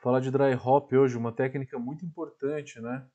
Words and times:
falar 0.00 0.20
de 0.20 0.30
dry 0.30 0.54
hop 0.54 0.92
hoje, 0.92 1.16
uma 1.16 1.30
técnica 1.30 1.78
muito 1.78 2.04
importante, 2.04 2.80
né? 2.80 3.06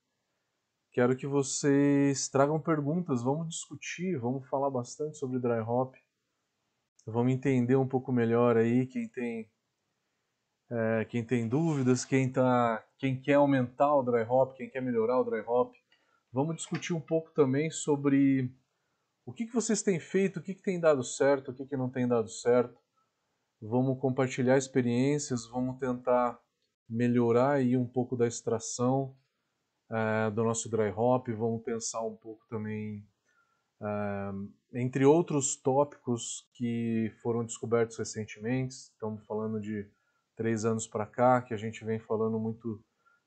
Quero 0.91 1.17
que 1.17 1.27
vocês 1.27 2.29
tragam 2.29 2.61
perguntas, 2.61 3.21
vamos 3.21 3.49
discutir, 3.49 4.17
vamos 4.17 4.47
falar 4.47 4.69
bastante 4.69 5.17
sobre 5.17 5.39
dry 5.39 5.59
hop. 5.59 5.93
Vamos 7.05 7.33
entender 7.33 7.75
um 7.75 7.87
pouco 7.87 8.11
melhor 8.11 8.55
aí 8.55 8.87
quem 8.87 9.09
tem 9.09 9.49
é, 10.71 11.05
quem 11.05 11.23
tem 11.23 11.47
dúvidas, 11.47 12.05
quem 12.05 12.31
tá, 12.31 12.83
quem 12.97 13.19
quer 13.21 13.35
aumentar 13.35 13.93
o 13.95 14.01
dry 14.01 14.23
hop, 14.23 14.55
quem 14.55 14.69
quer 14.69 14.81
melhorar 14.81 15.19
o 15.19 15.23
dry 15.23 15.41
hop. 15.41 15.75
Vamos 16.31 16.55
discutir 16.55 16.93
um 16.93 17.01
pouco 17.01 17.31
também 17.31 17.69
sobre 17.69 18.51
o 19.25 19.33
que, 19.33 19.45
que 19.45 19.53
vocês 19.53 19.81
têm 19.81 19.99
feito, 19.99 20.39
o 20.39 20.41
que, 20.41 20.55
que 20.55 20.61
tem 20.61 20.79
dado 20.79 21.03
certo, 21.03 21.51
o 21.51 21.53
que, 21.53 21.65
que 21.65 21.77
não 21.77 21.89
tem 21.89 22.07
dado 22.07 22.29
certo. 22.29 22.79
Vamos 23.61 23.99
compartilhar 23.99 24.57
experiências, 24.57 25.47
vamos 25.47 25.77
tentar 25.77 26.39
melhorar 26.87 27.53
aí 27.53 27.75
um 27.75 27.87
pouco 27.87 28.15
da 28.15 28.27
extração 28.27 29.15
uh, 29.89 30.31
do 30.31 30.43
nosso 30.43 30.69
dry 30.69 30.91
hop, 30.95 31.27
vamos 31.29 31.63
pensar 31.63 32.01
um 32.01 32.15
pouco 32.15 32.45
também, 32.47 33.07
uh, 33.81 34.53
entre 34.73 35.05
outros 35.05 35.55
tópicos 35.55 36.47
que 36.53 37.11
foram 37.21 37.43
descobertos 37.43 37.97
recentemente, 37.97 38.73
estamos 38.73 39.25
falando 39.25 39.59
de 39.59 39.89
três 40.35 40.65
anos 40.65 40.85
para 40.87 41.05
cá, 41.05 41.41
que 41.41 41.53
a 41.53 41.57
gente 41.57 41.83
vem 41.85 41.99
falando 41.99 42.39
muito 42.39 42.83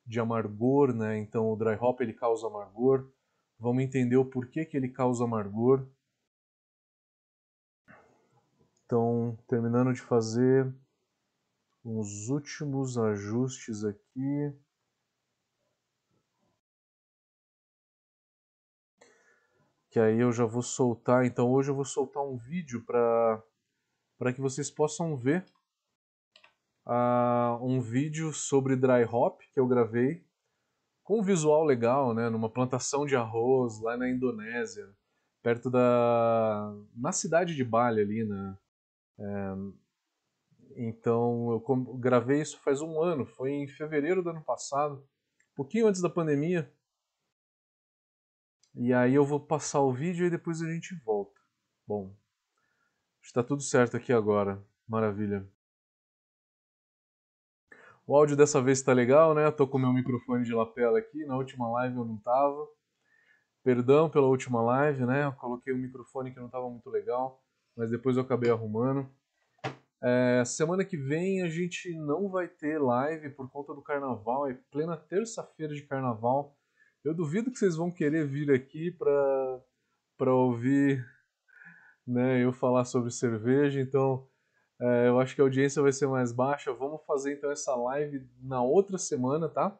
de 0.06 0.20
amargor, 0.20 0.95
né? 0.95 1.18
Então 1.18 1.51
o 1.51 1.56
dry 1.56 1.77
hop 1.80 2.01
ele 2.01 2.15
causa 2.15 2.46
amargor. 2.46 3.10
Vamos 3.59 3.82
entender 3.82 4.16
o 4.16 4.24
porquê 4.24 4.65
que 4.65 4.77
ele 4.77 4.88
causa 4.88 5.24
amargor. 5.24 5.87
Então, 8.84 9.37
terminando 9.46 9.93
de 9.93 10.01
fazer 10.01 10.74
uns 11.84 12.28
últimos 12.28 12.98
ajustes 12.98 13.84
aqui. 13.84 14.52
Que 19.90 19.99
aí 19.99 20.18
eu 20.21 20.32
já 20.32 20.45
vou 20.45 20.62
soltar. 20.62 21.24
Então 21.24 21.51
hoje 21.51 21.71
eu 21.71 21.74
vou 21.74 21.84
soltar 21.84 22.23
um 22.23 22.37
vídeo 22.37 22.84
para 22.84 23.43
para 24.18 24.32
que 24.32 24.40
vocês 24.40 24.68
possam 24.68 25.16
ver 25.16 25.46
uh, 26.84 27.65
um 27.65 27.80
vídeo 27.80 28.32
sobre 28.32 28.74
dry 28.74 29.04
hop 29.04 29.40
que 29.52 29.60
eu 29.60 29.66
gravei 29.68 30.26
com 31.04 31.21
um 31.21 31.23
visual 31.23 31.65
legal, 31.65 32.12
né, 32.12 32.29
numa 32.29 32.51
plantação 32.51 33.06
de 33.06 33.16
arroz 33.16 33.80
lá 33.80 33.96
na 33.96 34.10
Indonésia, 34.10 34.95
perto 35.43 35.71
da 35.71 36.74
na 36.95 37.12
cidade 37.12 37.54
de 37.54 37.65
Bali 37.65 38.02
ali, 38.02 38.24
né? 38.24 38.59
É, 39.18 39.54
então 40.80 41.51
eu 41.51 41.76
gravei 41.98 42.40
isso 42.40 42.60
faz 42.60 42.80
um 42.80 43.02
ano, 43.02 43.26
foi 43.26 43.51
em 43.51 43.66
fevereiro 43.66 44.23
do 44.23 44.30
ano 44.30 44.45
passado, 44.45 44.96
um 45.52 45.54
pouquinho 45.57 45.88
antes 45.88 46.01
da 46.01 46.09
pandemia. 46.09 46.73
E 48.74 48.93
aí 48.95 49.15
eu 49.15 49.24
vou 49.24 49.40
passar 49.40 49.80
o 49.80 49.93
vídeo 49.93 50.24
e 50.24 50.30
depois 50.30 50.62
a 50.62 50.73
gente 50.73 50.95
volta. 51.04 51.40
Bom, 51.84 52.15
está 53.21 53.43
tudo 53.43 53.60
certo 53.60 53.96
aqui 53.96 54.12
agora, 54.12 54.65
maravilha. 54.87 55.45
O 58.06 58.16
áudio 58.16 58.37
dessa 58.37 58.62
vez 58.62 58.79
está 58.79 58.93
legal, 58.93 59.34
né? 59.34 59.51
Tô 59.51 59.66
com 59.66 59.79
meu 59.79 59.93
microfone 59.93 60.45
de 60.45 60.54
lapela 60.54 60.99
aqui. 60.99 61.26
Na 61.26 61.37
última 61.37 61.68
live 61.73 61.96
eu 61.96 62.04
não 62.04 62.16
tava. 62.18 62.66
Perdão 63.62 64.09
pela 64.09 64.26
última 64.28 64.62
live, 64.62 65.04
né? 65.04 65.25
Eu 65.25 65.32
coloquei 65.32 65.75
um 65.75 65.78
microfone 65.78 66.32
que 66.32 66.38
não 66.38 66.47
estava 66.47 66.71
muito 66.71 66.88
legal, 66.88 67.43
mas 67.76 67.91
depois 67.91 68.16
eu 68.16 68.22
acabei 68.22 68.50
arrumando. 68.50 69.10
É, 70.03 70.44
semana 70.44 70.84
que 70.84 70.97
vem 70.97 71.43
a 71.43 71.49
gente 71.49 71.93
não 71.94 72.28
vai 72.28 72.47
ter 72.47 72.78
live 72.78 73.31
por 73.31 73.50
conta 73.50 73.75
do 73.75 73.82
carnaval, 73.82 74.49
é 74.49 74.55
plena 74.71 74.97
terça-feira 74.97 75.75
de 75.75 75.82
carnaval. 75.82 76.56
Eu 77.05 77.15
duvido 77.15 77.50
que 77.50 77.59
vocês 77.59 77.77
vão 77.77 77.91
querer 77.91 78.27
vir 78.27 78.50
aqui 78.50 78.91
para 78.91 79.60
para 80.16 80.34
ouvir 80.34 81.06
né, 82.05 82.43
eu 82.45 82.53
falar 82.53 82.84
sobre 82.84 83.11
cerveja, 83.11 83.81
então 83.81 84.27
é, 84.81 85.09
eu 85.09 85.21
acho 85.21 85.34
que 85.34 85.41
a 85.41 85.45
audiência 85.45 85.83
vai 85.83 85.93
ser 85.93 86.06
mais 86.06 86.33
baixa. 86.33 86.72
Vamos 86.72 87.05
fazer 87.05 87.34
então 87.34 87.51
essa 87.51 87.75
live 87.75 88.27
na 88.41 88.62
outra 88.62 88.99
semana, 88.99 89.49
tá? 89.49 89.78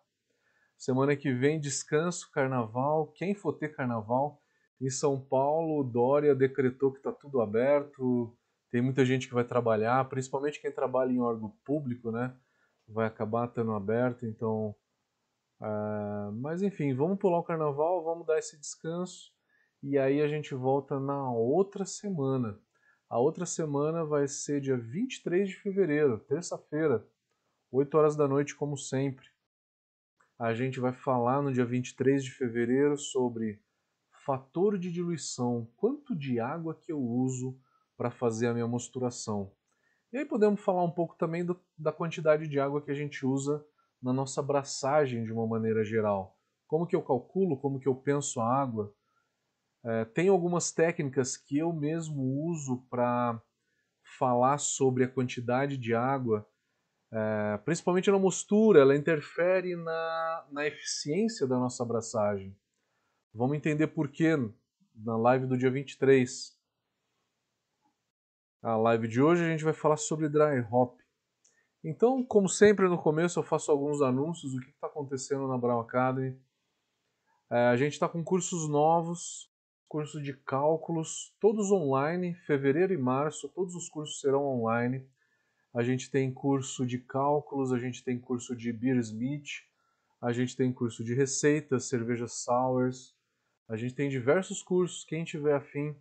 Semana 0.77 1.17
que 1.17 1.33
vem, 1.33 1.61
descanso, 1.61 2.31
carnaval. 2.31 3.09
Quem 3.09 3.35
for 3.35 3.53
ter 3.53 3.75
carnaval, 3.75 4.41
em 4.81 4.91
São 4.91 5.21
Paulo, 5.21 5.83
Dória 5.83 6.35
decretou 6.35 6.93
que 6.93 6.99
está 6.99 7.13
tudo 7.13 7.41
aberto. 7.41 8.37
Tem 8.71 8.83
muita 8.83 9.05
gente 9.05 9.29
que 9.29 9.35
vai 9.35 9.45
trabalhar, 9.45 10.09
principalmente 10.09 10.61
quem 10.61 10.71
trabalha 10.71 11.11
em 11.11 11.21
órgão 11.21 11.51
público, 11.65 12.11
né? 12.11 12.37
Vai 12.87 13.07
acabar 13.07 13.49
estando 13.49 13.73
aberto, 13.73 14.27
então. 14.27 14.75
Uh, 15.61 16.33
mas 16.41 16.63
enfim, 16.63 16.95
vamos 16.95 17.19
pular 17.19 17.39
o 17.39 17.45
carnaval, 17.45 18.05
vamos 18.05 18.27
dar 18.27 18.39
esse 18.39 18.57
descanso 18.59 19.33
e 19.83 19.97
aí 19.97 20.21
a 20.21 20.29
gente 20.29 20.55
volta 20.55 20.99
na 20.99 21.31
outra 21.31 21.85
semana. 21.85 22.59
A 23.09 23.19
outra 23.19 23.47
semana 23.47 24.05
vai 24.05 24.27
ser 24.27 24.61
dia 24.61 24.77
23 24.77 25.49
de 25.49 25.57
fevereiro, 25.57 26.19
terça-feira, 26.19 27.07
8 27.71 27.97
horas 27.97 28.17
da 28.17 28.27
noite, 28.27 28.55
como 28.55 28.77
sempre. 28.77 29.27
A 30.39 30.53
gente 30.53 30.81
vai 30.81 30.93
falar 30.93 31.43
no 31.43 31.53
dia 31.53 31.65
23 31.65 32.23
de 32.25 32.31
fevereiro 32.31 32.99
sobre 32.99 33.63
fator 34.25 34.79
de 34.79 34.93
diluição, 34.93 35.71
quanto 35.77 36.15
de 36.15 36.39
água 36.39 36.75
que 36.75 36.93
eu 36.93 37.01
uso 37.01 37.59
para 37.99 38.13
fazer 38.13 38.47
a 38.47 38.55
minha 38.55 38.67
mosturação. 38.67 39.53
E 40.13 40.19
aí 40.19 40.25
podemos 40.25 40.61
falar 40.61 40.85
um 40.85 40.91
pouco 40.91 41.17
também 41.19 41.45
do, 41.45 41.61
da 41.77 41.93
quantidade 41.93 42.47
de 42.47 42.59
água 42.59 42.81
que 42.81 42.93
a 42.93 42.95
gente 42.95 43.27
usa 43.27 43.63
na 44.01 44.13
nossa 44.13 44.41
abraçagem 44.41 45.25
de 45.25 45.33
uma 45.33 45.47
maneira 45.47 45.85
geral. 45.85 46.39
Como 46.69 46.87
que 46.87 46.95
eu 46.95 47.03
calculo, 47.03 47.59
como 47.59 47.81
que 47.81 47.89
eu 47.89 47.95
penso 47.97 48.41
a 48.41 48.47
água, 48.47 48.95
é, 49.85 50.05
tem 50.05 50.29
algumas 50.29 50.71
técnicas 50.71 51.37
que 51.37 51.59
eu 51.59 51.73
mesmo 51.73 52.23
uso 52.47 52.87
para 52.89 53.43
falar 54.17 54.59
sobre 54.59 55.05
a 55.05 55.09
quantidade 55.09 55.77
de 55.77 55.95
água, 55.95 56.49
é, 57.13 57.59
principalmente 57.65 58.11
na 58.11 58.19
mostura, 58.19 58.81
ela 58.81 58.97
interfere 58.97 59.75
na, 59.75 60.47
na 60.53 60.67
eficiência 60.67 61.47
da 61.47 61.57
nossa 61.59 61.83
abraçagem. 61.83 62.57
Vamos 63.35 63.57
entender 63.57 63.89
por 63.89 64.09
quê 64.09 64.37
na 64.95 65.17
live 65.17 65.47
do 65.47 65.59
dia 65.59 65.71
23. 65.71 66.58
A 68.61 68.77
live 68.77 69.07
de 69.07 69.23
hoje 69.23 69.45
a 69.45 69.49
gente 69.49 69.63
vai 69.63 69.73
falar 69.73 69.97
sobre 69.97 70.29
dry 70.29 70.67
hop. 70.69 70.99
Então, 71.85 72.25
como 72.25 72.49
sempre 72.49 72.89
no 72.89 72.99
começo 72.99 73.39
eu 73.39 73.45
faço 73.45 73.71
alguns 73.71 74.03
anúncios 74.03 74.53
do 74.53 74.61
que 74.61 74.71
está 74.71 74.89
acontecendo 74.89 75.47
na 75.47 75.57
Brown 75.57 75.79
Academy. 75.79 76.37
É, 77.49 77.69
a 77.69 77.77
gente 77.77 77.93
está 77.93 78.09
com 78.09 78.25
cursos 78.25 78.69
novos, 78.69 79.49
curso 79.87 80.21
de 80.21 80.33
cálculos, 80.33 81.33
todos 81.39 81.71
online, 81.71 82.35
fevereiro 82.47 82.93
e 82.93 82.99
março, 82.99 83.49
todos 83.49 83.77
os 83.77 83.89
cursos 83.89 84.21
serão 84.21 84.45
online. 84.45 85.09
A 85.73 85.85
gente 85.85 86.11
tem 86.11 86.35
curso 86.35 86.85
de 86.85 86.99
cálculos, 86.99 87.73
a 87.73 87.79
gente 87.79 88.03
tem 88.03 88.19
curso 88.19 88.57
de 88.57 88.73
beer 88.73 88.97
smith, 88.97 89.63
a 90.21 90.33
gente 90.33 90.57
tem 90.57 90.73
curso 90.73 91.05
de 91.05 91.15
receitas, 91.15 91.89
cervejas 91.89 92.43
sours, 92.43 93.15
a 93.69 93.77
gente 93.77 93.95
tem 93.95 94.09
diversos 94.09 94.65
cursos, 94.65 95.05
quem 95.05 95.23
tiver 95.23 95.55
afim, 95.55 95.95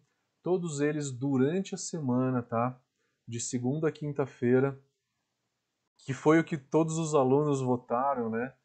todos 0.47 0.79
eles 0.79 1.11
durante 1.11 1.75
a 1.75 1.77
semana, 1.77 2.41
tá? 2.41 2.79
De 3.27 3.37
segunda 3.37 3.89
a 3.89 3.91
quinta-feira, 3.91 4.81
que 5.97 6.13
foi 6.13 6.39
o 6.39 6.43
que 6.45 6.57
todos 6.57 6.97
os 6.97 7.13
alunos 7.13 7.59
votaram, 7.59 8.29
né? 8.29 8.55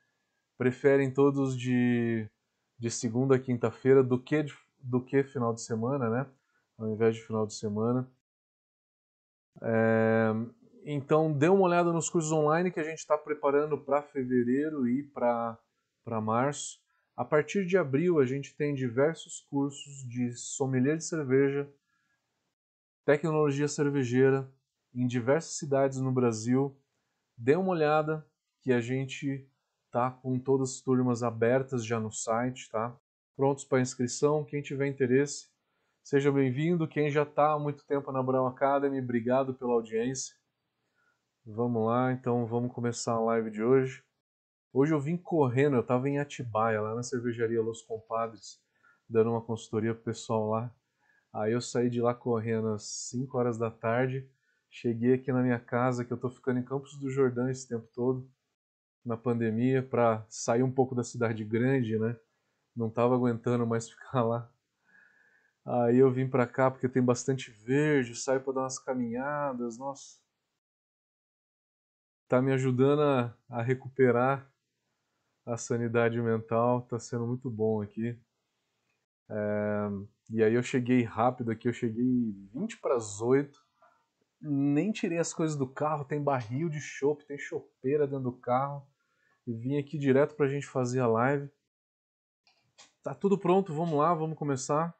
Preferem 0.56 1.12
todos 1.12 1.58
de, 1.58 2.30
de 2.78 2.88
segunda 2.88 3.34
a 3.34 3.38
quinta-feira 3.40 4.00
do 4.00 4.16
que 4.16 4.46
do 4.78 5.04
que 5.04 5.24
final 5.24 5.52
de 5.52 5.60
semana, 5.60 6.08
né? 6.08 6.30
Ao 6.78 6.88
invés 6.88 7.16
de 7.16 7.22
final 7.22 7.48
de 7.48 7.54
semana. 7.54 8.08
É, 9.60 10.30
então, 10.84 11.32
dê 11.32 11.48
uma 11.48 11.64
olhada 11.64 11.92
nos 11.92 12.08
cursos 12.08 12.30
online 12.30 12.70
que 12.70 12.78
a 12.78 12.84
gente 12.84 12.98
está 12.98 13.18
preparando 13.18 13.76
para 13.76 14.02
fevereiro 14.02 14.86
e 14.86 15.02
para 15.02 15.58
março. 16.20 16.80
A 17.22 17.24
partir 17.24 17.64
de 17.64 17.78
abril, 17.78 18.18
a 18.18 18.26
gente 18.26 18.52
tem 18.52 18.74
diversos 18.74 19.46
cursos 19.48 20.04
de 20.08 20.32
sommelier 20.32 20.96
de 20.96 21.04
cerveja, 21.04 21.72
tecnologia 23.04 23.68
cervejeira, 23.68 24.52
em 24.92 25.06
diversas 25.06 25.56
cidades 25.56 26.00
no 26.00 26.10
Brasil. 26.10 26.76
Dê 27.38 27.54
uma 27.54 27.70
olhada 27.70 28.26
que 28.60 28.72
a 28.72 28.80
gente 28.80 29.48
tá 29.88 30.10
com 30.10 30.36
todas 30.36 30.70
as 30.70 30.80
turmas 30.80 31.22
abertas 31.22 31.86
já 31.86 32.00
no 32.00 32.10
site, 32.10 32.68
tá? 32.68 32.98
prontos 33.36 33.62
para 33.62 33.80
inscrição. 33.80 34.44
Quem 34.44 34.60
tiver 34.60 34.88
interesse, 34.88 35.48
seja 36.02 36.32
bem-vindo. 36.32 36.88
Quem 36.88 37.08
já 37.08 37.22
está 37.22 37.52
há 37.52 37.58
muito 37.58 37.86
tempo 37.86 38.10
na 38.10 38.20
Brown 38.20 38.48
Academy, 38.48 39.00
obrigado 39.00 39.54
pela 39.54 39.74
audiência. 39.74 40.34
Vamos 41.46 41.86
lá, 41.86 42.10
então 42.10 42.44
vamos 42.46 42.72
começar 42.72 43.12
a 43.12 43.20
live 43.20 43.48
de 43.48 43.62
hoje. 43.62 44.02
Hoje 44.72 44.94
eu 44.94 45.00
vim 45.00 45.16
correndo, 45.18 45.76
eu 45.76 45.80
estava 45.82 46.08
em 46.08 46.18
Atibaia, 46.18 46.80
lá 46.80 46.94
na 46.94 47.02
cervejaria 47.02 47.60
Los 47.60 47.82
Compadres, 47.82 48.58
dando 49.08 49.30
uma 49.30 49.42
consultoria 49.42 49.94
pro 49.94 50.04
pessoal 50.04 50.48
lá. 50.48 50.74
Aí 51.32 51.52
eu 51.52 51.60
saí 51.60 51.90
de 51.90 52.00
lá 52.00 52.14
correndo 52.14 52.68
às 52.68 52.84
5 52.84 53.36
horas 53.38 53.58
da 53.58 53.70
tarde, 53.70 54.28
cheguei 54.70 55.14
aqui 55.14 55.30
na 55.32 55.42
minha 55.42 55.60
casa, 55.60 56.04
que 56.04 56.12
eu 56.12 56.16
estou 56.16 56.30
ficando 56.30 56.58
em 56.60 56.64
Campos 56.64 56.96
do 56.98 57.10
Jordão 57.10 57.50
esse 57.50 57.68
tempo 57.68 57.86
todo. 57.94 58.30
na 59.04 59.16
pandemia 59.16 59.82
para 59.82 60.24
sair 60.28 60.62
um 60.62 60.72
pouco 60.72 60.94
da 60.94 61.04
cidade 61.04 61.44
grande, 61.44 61.98
né? 61.98 62.16
Não 62.76 62.88
estava 62.88 63.14
aguentando 63.16 63.66
mais 63.66 63.88
ficar 63.90 64.22
lá. 64.24 64.50
Aí 65.64 65.98
eu 65.98 66.10
vim 66.12 66.28
para 66.28 66.46
cá 66.46 66.70
porque 66.70 66.88
tem 66.88 67.02
bastante 67.02 67.50
verde, 67.50 68.14
saio 68.16 68.40
para 68.42 68.54
dar 68.54 68.60
umas 68.62 68.78
caminhadas, 68.78 69.78
nossa. 69.78 70.20
Tá 72.28 72.42
me 72.42 72.52
ajudando 72.52 73.02
a, 73.02 73.36
a 73.48 73.62
recuperar 73.62 74.51
a 75.44 75.56
sanidade 75.56 76.20
mental, 76.20 76.82
tá 76.82 76.98
sendo 76.98 77.26
muito 77.26 77.50
bom 77.50 77.82
aqui. 77.82 78.18
É, 79.28 79.88
e 80.30 80.42
aí 80.42 80.54
eu 80.54 80.62
cheguei 80.62 81.02
rápido 81.02 81.50
aqui, 81.50 81.68
eu 81.68 81.72
cheguei 81.72 82.32
20 82.52 82.78
para 82.78 82.96
as 82.96 83.20
8, 83.20 83.58
nem 84.40 84.92
tirei 84.92 85.18
as 85.18 85.32
coisas 85.32 85.56
do 85.56 85.68
carro, 85.68 86.04
tem 86.04 86.22
barril 86.22 86.68
de 86.68 86.80
chopp, 86.80 87.24
tem 87.24 87.38
chopeira 87.38 88.06
dentro 88.06 88.24
do 88.24 88.32
carro. 88.32 88.86
E 89.46 89.52
vim 89.52 89.78
aqui 89.78 89.98
direto 89.98 90.36
pra 90.36 90.46
gente 90.46 90.66
fazer 90.66 91.00
a 91.00 91.06
live. 91.06 91.50
Tá 93.02 93.14
tudo 93.14 93.36
pronto, 93.36 93.74
vamos 93.74 93.98
lá, 93.98 94.14
vamos 94.14 94.38
começar. 94.38 94.96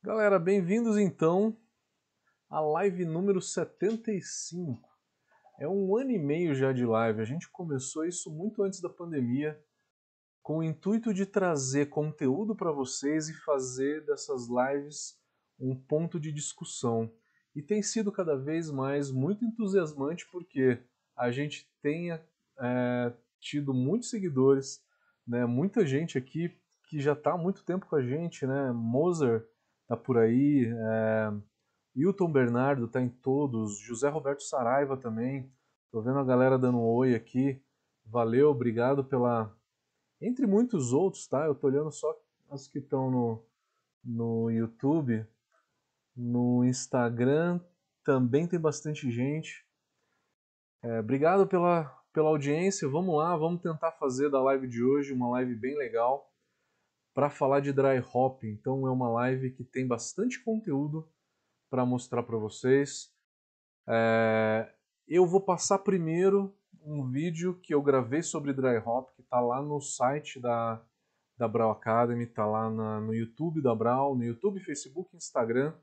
Galera, 0.00 0.38
bem-vindos 0.38 0.96
então 0.96 1.56
à 2.48 2.60
live 2.60 3.04
número 3.04 3.42
75. 3.42 4.87
É 5.58 5.66
um 5.66 5.96
ano 5.96 6.12
e 6.12 6.18
meio 6.18 6.54
já 6.54 6.72
de 6.72 6.86
live, 6.86 7.20
a 7.20 7.24
gente 7.24 7.50
começou 7.50 8.04
isso 8.04 8.30
muito 8.30 8.62
antes 8.62 8.80
da 8.80 8.88
pandemia, 8.88 9.60
com 10.40 10.58
o 10.58 10.62
intuito 10.62 11.12
de 11.12 11.26
trazer 11.26 11.86
conteúdo 11.86 12.54
para 12.54 12.70
vocês 12.70 13.28
e 13.28 13.34
fazer 13.34 14.06
dessas 14.06 14.46
lives 14.48 15.18
um 15.58 15.74
ponto 15.74 16.20
de 16.20 16.30
discussão. 16.30 17.12
E 17.56 17.60
tem 17.60 17.82
sido 17.82 18.12
cada 18.12 18.36
vez 18.36 18.70
mais 18.70 19.10
muito 19.10 19.44
entusiasmante 19.44 20.28
porque 20.30 20.78
a 21.16 21.32
gente 21.32 21.68
tem 21.82 22.12
é, 22.12 23.12
tido 23.40 23.74
muitos 23.74 24.10
seguidores, 24.10 24.80
né, 25.26 25.44
muita 25.44 25.84
gente 25.84 26.16
aqui 26.16 26.56
que 26.88 27.00
já 27.00 27.14
está 27.14 27.32
há 27.32 27.38
muito 27.38 27.64
tempo 27.64 27.84
com 27.86 27.96
a 27.96 28.02
gente, 28.02 28.46
né? 28.46 28.72
Moser 28.72 29.46
tá 29.86 29.96
por 29.96 30.16
aí, 30.18 30.66
é, 30.66 31.32
Hilton 31.98 32.30
Bernardo 32.30 32.86
tá 32.86 33.02
em 33.02 33.08
todos, 33.08 33.76
José 33.80 34.08
Roberto 34.08 34.44
Saraiva 34.44 34.96
também. 34.96 35.52
Tô 35.90 36.00
vendo 36.00 36.20
a 36.20 36.24
galera 36.24 36.56
dando 36.56 36.78
um 36.78 36.86
oi 36.86 37.12
aqui. 37.12 37.60
Valeu, 38.06 38.50
obrigado 38.50 39.04
pela. 39.04 39.52
Entre 40.20 40.46
muitos 40.46 40.92
outros, 40.92 41.26
tá? 41.26 41.44
Eu 41.44 41.56
tô 41.56 41.66
olhando 41.66 41.90
só 41.90 42.16
as 42.50 42.68
que 42.68 42.78
estão 42.78 43.10
no, 43.10 43.44
no 44.04 44.48
YouTube. 44.48 45.26
No 46.14 46.64
Instagram 46.64 47.60
também 48.04 48.46
tem 48.46 48.60
bastante 48.60 49.10
gente. 49.10 49.66
É, 50.82 51.00
obrigado 51.00 51.48
pela, 51.48 51.84
pela 52.12 52.28
audiência. 52.28 52.88
Vamos 52.88 53.16
lá, 53.16 53.36
vamos 53.36 53.60
tentar 53.60 53.90
fazer 53.92 54.30
da 54.30 54.40
live 54.40 54.68
de 54.68 54.84
hoje 54.84 55.12
uma 55.12 55.30
live 55.30 55.56
bem 55.56 55.76
legal 55.76 56.32
para 57.12 57.28
falar 57.28 57.58
de 57.58 57.72
dry 57.72 58.00
hop. 58.12 58.44
Então 58.44 58.86
é 58.86 58.90
uma 58.90 59.08
live 59.08 59.50
que 59.50 59.64
tem 59.64 59.84
bastante 59.84 60.40
conteúdo 60.44 61.08
para 61.70 61.84
mostrar 61.84 62.22
para 62.22 62.36
vocês. 62.36 63.12
É, 63.88 64.72
eu 65.06 65.26
vou 65.26 65.40
passar 65.40 65.78
primeiro 65.78 66.54
um 66.82 67.08
vídeo 67.10 67.58
que 67.60 67.74
eu 67.74 67.82
gravei 67.82 68.22
sobre 68.22 68.52
dry 68.52 68.78
hop, 68.78 69.10
que 69.14 69.22
está 69.22 69.40
lá 69.40 69.62
no 69.62 69.80
site 69.80 70.40
da, 70.40 70.82
da 71.36 71.48
Brau 71.48 71.70
Academy, 71.70 72.24
está 72.24 72.46
lá 72.46 72.70
na, 72.70 73.00
no 73.00 73.14
YouTube 73.14 73.62
da 73.62 73.74
Brau, 73.74 74.16
no 74.16 74.24
YouTube, 74.24 74.60
Facebook 74.60 75.10
e 75.12 75.16
Instagram. 75.16 75.74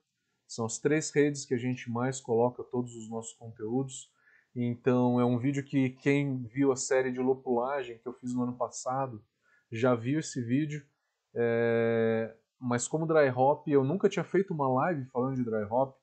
São 0.48 0.66
as 0.66 0.78
três 0.78 1.10
redes 1.12 1.46
que 1.46 1.54
a 1.54 1.58
gente 1.58 1.90
mais 1.90 2.22
coloca 2.22 2.64
todos 2.64 2.96
os 2.96 3.10
nossos 3.10 3.34
conteúdos. 3.34 4.12
Então 4.56 5.20
é 5.20 5.26
um 5.26 5.38
vídeo 5.38 5.64
que 5.64 5.90
quem 5.90 6.44
viu 6.44 6.72
a 6.72 6.76
série 6.76 7.12
de 7.12 7.20
lopulagem 7.20 7.98
que 7.98 8.08
eu 8.08 8.14
fiz 8.14 8.34
no 8.34 8.44
ano 8.44 8.58
passado 8.58 9.24
já 9.72 9.96
viu 9.96 10.20
esse 10.20 10.42
vídeo. 10.42 10.86
É... 11.34 12.36
Mas 12.60 12.88
como 12.88 13.06
dry 13.06 13.30
hop, 13.30 13.68
eu 13.68 13.84
nunca 13.84 14.10
tinha 14.10 14.24
feito 14.24 14.54
uma 14.54 14.68
live 14.68 15.06
falando 15.06 15.36
de 15.36 15.44
dry 15.44 15.64
hop. 15.70 15.96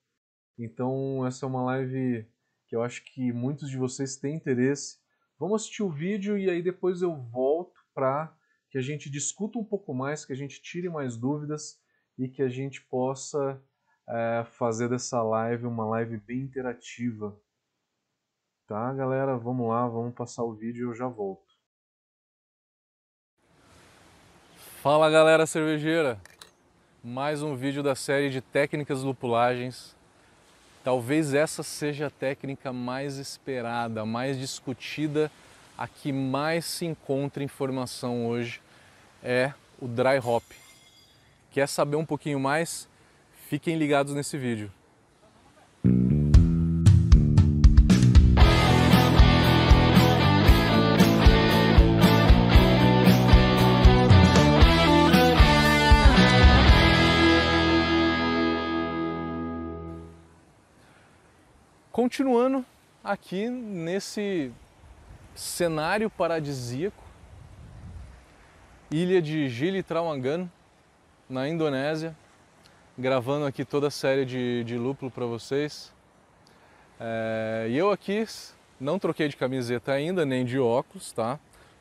Então 0.59 1.27
essa 1.27 1.47
é 1.47 1.49
uma 1.49 1.63
live 1.65 2.27
que 2.67 2.77
eu 2.77 2.83
acho 2.83 3.05
que 3.05 3.33
muitos 3.33 3.69
de 3.69 3.77
vocês 3.77 4.17
têm 4.17 4.37
interesse. 4.37 4.99
Vamos 5.39 5.63
assistir 5.63 5.83
o 5.83 5.91
vídeo 5.91 6.39
e 6.39 6.49
aí 6.49 6.63
depois 6.63 7.03
eu 7.03 7.17
volto 7.17 7.81
para 7.95 8.35
que 8.71 8.79
a 8.79 8.81
gente 8.81 9.11
discuta 9.11 9.59
um 9.59 9.65
pouco 9.65 9.93
mais, 9.93 10.25
que 10.25 10.33
a 10.33 10.37
gente 10.37 10.63
tire 10.63 10.89
mais 10.89 11.17
dúvidas 11.17 11.79
e 12.19 12.29
que 12.29 12.43
a 12.43 12.49
gente 12.49 12.81
possa 12.87 13.63
é, 14.09 14.45
fazer 14.45 14.89
dessa 14.89 15.23
live 15.23 15.67
uma 15.67 15.85
live 15.85 16.17
bem 16.19 16.41
interativa. 16.41 17.39
Tá, 18.67 18.93
galera? 18.95 19.37
Vamos 19.37 19.69
lá, 19.69 19.87
vamos 19.87 20.15
passar 20.15 20.45
o 20.45 20.55
vídeo 20.55 20.87
e 20.87 20.91
eu 20.91 20.95
já 20.95 21.09
volto. 21.09 21.53
Fala, 24.83 25.11
galera 25.11 25.47
cervejeira! 25.47 26.21
Mais 27.05 27.43
um 27.43 27.57
vídeo 27.57 27.83
da 27.83 27.97
série 27.97 28.31
de 28.31 28.41
técnicas 28.41 29.03
lupulagens. 29.03 29.97
Talvez 30.85 31.35
essa 31.35 31.65
seja 31.65 32.07
a 32.07 32.11
técnica 32.11 32.73
mais 32.73 33.19
esperada, 33.19 34.07
mais 34.07 34.39
discutida, 34.39 35.29
a 35.77 35.89
que 35.89 36.13
mais 36.13 36.65
se 36.65 36.87
encontra 36.87 37.43
informação 37.43 38.29
hoje 38.29 38.63
é 39.21 39.53
o 39.81 39.89
dry 39.89 40.21
hop. 40.25 40.45
Quer 41.51 41.69
saber 41.69 41.97
um 41.97 42.07
pouquinho 42.07 42.39
mais? 42.39 42.89
Fiquem 43.49 43.77
ligados 43.77 44.15
nesse 44.15 44.39
vídeo. 44.39 44.71
Continuando 62.03 62.67
aqui 63.05 63.49
nesse 63.49 64.51
cenário 65.37 66.11
paradisíaco, 66.11 67.01
ilha 68.91 69.23
de 69.23 69.49
Gili 69.49 69.85
Trawangan, 69.85 70.51
na 71.31 71.49
Indonésia, 71.49 72.17
gravando 72.99 73.47
aqui 73.47 73.65
toda 73.65 73.87
a 73.87 73.91
série 73.91 74.25
de, 74.25 74.65
de 74.65 74.77
lúpulo 74.77 75.13
para 75.13 75.27
vocês. 75.27 75.95
É, 76.99 77.69
e 77.71 77.79
eu 77.79 77.93
aqui 77.93 78.27
não 78.81 78.99
troquei 78.99 79.29
de 79.29 79.37
camiseta 79.37 79.93
ainda, 79.93 80.27
nem 80.27 80.45
de 80.45 80.59
óculos, 80.59 81.13
tá? 81.13 81.39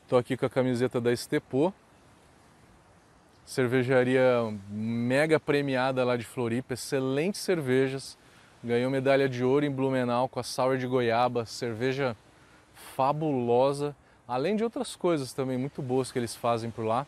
Tô 0.07 0.17
aqui 0.17 0.37
com 0.37 0.45
a 0.45 0.49
camiseta 0.51 1.01
da 1.01 1.11
Estepô, 1.11 1.73
cervejaria 3.43 4.55
mega 4.69 5.39
premiada 5.39 6.05
lá 6.05 6.15
de 6.15 6.25
Floripa, 6.25 6.75
excelentes 6.75 7.41
cervejas, 7.41 8.19
ganhou 8.63 8.91
medalha 8.91 9.27
de 9.27 9.43
ouro 9.43 9.65
em 9.65 9.71
Blumenau 9.71 10.29
com 10.29 10.39
a 10.39 10.43
Sour 10.43 10.77
de 10.77 10.85
Goiaba, 10.85 11.45
cerveja 11.45 12.15
fabulosa, 12.95 13.95
além 14.27 14.55
de 14.55 14.63
outras 14.63 14.95
coisas 14.95 15.33
também 15.33 15.57
muito 15.57 15.81
boas 15.81 16.11
que 16.11 16.19
eles 16.19 16.35
fazem 16.35 16.69
por 16.69 16.85
lá. 16.85 17.05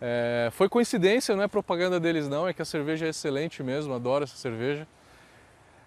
É, 0.00 0.48
foi 0.52 0.68
coincidência, 0.68 1.34
não 1.36 1.44
é 1.44 1.48
propaganda 1.48 1.98
deles 1.98 2.28
não, 2.28 2.46
é 2.46 2.52
que 2.52 2.60
a 2.60 2.64
cerveja 2.64 3.06
é 3.06 3.08
excelente 3.08 3.62
mesmo, 3.62 3.94
adoro 3.94 4.24
essa 4.24 4.36
cerveja. 4.36 4.86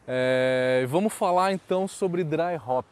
É, 0.07 0.85
vamos 0.87 1.13
falar 1.13 1.51
então 1.51 1.87
sobre 1.87 2.23
dry 2.23 2.55
hop. 2.65 2.85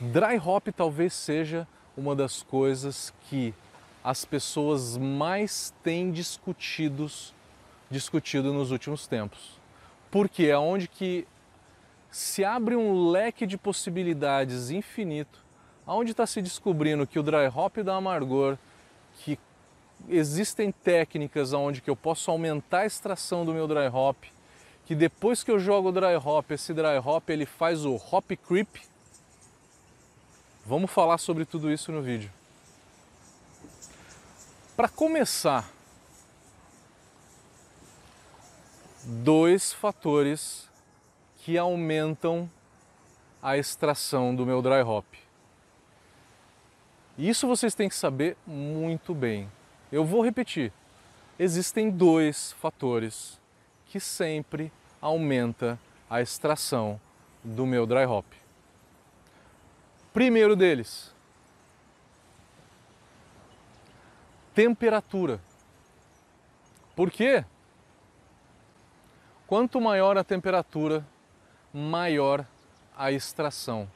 Dry 0.00 0.38
hop 0.38 0.68
talvez 0.68 1.12
seja 1.12 1.66
uma 1.96 2.14
das 2.14 2.42
coisas 2.42 3.12
que 3.28 3.52
as 4.04 4.24
pessoas 4.24 4.96
mais 4.96 5.74
têm 5.82 6.12
discutidos 6.12 7.34
discutido 7.90 8.52
nos 8.52 8.70
últimos 8.70 9.06
tempos. 9.06 9.58
Porque 10.10 10.46
é 10.46 10.56
onde 10.56 10.88
que 10.88 11.26
se 12.10 12.44
abre 12.44 12.74
um 12.74 13.10
leque 13.10 13.46
de 13.46 13.58
possibilidades 13.58 14.70
infinito, 14.70 15.44
onde 15.86 16.12
está 16.12 16.26
se 16.26 16.40
descobrindo 16.40 17.06
que 17.06 17.18
o 17.18 17.22
dry 17.22 17.46
hop 17.54 17.78
dá 17.78 17.96
amargor, 17.96 18.56
que 19.18 19.38
existem 20.08 20.70
técnicas 20.70 21.52
onde 21.52 21.80
que 21.80 21.90
eu 21.90 21.96
posso 21.96 22.30
aumentar 22.30 22.80
a 22.80 22.86
extração 22.86 23.44
do 23.44 23.52
meu 23.52 23.66
dry 23.66 23.88
hop, 23.92 24.16
que 24.86 24.94
depois 24.94 25.42
que 25.42 25.50
eu 25.50 25.58
jogo 25.58 25.88
o 25.88 25.92
dry 25.92 26.16
hop, 26.16 26.50
esse 26.50 26.72
dry 26.72 26.98
hop 27.04 27.28
ele 27.28 27.44
faz 27.44 27.84
o 27.84 27.96
hop 28.10 28.30
creep. 28.46 28.68
Vamos 30.64 30.90
falar 30.90 31.18
sobre 31.18 31.44
tudo 31.44 31.70
isso 31.70 31.90
no 31.92 32.02
vídeo. 32.02 32.30
Para 34.76 34.88
começar, 34.88 35.70
dois 39.08 39.72
fatores 39.72 40.68
que 41.38 41.56
aumentam 41.56 42.48
a 43.42 43.56
extração 43.56 44.36
do 44.36 44.44
meu 44.44 44.60
dry 44.60 44.82
hop. 44.82 45.06
Isso 47.16 47.48
vocês 47.48 47.74
têm 47.74 47.88
que 47.88 47.94
saber 47.94 48.36
muito 48.46 49.14
bem. 49.14 49.50
Eu 49.90 50.04
vou 50.04 50.22
repetir. 50.22 50.70
Existem 51.38 51.90
dois 51.90 52.52
fatores 52.60 53.40
que 53.86 53.98
sempre 53.98 54.70
aumenta 55.00 55.78
a 56.10 56.20
extração 56.20 57.00
do 57.42 57.64
meu 57.64 57.86
dry 57.86 58.04
hop. 58.04 58.26
Primeiro 60.12 60.54
deles, 60.54 61.14
temperatura. 64.54 65.40
Por 66.94 67.10
quê? 67.10 67.44
Quanto 69.48 69.80
maior 69.80 70.18
a 70.18 70.22
temperatura, 70.22 71.02
maior 71.72 72.44
a 72.94 73.10
extração. 73.10 73.88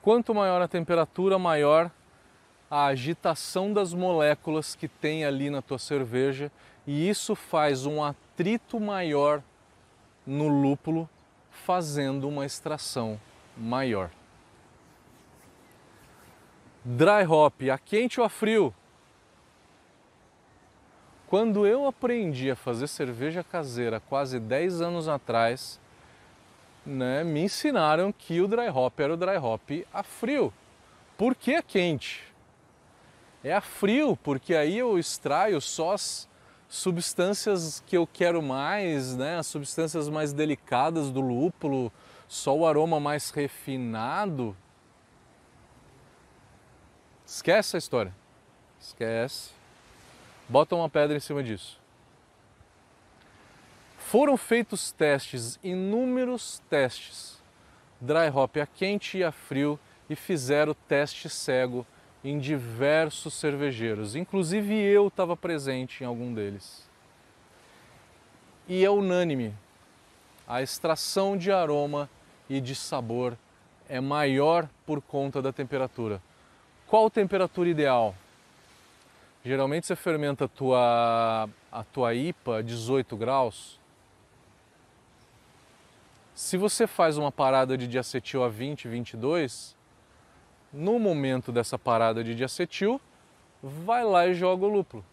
Quanto 0.00 0.32
maior 0.32 0.62
a 0.62 0.68
temperatura, 0.68 1.36
maior 1.36 1.90
a 2.70 2.86
agitação 2.86 3.72
das 3.72 3.92
moléculas 3.92 4.76
que 4.76 4.86
tem 4.86 5.24
ali 5.24 5.50
na 5.50 5.60
tua 5.60 5.80
cerveja 5.80 6.48
e 6.86 7.08
isso 7.08 7.34
faz 7.34 7.86
um 7.86 8.04
atrito 8.04 8.78
maior 8.78 9.42
no 10.24 10.46
lúpulo, 10.46 11.10
fazendo 11.50 12.28
uma 12.28 12.46
extração 12.46 13.20
maior. 13.56 14.10
Dry 16.84 17.26
hop, 17.28 17.62
a 17.68 17.78
quente 17.78 18.20
ou 18.20 18.26
a 18.26 18.28
frio? 18.28 18.72
Quando 21.32 21.66
eu 21.66 21.86
aprendi 21.86 22.50
a 22.50 22.54
fazer 22.54 22.86
cerveja 22.86 23.42
caseira 23.42 23.98
quase 24.00 24.38
10 24.38 24.82
anos 24.82 25.08
atrás, 25.08 25.80
né, 26.84 27.24
me 27.24 27.40
ensinaram 27.40 28.12
que 28.12 28.38
o 28.42 28.46
dry 28.46 28.68
hop 28.68 29.00
era 29.00 29.14
o 29.14 29.16
dry 29.16 29.38
hop 29.38 29.70
a 29.94 30.02
frio. 30.02 30.52
Por 31.16 31.34
que 31.34 31.54
a 31.54 31.62
quente? 31.62 32.22
É 33.42 33.50
a 33.54 33.62
frio, 33.62 34.14
porque 34.14 34.54
aí 34.54 34.76
eu 34.76 34.98
extraio 34.98 35.58
só 35.58 35.94
as 35.94 36.28
substâncias 36.68 37.82
que 37.86 37.96
eu 37.96 38.06
quero 38.06 38.42
mais, 38.42 39.16
né, 39.16 39.38
as 39.38 39.46
substâncias 39.46 40.10
mais 40.10 40.34
delicadas 40.34 41.10
do 41.10 41.22
lúpulo, 41.22 41.90
só 42.28 42.54
o 42.54 42.66
aroma 42.66 43.00
mais 43.00 43.30
refinado. 43.30 44.54
Esquece 47.24 47.76
a 47.76 47.78
história. 47.78 48.14
Esquece. 48.78 49.61
Bota 50.48 50.74
uma 50.74 50.88
pedra 50.88 51.16
em 51.16 51.20
cima 51.20 51.42
disso. 51.42 51.80
Foram 53.98 54.36
feitos 54.36 54.92
testes, 54.92 55.58
inúmeros 55.62 56.60
testes, 56.68 57.42
dry 58.00 58.28
hop 58.28 58.56
a 58.58 58.66
quente 58.66 59.18
e 59.18 59.24
a 59.24 59.32
frio, 59.32 59.78
e 60.10 60.16
fizeram 60.16 60.74
teste 60.86 61.30
cego 61.30 61.86
em 62.22 62.38
diversos 62.38 63.34
cervejeiros. 63.34 64.14
Inclusive 64.14 64.74
eu 64.74 65.08
estava 65.08 65.36
presente 65.36 66.04
em 66.04 66.06
algum 66.06 66.34
deles. 66.34 66.86
E 68.68 68.84
é 68.84 68.90
unânime: 68.90 69.54
a 70.46 70.62
extração 70.62 71.36
de 71.36 71.50
aroma 71.50 72.10
e 72.48 72.60
de 72.60 72.74
sabor 72.74 73.36
é 73.88 74.00
maior 74.00 74.68
por 74.84 75.00
conta 75.00 75.40
da 75.40 75.52
temperatura. 75.52 76.22
Qual 76.86 77.08
temperatura 77.08 77.68
ideal? 77.68 78.14
Geralmente 79.44 79.86
você 79.86 79.96
fermenta 79.96 80.44
a 80.44 80.48
tua, 80.48 81.48
a 81.70 81.84
tua 81.84 82.14
IPA 82.14 82.58
a 82.58 82.62
18 82.62 83.16
graus. 83.16 83.80
Se 86.34 86.56
você 86.56 86.86
faz 86.86 87.18
uma 87.18 87.32
parada 87.32 87.76
de 87.76 87.88
diacetil 87.88 88.44
a 88.44 88.48
20, 88.48 88.86
22, 88.86 89.76
no 90.72 90.98
momento 90.98 91.50
dessa 91.50 91.76
parada 91.76 92.22
de 92.22 92.34
diacetil, 92.34 93.00
vai 93.62 94.04
lá 94.04 94.26
e 94.26 94.34
joga 94.34 94.64
o 94.64 94.68
lúpulo. 94.68 95.04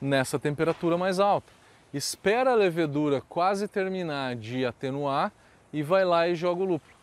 Nessa 0.00 0.38
temperatura 0.38 0.98
mais 0.98 1.20
alta. 1.20 1.52
Espera 1.92 2.50
a 2.50 2.56
levedura 2.56 3.20
quase 3.20 3.68
terminar 3.68 4.34
de 4.34 4.66
atenuar 4.66 5.32
e 5.72 5.82
vai 5.82 6.04
lá 6.04 6.28
e 6.28 6.34
joga 6.34 6.62
o 6.62 6.66
lúpulo. 6.66 6.93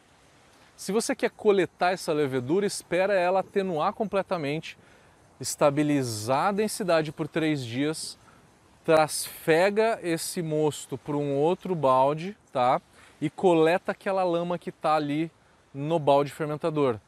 Se 0.82 0.92
você 0.92 1.16
quer 1.16 1.30
coletar 1.30 1.92
essa 1.92 2.12
levedura, 2.12 2.66
espera 2.66 3.14
ela 3.14 3.42
atenuar 3.42 3.94
completamente, 3.94 4.76
estabilizar 5.40 6.48
a 6.48 6.52
densidade 6.52 7.12
por 7.12 7.28
três 7.28 7.64
dias, 7.64 8.18
trasfega 8.84 10.00
esse 10.02 10.42
mosto 10.42 10.98
para 10.98 11.16
um 11.16 11.36
outro 11.38 11.76
balde, 11.76 12.36
tá? 12.52 12.82
E 13.22 13.30
coleta 13.30 13.92
aquela 13.92 14.24
lama 14.24 14.58
que 14.58 14.72
está 14.72 14.96
ali 14.96 15.30
no 15.72 16.00
balde 16.00 16.32
fermentador. 16.32 17.00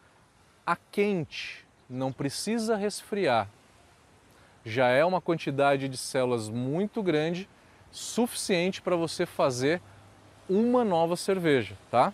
A 0.64 0.76
quente, 0.76 1.66
não 1.90 2.12
precisa 2.14 2.76
resfriar. 2.76 3.50
Já 4.64 4.90
é 4.90 5.04
uma 5.04 5.20
quantidade 5.20 5.90
de 5.90 5.98
células 5.98 6.48
muito 6.48 7.02
grande, 7.02 7.50
suficiente 7.90 8.84
para 8.84 8.96
você 8.96 9.26
fazer 9.26 9.82
uma 10.48 10.86
nova 10.86 11.16
cerveja, 11.16 11.76
tá? 11.90 12.14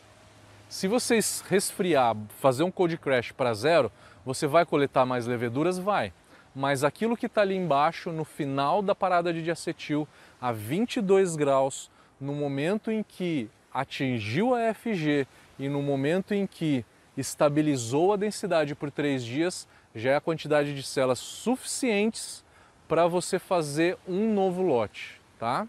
Se 0.70 0.88
você 0.88 1.20
resfriar, 1.50 2.16
fazer 2.40 2.62
um 2.62 2.70
cold 2.70 2.96
crash 3.00 3.32
para 3.32 3.56
zero, 3.56 3.92
você 4.24 4.46
vai 4.46 4.68
coletar 4.68 5.04
mais 5.04 5.26
leveduras? 5.26 5.80
Vai. 5.80 6.14
Mas 6.54 6.84
aquilo 6.84 7.18
que 7.18 7.26
está 7.26 7.42
ali 7.42 7.56
embaixo, 7.56 8.12
no 8.12 8.24
final 8.24 8.84
da 8.84 8.94
parada 8.94 9.34
de 9.34 9.42
diacetil, 9.42 10.08
a 10.40 10.52
22 10.52 11.36
graus, 11.36 11.90
no 12.22 12.34
momento 12.34 12.92
em 12.92 13.02
que 13.02 13.50
atingiu 13.74 14.54
a 14.54 14.72
FG 14.72 15.26
e 15.58 15.68
no 15.68 15.82
momento 15.82 16.36
em 16.36 16.46
que 16.46 16.86
estabilizou 17.18 18.14
a 18.14 18.16
densidade 18.16 18.76
por 18.76 18.92
três 18.92 19.26
dias, 19.26 19.68
já 19.96 20.12
é 20.12 20.16
a 20.18 20.22
quantidade 20.22 20.76
de 20.76 20.84
células 20.84 21.18
suficientes 21.18 22.46
para 22.88 23.08
você 23.08 23.40
fazer 23.40 23.98
um 24.08 24.32
novo 24.36 24.62
lote, 24.62 25.20
tá? 25.40 25.68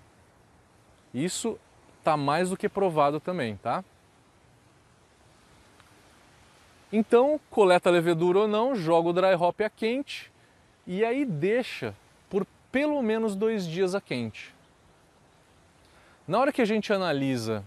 Isso 1.14 1.58
está 1.98 2.18
mais 2.18 2.50
do 2.50 2.56
que 2.56 2.68
provado 2.68 3.18
também, 3.18 3.56
tá? 3.56 3.82
Então, 6.92 7.40
coleta 7.50 7.88
a 7.88 7.92
levedura 7.92 8.40
ou 8.40 8.48
não, 8.48 8.74
joga 8.74 9.08
o 9.08 9.12
dry 9.12 9.34
hop 9.34 9.60
a 9.60 9.70
quente 9.70 10.30
e 10.86 11.04
aí 11.04 11.24
deixa 11.24 11.94
por 12.28 12.44
pelo 12.72 13.00
menos 13.00 13.36
dois 13.36 13.66
dias 13.66 13.94
a 13.94 14.00
quente. 14.00 14.52
Na 16.26 16.38
hora 16.38 16.52
que 16.52 16.62
a 16.62 16.64
gente 16.64 16.92
analisa 16.92 17.64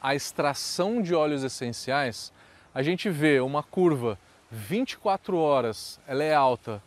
a 0.00 0.14
extração 0.14 1.00
de 1.00 1.14
óleos 1.14 1.44
essenciais, 1.44 2.32
a 2.74 2.82
gente 2.82 3.08
vê 3.08 3.40
uma 3.40 3.62
curva 3.62 4.18
24 4.50 5.38
horas, 5.38 6.00
ela 6.06 6.22
é 6.22 6.34
alta. 6.34 6.82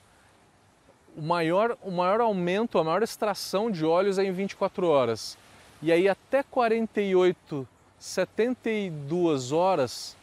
O 1.15 1.21
maior, 1.21 1.77
o 1.81 1.91
maior 1.91 2.21
aumento, 2.21 2.77
a 2.77 2.83
maior 2.83 3.03
extração 3.03 3.71
de 3.71 3.85
óleos 3.85 4.17
é 4.17 4.23
em 4.23 4.31
24 4.31 4.87
horas. 4.87 5.37
E 5.81 5.91
aí 5.91 6.07
até 6.07 6.43
48, 6.43 7.67
72 7.97 9.51
horas 9.51 10.15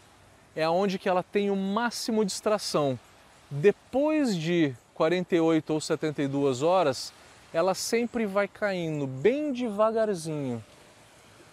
é 0.56 0.66
onde 0.66 0.98
que 0.98 1.08
ela 1.08 1.22
tem 1.22 1.50
o 1.50 1.56
máximo 1.56 2.25
de 2.25 2.32
extração. 2.32 2.98
Depois 3.50 4.34
de 4.34 4.75
48 4.94 5.72
ou 5.75 5.80
72 5.80 6.62
horas, 6.62 7.12
ela 7.52 7.75
sempre 7.75 8.25
vai 8.25 8.48
caindo 8.48 9.06
bem 9.06 9.52
devagarzinho. 9.52 10.64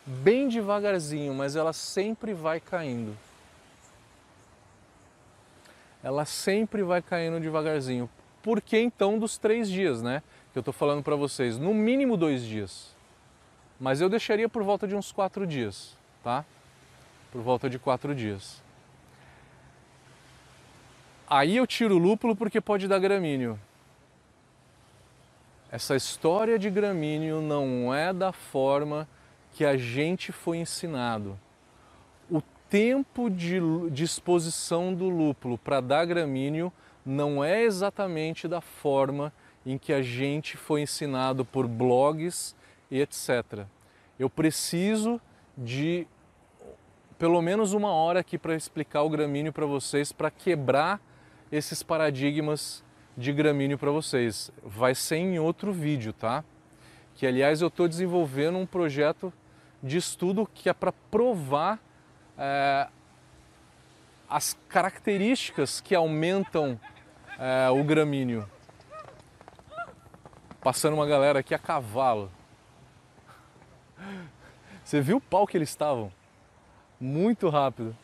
Bem 0.05 0.47
devagarzinho, 0.47 1.33
mas 1.33 1.55
ela 1.57 1.73
sempre 1.73 2.33
vai 2.33 2.61
caindo. 2.61 3.15
Ela 6.01 6.25
sempre 6.25 6.81
vai 6.81 7.01
caindo 7.01 7.39
devagarzinho. 7.39 8.09
Por 8.41 8.61
que 8.61 8.77
então 8.77 9.19
dos 9.19 9.37
três 9.37 9.69
dias, 9.69 10.01
né? 10.01 10.23
Que 10.51 10.59
eu 10.59 10.61
estou 10.61 10.73
falando 10.73 11.03
para 11.03 11.15
vocês, 11.15 11.57
no 11.57 11.73
mínimo 11.73 12.17
dois 12.17 12.43
dias. 12.43 12.93
Mas 13.79 14.01
eu 14.01 14.09
deixaria 14.09 14.47
por 14.47 14.63
volta 14.63 14.87
de 14.87 14.95
uns 14.95 15.11
quatro 15.11 15.45
dias, 15.47 15.97
tá? 16.23 16.45
Por 17.31 17.41
volta 17.41 17.69
de 17.69 17.79
quatro 17.79 18.13
dias. 18.13 18.61
Aí 21.29 21.57
eu 21.57 21.65
tiro 21.65 21.95
o 21.95 21.99
lúpulo 21.99 22.35
porque 22.35 22.59
pode 22.59 22.87
dar 22.87 22.99
gramíneo. 22.99 23.59
Essa 25.71 25.95
história 25.95 26.59
de 26.59 26.69
gramíneo 26.69 27.41
não 27.41 27.93
é 27.93 28.13
da 28.13 28.31
forma 28.31 29.07
que 29.53 29.65
a 29.65 29.75
gente 29.77 30.31
foi 30.31 30.57
ensinado. 30.57 31.39
O 32.29 32.41
tempo 32.69 33.29
de, 33.29 33.59
de 33.89 34.03
exposição 34.03 34.93
do 34.93 35.09
lúpulo 35.09 35.57
para 35.57 35.81
dar 35.81 36.05
gramíneo 36.05 36.71
não 37.05 37.43
é 37.43 37.63
exatamente 37.63 38.47
da 38.47 38.61
forma 38.61 39.33
em 39.65 39.77
que 39.77 39.93
a 39.93 40.01
gente 40.01 40.57
foi 40.57 40.81
ensinado 40.81 41.43
por 41.45 41.67
blogs 41.67 42.55
e 42.91 42.99
etc. 43.01 43.65
Eu 44.19 44.29
preciso 44.29 45.19
de 45.57 46.05
pelo 47.17 47.41
menos 47.41 47.73
uma 47.73 47.91
hora 47.91 48.19
aqui 48.19 48.37
para 48.37 48.55
explicar 48.55 49.03
o 49.03 49.09
gramíneo 49.09 49.53
para 49.53 49.65
vocês, 49.65 50.11
para 50.11 50.29
quebrar 50.29 50.99
esses 51.53 51.83
paradigmas 51.83 52.83
de 53.15 53.31
gramíneo 53.31 53.77
para 53.77 53.91
vocês. 53.91 54.51
Vai 54.63 54.95
ser 54.95 55.17
em 55.17 55.37
outro 55.37 55.71
vídeo, 55.71 56.11
tá? 56.11 56.43
Que 57.13 57.27
aliás 57.27 57.61
eu 57.61 57.67
estou 57.67 57.87
desenvolvendo 57.87 58.57
um 58.57 58.65
projeto 58.65 59.31
de 59.81 59.97
estudo 59.97 60.49
que 60.51 60.67
é 60.67 60.73
para 60.73 60.91
provar 60.91 61.79
é, 62.35 62.87
as 64.27 64.57
características 64.67 65.79
que 65.79 65.93
aumentam 65.93 66.79
é, 67.37 67.69
o 67.69 67.83
gramíneo. 67.83 68.49
Passando 70.59 70.95
uma 70.95 71.05
galera 71.05 71.39
aqui 71.39 71.53
a 71.53 71.59
cavalo. 71.59 72.31
Você 74.83 74.99
viu 75.01 75.17
o 75.17 75.21
pau 75.21 75.45
que 75.45 75.55
eles 75.55 75.69
estavam? 75.69 76.11
Muito 76.99 77.47
rápido. 77.47 77.95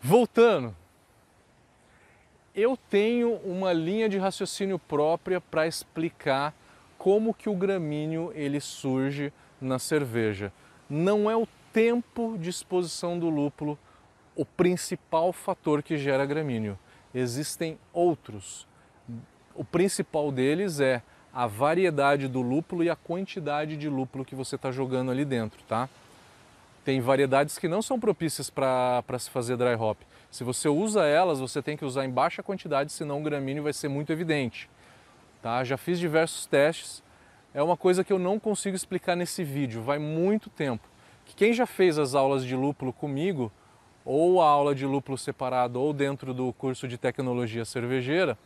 Voltando, 0.00 0.74
eu 2.54 2.76
tenho 2.76 3.34
uma 3.44 3.72
linha 3.72 4.08
de 4.08 4.16
raciocínio 4.16 4.78
própria 4.78 5.40
para 5.40 5.66
explicar 5.66 6.54
como 6.96 7.34
que 7.34 7.48
o 7.48 7.54
gramíneo 7.54 8.32
ele 8.34 8.60
surge 8.60 9.32
na 9.60 9.78
cerveja. 9.78 10.52
Não 10.88 11.30
é 11.30 11.36
o 11.36 11.46
tempo 11.72 12.36
de 12.38 12.48
exposição 12.48 13.18
do 13.18 13.28
lúpulo 13.28 13.78
o 14.36 14.44
principal 14.44 15.32
fator 15.32 15.82
que 15.82 15.96
gera 15.96 16.24
gramíneo. 16.24 16.78
Existem 17.12 17.76
outros. 17.92 18.68
O 19.52 19.64
principal 19.64 20.30
deles 20.30 20.78
é 20.78 21.02
a 21.34 21.46
variedade 21.46 22.28
do 22.28 22.40
lúpulo 22.40 22.84
e 22.84 22.90
a 22.90 22.94
quantidade 22.94 23.76
de 23.76 23.88
lúpulo 23.88 24.24
que 24.24 24.36
você 24.36 24.54
está 24.54 24.70
jogando 24.70 25.10
ali 25.10 25.24
dentro, 25.24 25.60
tá? 25.64 25.88
Tem 26.84 27.00
variedades 27.00 27.58
que 27.58 27.68
não 27.68 27.82
são 27.82 27.98
propícias 28.00 28.48
para 28.48 29.02
se 29.18 29.28
fazer 29.30 29.56
dry 29.56 29.74
hop. 29.74 29.98
Se 30.30 30.44
você 30.44 30.68
usa 30.68 31.04
elas, 31.04 31.40
você 31.40 31.60
tem 31.60 31.76
que 31.76 31.84
usar 31.84 32.04
em 32.04 32.10
baixa 32.10 32.42
quantidade, 32.42 32.92
senão 32.92 33.20
o 33.20 33.22
gramíneo 33.22 33.62
vai 33.62 33.72
ser 33.72 33.88
muito 33.88 34.12
evidente. 34.12 34.68
Tá? 35.42 35.62
Já 35.64 35.76
fiz 35.76 35.98
diversos 35.98 36.46
testes, 36.46 37.02
é 37.54 37.62
uma 37.62 37.76
coisa 37.76 38.04
que 38.04 38.12
eu 38.12 38.18
não 38.18 38.38
consigo 38.38 38.76
explicar 38.76 39.16
nesse 39.16 39.42
vídeo, 39.42 39.82
vai 39.82 39.98
muito 39.98 40.50
tempo. 40.50 40.86
Quem 41.36 41.52
já 41.52 41.66
fez 41.66 41.98
as 41.98 42.14
aulas 42.14 42.44
de 42.44 42.56
lúpulo 42.56 42.92
comigo, 42.92 43.52
ou 44.04 44.40
a 44.40 44.48
aula 44.48 44.74
de 44.74 44.86
lúpulo 44.86 45.18
separado, 45.18 45.80
ou 45.80 45.92
dentro 45.92 46.32
do 46.32 46.52
curso 46.54 46.88
de 46.88 46.96
tecnologia 46.96 47.64
cervejeira, 47.64 48.38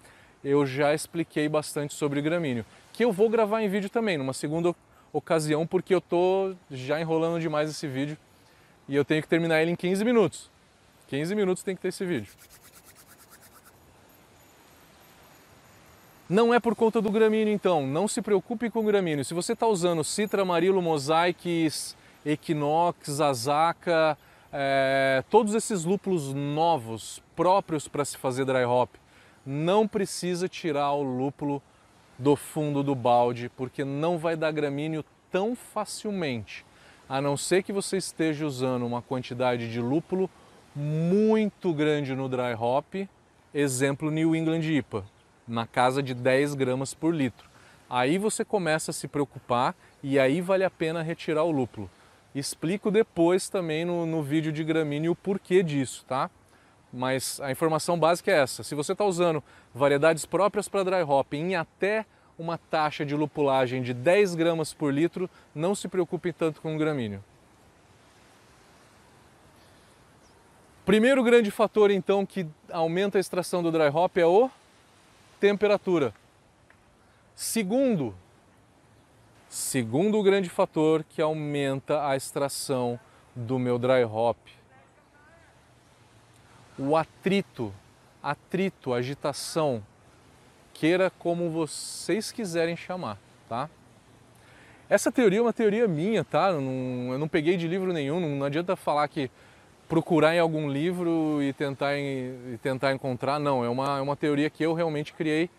eu 0.43 0.67
já 0.67 0.93
expliquei 0.93 1.49
bastante 1.49 1.95
sobre 1.95 2.21
gramíneo, 2.21 2.65
que 2.93 3.05
eu 3.05 3.13
vou 3.13 3.31
gravar 3.31 3.63
em 3.63 3.69
vídeo 3.69 3.89
também, 3.89 4.19
numa 4.19 4.33
segunda 4.33 4.75
ocasião, 5.13 5.67
porque 5.67 5.95
eu 5.95 6.01
tô 6.01 6.55
já 6.71 7.01
enrolando 7.01 7.41
demais 7.41 7.71
esse 7.71 7.87
vídeo 7.87 8.17
e 8.89 8.97
eu 8.97 9.05
tenho 9.05 9.23
que 9.23 9.29
terminar 9.29 9.61
ele 9.61 9.71
em 9.71 9.77
15 9.77 10.05
minutos. 10.05 10.51
15 11.09 11.35
minutos 11.35 11.63
tem 11.63 11.77
que 11.77 11.83
ter 11.83 11.89
esse 11.89 12.05
vídeo. 12.05 12.33
Não 16.29 16.55
é 16.55 16.59
por 16.59 16.75
conta 16.75 17.03
do 17.03 17.11
gramíneo 17.11 17.53
então, 17.53 17.87
não 17.87 18.09
se 18.09 18.23
preocupe 18.23 18.71
com 18.71 18.81
o 18.81 18.85
gramíneo. 18.85 19.25
Se 19.25 19.35
você 19.35 19.53
está 19.53 19.67
usando 19.67 20.03
Citra, 20.03 20.43
Amarillo, 20.43 20.81
Mosaics, 20.81 21.95
Equinox, 22.25 23.21
Azaka, 23.21 24.17
é, 24.51 25.23
todos 25.29 25.55
esses 25.55 25.85
lúpulos 25.85 26.33
novos, 26.33 27.23
próprios 27.37 27.87
para 27.87 28.05
se 28.05 28.17
fazer 28.17 28.47
dry 28.47 28.65
hop, 28.65 28.95
não 29.45 29.87
precisa 29.87 30.49
tirar 30.49 30.93
o 30.93 31.03
lúpulo 31.03 31.63
do 32.23 32.37
fundo 32.37 32.85
do 32.85 32.95
balde, 32.95 33.51
porque 33.57 33.85
não 33.85 34.17
vai 34.17 34.37
dar 34.37 34.53
gramíneo 34.53 35.05
tão 35.29 35.57
facilmente, 35.57 36.65
a 37.09 37.21
não 37.21 37.37
ser 37.37 37.65
que 37.65 37.73
você 37.73 37.97
esteja 37.97 38.47
usando 38.47 38.87
uma 38.87 39.03
quantidade 39.03 39.69
de 39.69 39.81
lúpulo 39.81 40.31
muito 40.75 41.75
grande 41.75 42.15
no 42.15 42.29
dry 42.29 42.55
hop, 42.57 42.95
exemplo 43.53 44.09
New 44.09 44.37
England 44.37 44.61
IPA, 44.61 45.05
na 45.49 45.67
casa 45.67 46.01
de 46.01 46.15
10 46.15 46.55
gramas 46.55 46.95
por 46.95 47.13
litro. 47.13 47.51
Aí 47.91 48.19
você 48.19 48.45
começa 48.45 48.93
a 48.93 48.95
se 48.95 49.09
preocupar 49.09 49.75
e 50.01 50.17
aí 50.17 50.41
vale 50.41 50.63
a 50.63 50.71
pena 50.71 51.03
retirar 51.03 51.43
o 51.43 51.51
lúpulo. 51.51 51.91
Explico 52.33 52.89
depois 52.89 53.49
também 53.49 53.85
no, 53.85 54.07
no 54.07 54.23
vídeo 54.23 54.53
de 54.53 54.63
gramíneo 54.63 55.11
o 55.11 55.17
porquê 55.17 55.61
disso, 55.61 56.05
tá? 56.07 56.31
Mas 56.93 57.41
a 57.41 57.51
informação 57.51 57.99
básica 57.99 58.31
é 58.31 58.41
essa. 58.41 58.63
Se 58.63 58.75
você 58.75 58.93
está 58.93 59.05
usando 59.05 59.43
variedades 59.75 60.27
próprias 60.27 60.69
para 60.69 60.85
dry 60.85 61.03
hop 61.03 61.33
em 61.33 61.57
até 61.57 62.05
uma 62.39 62.59
taxa 62.59 63.05
de 63.05 63.15
lupulagem 63.15 63.83
de 63.83 63.95
10 63.95 64.35
gramas 64.35 64.75
por 64.75 64.93
litro, 64.93 65.31
não 65.55 65.75
se 65.75 65.89
preocupe 65.89 66.33
tanto 66.33 66.61
com 66.61 66.75
o 66.75 66.79
gramíneo. 66.79 67.23
Primeiro 70.85 71.23
grande 71.23 71.51
fator 71.51 71.91
então 71.91 72.27
que 72.27 72.47
aumenta 72.71 73.17
a 73.17 73.21
extração 73.21 73.63
do 73.63 73.71
dry 73.71 73.89
hop 73.89 74.19
é 74.19 74.27
o 74.27 74.51
temperatura. 75.39 76.13
Segundo, 77.35 78.15
segundo 79.49 80.23
grande 80.23 80.49
fator 80.49 81.05
que 81.05 81.23
aumenta 81.23 82.07
a 82.07 82.17
extração 82.17 82.99
do 83.35 83.59
meu 83.59 83.79
dry 83.79 84.05
hop, 84.05 84.37
o 86.79 86.97
atrito, 86.97 87.73
atrito, 88.23 88.93
agitação, 88.93 89.83
queira 90.73 91.11
como 91.19 91.51
vocês 91.51 92.33
quiserem 92.33 92.77
chamar, 92.77 93.19
tá? 93.49 93.69
Essa 94.89 95.11
teoria 95.11 95.39
é 95.39 95.43
uma 95.43 95.53
teoria 95.53 95.89
minha, 95.89 96.25
tá? 96.25 96.51
Eu 96.51 96.61
não, 96.61 97.13
eu 97.13 97.19
não 97.19 97.29
peguei 97.29 97.57
de 97.57 97.67
livro 97.67 97.93
nenhum, 97.93 98.21
não, 98.21 98.29
não 98.31 98.47
adianta 98.47 98.77
falar 98.77 99.09
que 99.09 99.31
procurar 99.89 100.35
em 100.35 100.39
algum 100.39 100.71
livro 100.71 101.43
e 101.43 101.53
tentar, 101.53 101.97
e 101.99 102.59
tentar 102.63 102.93
encontrar. 102.93 103.39
Não, 103.39 103.65
é 103.65 103.69
uma, 103.69 103.99
é 103.99 104.01
uma 104.01 104.17
teoria 104.17 104.49
que 104.49 104.63
eu 104.63 104.73
realmente 104.75 105.13
criei 105.13 105.51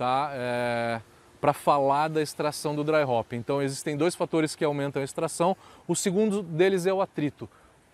tá? 0.00 0.30
É, 0.32 1.02
para 1.42 1.52
falar 1.52 2.08
da 2.08 2.22
extração 2.22 2.74
do 2.74 2.82
dry 2.82 3.04
hop. 3.04 3.34
Então 3.34 3.60
existem 3.60 3.98
dois 3.98 4.14
fatores 4.14 4.56
que 4.56 4.64
aumentam 4.64 5.02
a 5.02 5.04
extração. 5.04 5.54
O 5.86 5.94
segundo 5.94 6.42
deles 6.42 6.86
é 6.86 6.92
o 6.92 7.02
atrito. 7.02 7.46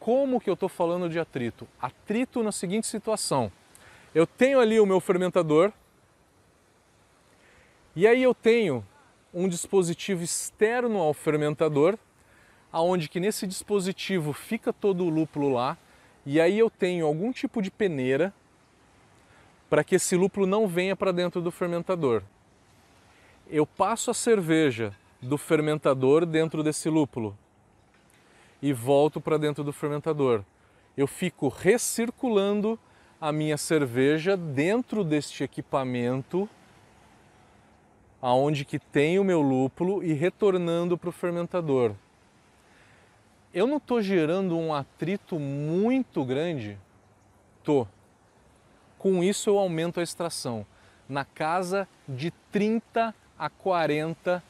Como 0.07 0.41
que 0.41 0.49
eu 0.49 0.55
estou 0.55 0.69
falando 0.69 1.09
de 1.09 1.19
atrito? 1.19 1.67
Atrito 1.83 2.41
na 2.41 2.53
seguinte 2.53 2.87
situação. 2.87 3.51
Eu 4.15 4.25
tenho 4.25 4.61
ali 4.61 4.79
o 4.79 4.87
meu 4.87 5.01
fermentador 5.01 5.73
e 7.97 8.07
aí 8.07 8.23
eu 8.23 8.33
tenho 8.33 8.87
um 9.35 9.49
dispositivo 9.49 10.23
externo 10.23 10.99
ao 10.99 11.13
fermentador, 11.13 11.99
aonde 12.71 13.09
que 13.09 13.19
nesse 13.19 13.49
dispositivo 13.49 14.33
fica 14.33 14.73
todo 14.73 15.05
o 15.05 15.09
lúpulo 15.09 15.53
lá, 15.53 15.77
e 16.25 16.41
aí 16.41 16.57
eu 16.57 16.71
tenho 16.71 17.05
algum 17.05 17.33
tipo 17.33 17.61
de 17.61 17.69
peneira 17.69 18.33
para 19.69 19.83
que 19.83 19.97
esse 19.97 20.15
lúpulo 20.15 20.47
não 20.47 20.69
venha 20.69 20.95
para 20.95 21.11
dentro 21.11 21.41
do 21.41 21.51
fermentador. 21.51 22.23
Eu 23.51 23.67
passo 23.67 24.13
a 24.13 24.15
cerveja 24.15 24.95
do 25.21 25.37
fermentador 25.37 26.25
dentro 26.25 26.63
desse 26.63 26.89
lúpulo 26.89 27.37
e 28.61 28.73
volto 28.73 29.21
para 29.21 29.39
dentro 29.39 29.63
do 29.63 29.73
fermentador. 29.73 30.43
Eu 30.97 31.07
fico 31.07 31.49
recirculando 31.49 32.79
a 33.21 33.33
minha 33.33 33.57
cerveja 33.57 34.37
dentro 34.37 35.05
deste 35.05 35.45
equipamento 35.45 36.49
aonde 38.21 38.65
que 38.65 38.79
tem 38.79 39.19
o 39.19 39.25
meu 39.25 39.41
lúpulo 39.41 40.03
e 40.03 40.13
retornando 40.13 40.97
para 40.97 41.09
o 41.09 41.13
fermentador 41.13 41.95
eu 43.57 43.67
não 43.67 43.79
estou 43.79 44.03
gerando 44.03 44.59
um 44.59 44.75
atrito 44.75 45.41
muito 45.41 46.23
grande? 46.27 46.77
Tô. 47.65 47.87
Com 48.99 49.25
isso 49.25 49.49
eu 49.49 49.59
aumento 49.59 49.99
a 49.99 50.03
extração 50.03 50.67
na 51.09 51.25
casa 51.25 51.89
de 52.07 52.31
30 52.53 53.15
a 53.39 53.51
40%. 53.51 54.43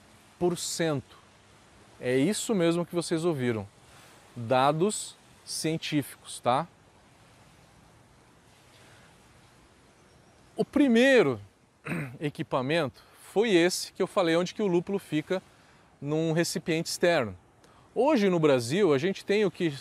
É 2.00 2.16
isso 2.16 2.52
mesmo 2.52 2.84
que 2.84 2.96
vocês 2.96 3.24
ouviram. 3.24 3.64
Dados 4.36 5.16
científicos, 5.44 6.40
tá? 6.40 6.68
O 10.54 10.64
primeiro 10.64 11.40
equipamento 12.20 13.02
foi 13.32 13.50
esse 13.50 13.92
que 13.92 14.02
eu 14.02 14.06
falei 14.06 14.36
onde 14.36 14.54
que 14.54 14.62
o 14.62 14.66
lúpulo 14.66 14.98
fica 14.98 15.42
num 16.00 16.32
recipiente 16.32 16.90
externo. 16.90 17.36
Hoje 17.94 18.28
no 18.28 18.38
Brasil 18.38 18.92
a 18.92 18.98
gente 18.98 19.24
tem 19.24 19.44
o 19.44 19.50
que 19.50 19.72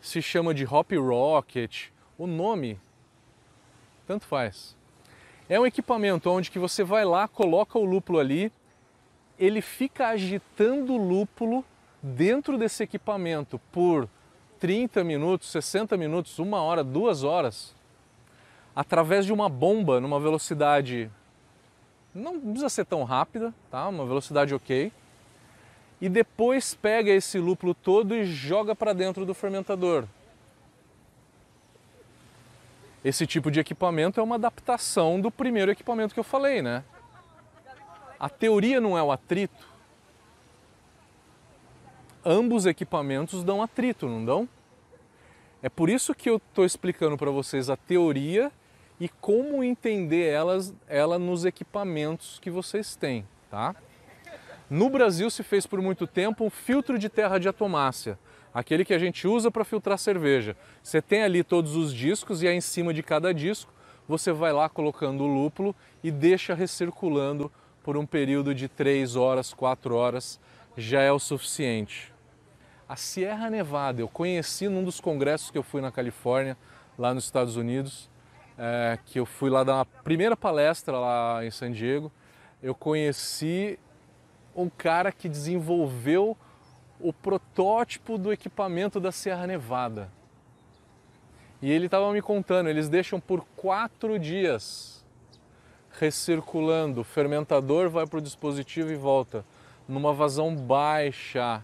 se 0.00 0.22
chama 0.22 0.54
de 0.54 0.64
Hop 0.64 0.90
Rocket, 0.92 1.88
o 2.16 2.26
nome 2.26 2.80
tanto 4.06 4.24
faz. 4.24 4.76
É 5.48 5.60
um 5.60 5.66
equipamento 5.66 6.28
onde 6.30 6.50
que 6.50 6.58
você 6.58 6.82
vai 6.82 7.04
lá, 7.04 7.28
coloca 7.28 7.78
o 7.78 7.84
lúpulo 7.84 8.18
ali, 8.18 8.52
ele 9.38 9.60
fica 9.60 10.08
agitando 10.08 10.94
o 10.94 10.96
lúpulo 10.96 11.64
dentro 12.02 12.56
desse 12.56 12.82
equipamento 12.82 13.58
por 13.72 14.08
30 14.58 15.02
minutos, 15.04 15.50
60 15.50 15.96
minutos, 15.96 16.38
uma 16.38 16.62
hora, 16.62 16.84
duas 16.84 17.22
horas, 17.22 17.74
através 18.74 19.26
de 19.26 19.32
uma 19.32 19.48
bomba 19.48 20.00
numa 20.00 20.20
velocidade 20.20 21.10
não 22.14 22.40
precisa 22.40 22.68
ser 22.68 22.84
tão 22.84 23.04
rápida, 23.04 23.54
tá? 23.70 23.86
Uma 23.88 24.04
velocidade 24.04 24.54
ok 24.54 24.92
e 26.00 26.08
depois 26.08 26.74
pega 26.74 27.10
esse 27.10 27.38
lúpulo 27.38 27.74
todo 27.74 28.16
e 28.16 28.24
joga 28.24 28.74
para 28.74 28.92
dentro 28.92 29.26
do 29.26 29.34
fermentador. 29.34 30.04
Esse 33.04 33.26
tipo 33.26 33.50
de 33.50 33.60
equipamento 33.60 34.18
é 34.18 34.22
uma 34.22 34.36
adaptação 34.36 35.20
do 35.20 35.30
primeiro 35.30 35.70
equipamento 35.70 36.14
que 36.14 36.20
eu 36.20 36.24
falei, 36.24 36.62
né? 36.62 36.82
A 38.18 38.28
teoria 38.28 38.80
não 38.80 38.96
é 38.96 39.02
o 39.02 39.12
atrito. 39.12 39.69
Ambos 42.24 42.66
equipamentos 42.66 43.42
dão 43.42 43.62
atrito, 43.62 44.06
não 44.06 44.24
dão? 44.24 44.48
É 45.62 45.68
por 45.68 45.88
isso 45.88 46.14
que 46.14 46.28
eu 46.28 46.36
estou 46.36 46.64
explicando 46.64 47.16
para 47.16 47.30
vocês 47.30 47.70
a 47.70 47.76
teoria 47.76 48.52
e 48.98 49.08
como 49.08 49.64
entender 49.64 50.28
elas, 50.28 50.74
ela 50.86 51.18
nos 51.18 51.44
equipamentos 51.44 52.38
que 52.38 52.50
vocês 52.50 52.94
têm, 52.94 53.26
tá? 53.50 53.74
No 54.68 54.90
Brasil 54.90 55.30
se 55.30 55.42
fez 55.42 55.66
por 55.66 55.80
muito 55.80 56.06
tempo 56.06 56.44
um 56.44 56.50
filtro 56.50 56.98
de 56.98 57.08
terra 57.08 57.38
de 57.38 57.48
atomácia, 57.48 58.18
aquele 58.52 58.84
que 58.84 58.94
a 58.94 58.98
gente 58.98 59.26
usa 59.26 59.50
para 59.50 59.64
filtrar 59.64 59.98
cerveja. 59.98 60.54
Você 60.82 61.00
tem 61.00 61.22
ali 61.22 61.42
todos 61.42 61.74
os 61.74 61.92
discos 61.92 62.42
e 62.42 62.48
aí 62.48 62.56
em 62.56 62.60
cima 62.60 62.92
de 62.92 63.02
cada 63.02 63.32
disco 63.32 63.72
você 64.06 64.32
vai 64.32 64.52
lá 64.52 64.68
colocando 64.68 65.24
o 65.24 65.26
lúpulo 65.26 65.74
e 66.02 66.10
deixa 66.10 66.54
recirculando 66.54 67.50
por 67.82 67.96
um 67.96 68.04
período 68.04 68.54
de 68.54 68.68
3 68.68 69.16
horas, 69.16 69.54
4 69.54 69.94
horas, 69.94 70.38
já 70.80 71.02
é 71.02 71.12
o 71.12 71.18
suficiente. 71.18 72.12
A 72.88 72.96
Sierra 72.96 73.48
Nevada 73.48 74.00
eu 74.00 74.08
conheci 74.08 74.68
num 74.68 74.82
dos 74.82 75.00
congressos 75.00 75.50
que 75.50 75.58
eu 75.58 75.62
fui 75.62 75.80
na 75.80 75.92
Califórnia, 75.92 76.56
lá 76.98 77.14
nos 77.14 77.24
Estados 77.24 77.56
Unidos, 77.56 78.10
é, 78.58 78.98
que 79.06 79.20
eu 79.20 79.26
fui 79.26 79.48
lá 79.48 79.62
dar 79.62 79.76
uma 79.76 79.84
primeira 79.84 80.36
palestra 80.36 80.98
lá 80.98 81.44
em 81.44 81.50
San 81.50 81.70
Diego. 81.70 82.10
Eu 82.62 82.74
conheci 82.74 83.78
um 84.56 84.68
cara 84.68 85.12
que 85.12 85.28
desenvolveu 85.28 86.36
o 86.98 87.12
protótipo 87.12 88.18
do 88.18 88.32
equipamento 88.32 88.98
da 88.98 89.12
Sierra 89.12 89.46
Nevada. 89.46 90.10
E 91.62 91.70
ele 91.70 91.86
estava 91.86 92.12
me 92.12 92.20
contando, 92.20 92.68
eles 92.68 92.88
deixam 92.88 93.20
por 93.20 93.44
quatro 93.54 94.18
dias 94.18 95.04
recirculando, 95.92 97.02
o 97.02 97.04
fermentador 97.04 97.90
vai 97.90 98.06
para 98.06 98.18
o 98.18 98.22
dispositivo 98.22 98.90
e 98.90 98.96
volta 98.96 99.44
numa 99.90 100.12
vazão 100.12 100.54
baixa. 100.54 101.62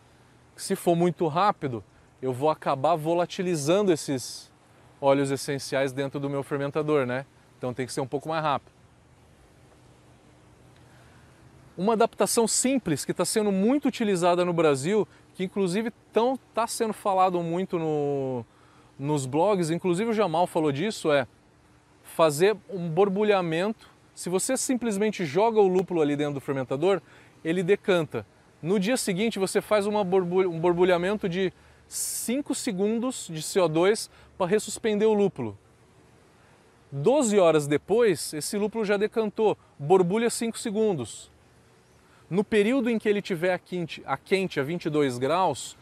Se 0.57 0.75
for 0.75 0.97
muito 0.97 1.27
rápido, 1.29 1.83
eu 2.21 2.33
vou 2.33 2.51
acabar 2.51 2.97
volatilizando 2.97 3.93
esses 3.93 4.53
óleos 5.01 5.31
essenciais 5.31 5.93
dentro 5.93 6.19
do 6.19 6.29
meu 6.29 6.43
fermentador, 6.43 7.07
né? 7.07 7.25
Então 7.57 7.73
tem 7.73 7.87
que 7.87 7.93
ser 7.93 8.01
um 8.01 8.07
pouco 8.07 8.29
mais 8.29 8.43
rápido. 8.43 8.75
Uma 11.77 11.93
adaptação 11.93 12.49
simples 12.49 13.05
que 13.05 13.11
está 13.11 13.25
sendo 13.25 13.53
muito 13.53 13.87
utilizada 13.87 14.45
no 14.45 14.53
Brasil, 14.53 15.07
que 15.35 15.45
inclusive 15.45 15.93
está 16.09 16.67
sendo 16.67 16.95
falado 16.95 17.41
muito 17.43 17.79
no, 17.79 18.45
nos 18.99 19.27
blogs, 19.27 19.71
inclusive 19.71 20.11
o 20.11 20.15
Jamal 20.15 20.47
falou 20.47 20.73
disso, 20.73 21.13
é 21.13 21.27
fazer 22.03 22.57
um 22.71 22.89
borbulhamento. 22.89 23.89
Se 24.15 24.31
você 24.31 24.57
simplesmente 24.57 25.27
joga 25.27 25.61
o 25.61 25.69
lúpulo 25.69 26.01
ali 26.01 26.17
dentro 26.17 26.35
do 26.35 26.41
fermentador, 26.41 27.03
ele 27.47 27.63
decanta. 27.63 28.27
No 28.61 28.81
dia 28.81 28.97
seguinte, 28.97 29.39
você 29.39 29.61
faz 29.61 29.87
borbulha, 29.87 30.49
um 30.49 30.59
borbulhamento 30.59 31.29
de 31.29 31.53
5 31.87 32.53
segundos 32.57 33.29
de 33.31 33.41
CO2 33.41 34.11
para 34.37 34.49
ressuspender 34.49 35.09
o 35.09 35.15
lúpulo. 35.15 35.57
12 36.91 37.39
horas 37.39 37.69
depois, 37.69 38.35
esse 38.35 38.59
lúpulo 38.59 38.85
já 38.85 38.97
decantou, 38.97 39.57
borbulha 39.79 40.29
5 40.29 40.59
segundos. 40.59 41.31
No 42.29 42.43
período 42.43 42.91
em 42.91 42.99
que 42.99 43.09
ele 43.09 43.21
estiver 43.21 43.55
a 43.55 43.59
quente, 43.61 44.03
a 44.05 44.17
quente 44.17 44.59
a 44.59 44.65
22 44.65 45.17
graus, 45.17 45.77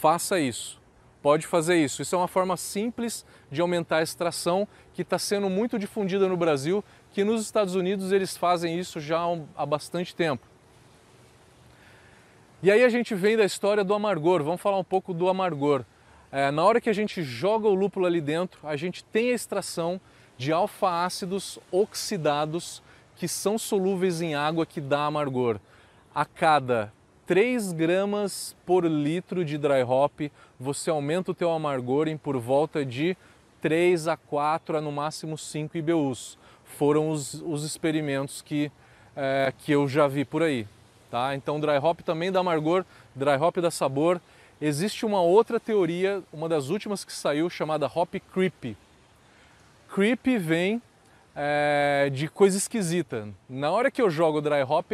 faça 0.00 0.40
isso. 0.40 0.80
Pode 1.20 1.46
fazer 1.46 1.76
isso. 1.76 2.00
Isso 2.00 2.14
é 2.14 2.18
uma 2.18 2.26
forma 2.26 2.56
simples 2.56 3.26
de 3.50 3.60
aumentar 3.60 3.98
a 3.98 4.02
extração 4.02 4.66
que 4.94 5.02
está 5.02 5.18
sendo 5.18 5.50
muito 5.50 5.78
difundida 5.78 6.26
no 6.26 6.38
Brasil, 6.38 6.82
que 7.12 7.22
nos 7.22 7.42
Estados 7.42 7.74
Unidos 7.74 8.12
eles 8.12 8.34
fazem 8.34 8.78
isso 8.78 8.98
já 8.98 9.20
há 9.54 9.66
bastante 9.66 10.16
tempo. 10.16 10.51
E 12.62 12.70
aí 12.70 12.84
a 12.84 12.88
gente 12.88 13.12
vem 13.12 13.36
da 13.36 13.44
história 13.44 13.82
do 13.82 13.92
amargor, 13.92 14.44
vamos 14.44 14.60
falar 14.60 14.78
um 14.78 14.84
pouco 14.84 15.12
do 15.12 15.28
amargor. 15.28 15.84
É, 16.30 16.48
na 16.52 16.62
hora 16.62 16.80
que 16.80 16.88
a 16.88 16.92
gente 16.92 17.20
joga 17.20 17.66
o 17.66 17.74
lúpulo 17.74 18.06
ali 18.06 18.20
dentro, 18.20 18.60
a 18.62 18.76
gente 18.76 19.02
tem 19.02 19.32
a 19.32 19.34
extração 19.34 20.00
de 20.38 20.52
alfa-ácidos 20.52 21.58
oxidados 21.72 22.80
que 23.16 23.26
são 23.26 23.58
solúveis 23.58 24.22
em 24.22 24.36
água 24.36 24.64
que 24.64 24.80
dá 24.80 25.06
amargor. 25.06 25.58
A 26.14 26.24
cada 26.24 26.92
3 27.26 27.72
gramas 27.72 28.54
por 28.64 28.84
litro 28.84 29.44
de 29.44 29.58
dry 29.58 29.82
hop, 29.82 30.30
você 30.58 30.88
aumenta 30.88 31.32
o 31.32 31.34
teu 31.34 31.50
amargor 31.50 32.06
em 32.06 32.16
por 32.16 32.38
volta 32.38 32.84
de 32.84 33.16
3 33.60 34.06
a 34.06 34.16
4 34.16 34.76
a 34.76 34.80
no 34.80 34.92
máximo 34.92 35.36
5 35.36 35.76
IBUs. 35.78 36.38
Foram 36.64 37.10
os, 37.10 37.34
os 37.44 37.64
experimentos 37.64 38.40
que, 38.40 38.70
é, 39.16 39.52
que 39.58 39.72
eu 39.72 39.88
já 39.88 40.06
vi 40.06 40.24
por 40.24 40.44
aí. 40.44 40.64
Tá? 41.12 41.34
Então 41.34 41.60
dry 41.60 41.76
hop 41.76 42.00
também 42.00 42.32
dá 42.32 42.40
amargor, 42.40 42.86
dry 43.14 43.36
hop 43.38 43.58
dá 43.58 43.70
sabor. 43.70 44.18
Existe 44.58 45.04
uma 45.04 45.20
outra 45.20 45.60
teoria, 45.60 46.22
uma 46.32 46.48
das 46.48 46.70
últimas 46.70 47.04
que 47.04 47.12
saiu, 47.12 47.50
chamada 47.50 47.86
hop 47.86 48.14
creep. 48.32 48.74
Creep 49.94 50.26
vem 50.38 50.80
é, 51.36 52.08
de 52.10 52.28
coisa 52.28 52.56
esquisita. 52.56 53.28
Na 53.46 53.70
hora 53.70 53.90
que 53.90 54.00
eu 54.00 54.08
jogo 54.08 54.40
dry 54.40 54.62
hop, 54.62 54.90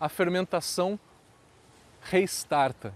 a 0.00 0.08
fermentação 0.08 0.98
restarta. 2.02 2.92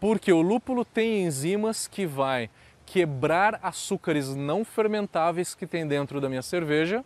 Porque 0.00 0.32
o 0.32 0.42
lúpulo 0.42 0.84
tem 0.84 1.26
enzimas 1.26 1.86
que 1.86 2.04
vai 2.06 2.50
quebrar 2.86 3.60
açúcares 3.62 4.34
não 4.34 4.64
fermentáveis 4.64 5.54
que 5.54 5.64
tem 5.64 5.86
dentro 5.86 6.20
da 6.20 6.28
minha 6.28 6.42
cerveja 6.42 7.04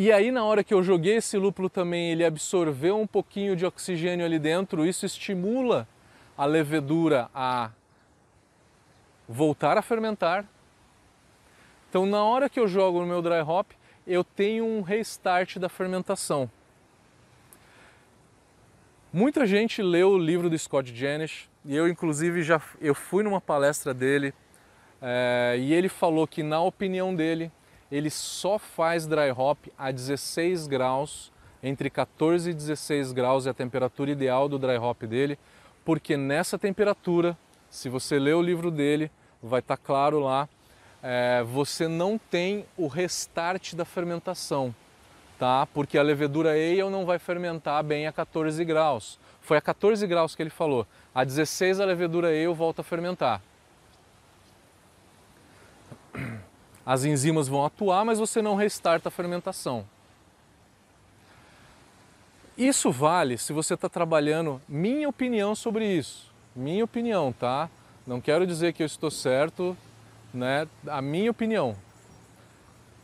E 0.00 0.12
aí 0.12 0.30
na 0.30 0.44
hora 0.44 0.62
que 0.62 0.72
eu 0.72 0.80
joguei 0.80 1.16
esse 1.16 1.36
lúpulo 1.36 1.68
também, 1.68 2.12
ele 2.12 2.24
absorveu 2.24 3.00
um 3.00 3.06
pouquinho 3.06 3.56
de 3.56 3.66
oxigênio 3.66 4.24
ali 4.24 4.38
dentro, 4.38 4.86
isso 4.86 5.04
estimula 5.04 5.88
a 6.36 6.44
levedura 6.44 7.28
a 7.34 7.72
voltar 9.28 9.76
a 9.76 9.82
fermentar. 9.82 10.44
Então 11.90 12.06
na 12.06 12.22
hora 12.22 12.48
que 12.48 12.60
eu 12.60 12.68
jogo 12.68 13.00
no 13.00 13.06
meu 13.06 13.20
dry 13.20 13.40
hop, 13.40 13.72
eu 14.06 14.22
tenho 14.22 14.64
um 14.64 14.82
restart 14.82 15.56
da 15.56 15.68
fermentação. 15.68 16.48
Muita 19.12 19.44
gente 19.48 19.82
leu 19.82 20.10
o 20.10 20.18
livro 20.18 20.48
do 20.48 20.56
Scott 20.56 20.94
Janish 20.94 21.50
e 21.64 21.74
eu 21.74 21.88
inclusive 21.88 22.44
já 22.44 22.62
eu 22.80 22.94
fui 22.94 23.24
numa 23.24 23.40
palestra 23.40 23.92
dele 23.92 24.32
é, 25.02 25.56
e 25.58 25.74
ele 25.74 25.88
falou 25.88 26.24
que 26.24 26.44
na 26.44 26.60
opinião 26.60 27.12
dele 27.12 27.50
ele 27.90 28.10
só 28.10 28.58
faz 28.58 29.06
dry 29.06 29.30
hop 29.30 29.58
a 29.76 29.90
16 29.90 30.66
graus, 30.66 31.32
entre 31.62 31.90
14 31.90 32.50
e 32.50 32.54
16 32.54 33.12
graus 33.12 33.46
é 33.46 33.50
a 33.50 33.54
temperatura 33.54 34.10
ideal 34.10 34.48
do 34.48 34.58
dry 34.58 34.76
hop 34.76 35.02
dele, 35.02 35.38
porque 35.84 36.16
nessa 36.16 36.58
temperatura, 36.58 37.36
se 37.70 37.88
você 37.88 38.18
ler 38.18 38.34
o 38.34 38.42
livro 38.42 38.70
dele, 38.70 39.10
vai 39.42 39.60
estar 39.60 39.76
tá 39.76 39.82
claro 39.82 40.20
lá, 40.20 40.48
é, 41.02 41.42
você 41.44 41.88
não 41.88 42.18
tem 42.18 42.64
o 42.76 42.86
restart 42.86 43.74
da 43.74 43.84
fermentação, 43.84 44.74
tá? 45.38 45.66
Porque 45.72 45.96
a 45.96 46.02
levedura 46.02 46.50
ale 46.50 46.82
não 46.90 47.06
vai 47.06 47.18
fermentar 47.18 47.82
bem 47.82 48.06
a 48.06 48.12
14 48.12 48.64
graus. 48.64 49.18
Foi 49.40 49.56
a 49.56 49.60
14 49.60 50.06
graus 50.06 50.34
que 50.34 50.42
ele 50.42 50.50
falou. 50.50 50.86
A 51.14 51.24
16 51.24 51.80
a 51.80 51.84
levedura 51.84 52.28
ale 52.28 52.46
volta 52.48 52.82
a 52.82 52.84
fermentar. 52.84 53.40
As 56.88 57.04
enzimas 57.04 57.48
vão 57.48 57.66
atuar, 57.66 58.02
mas 58.02 58.18
você 58.18 58.40
não 58.40 58.54
restarta 58.54 59.10
a 59.10 59.12
fermentação. 59.12 59.84
Isso 62.56 62.90
vale 62.90 63.36
se 63.36 63.52
você 63.52 63.74
está 63.74 63.90
trabalhando, 63.90 64.58
minha 64.66 65.06
opinião 65.06 65.54
sobre 65.54 65.84
isso, 65.84 66.32
minha 66.56 66.82
opinião, 66.82 67.30
tá? 67.30 67.68
Não 68.06 68.22
quero 68.22 68.46
dizer 68.46 68.72
que 68.72 68.82
eu 68.82 68.86
estou 68.86 69.10
certo, 69.10 69.76
né? 70.32 70.66
A 70.86 71.02
minha 71.02 71.30
opinião. 71.30 71.76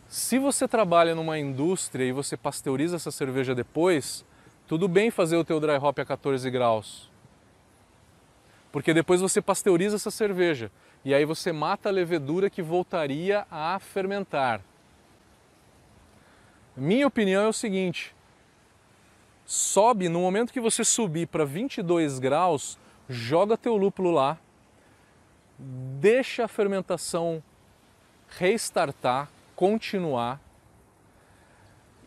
Se 0.09 0.39
você 0.39 0.67
trabalha 0.67 1.15
numa 1.15 1.39
indústria 1.39 2.07
e 2.07 2.13
você 2.13 2.39
pasteuriza 2.39 2.97
essa 2.97 3.11
cerveja 3.11 3.55
depois, 3.55 4.25
tudo 4.67 4.89
bem 4.89 5.11
fazer 5.11 5.37
o 5.37 5.45
teu 5.45 5.61
dry 5.61 5.77
hop 5.77 5.99
a 5.99 6.07
14 6.07 6.51
graus. 6.51 7.11
Porque 8.73 8.95
depois 8.95 9.21
você 9.21 9.43
pasteuriza 9.43 9.97
essa 9.97 10.11
cerveja 10.11 10.71
e 11.05 11.13
aí 11.13 11.25
você 11.25 11.53
mata 11.53 11.89
a 11.89 11.93
levedura 11.93 12.49
que 12.49 12.63
voltaria 12.63 13.47
a 13.51 13.79
fermentar. 13.79 14.63
Minha 16.75 17.07
opinião 17.07 17.43
é 17.43 17.49
o 17.49 17.53
seguinte: 17.53 18.15
sobe, 19.45 20.09
no 20.09 20.21
momento 20.21 20.53
que 20.53 20.61
você 20.61 20.83
subir 20.83 21.27
para 21.27 21.45
22 21.45 22.19
graus, 22.19 22.79
joga 23.09 23.59
teu 23.59 23.77
lúpulo 23.77 24.11
lá, 24.11 24.39
deixa 25.59 26.47
a 26.47 26.49
fermentação 26.49 27.43
restartar, 28.27 29.29
continuar 29.55 30.41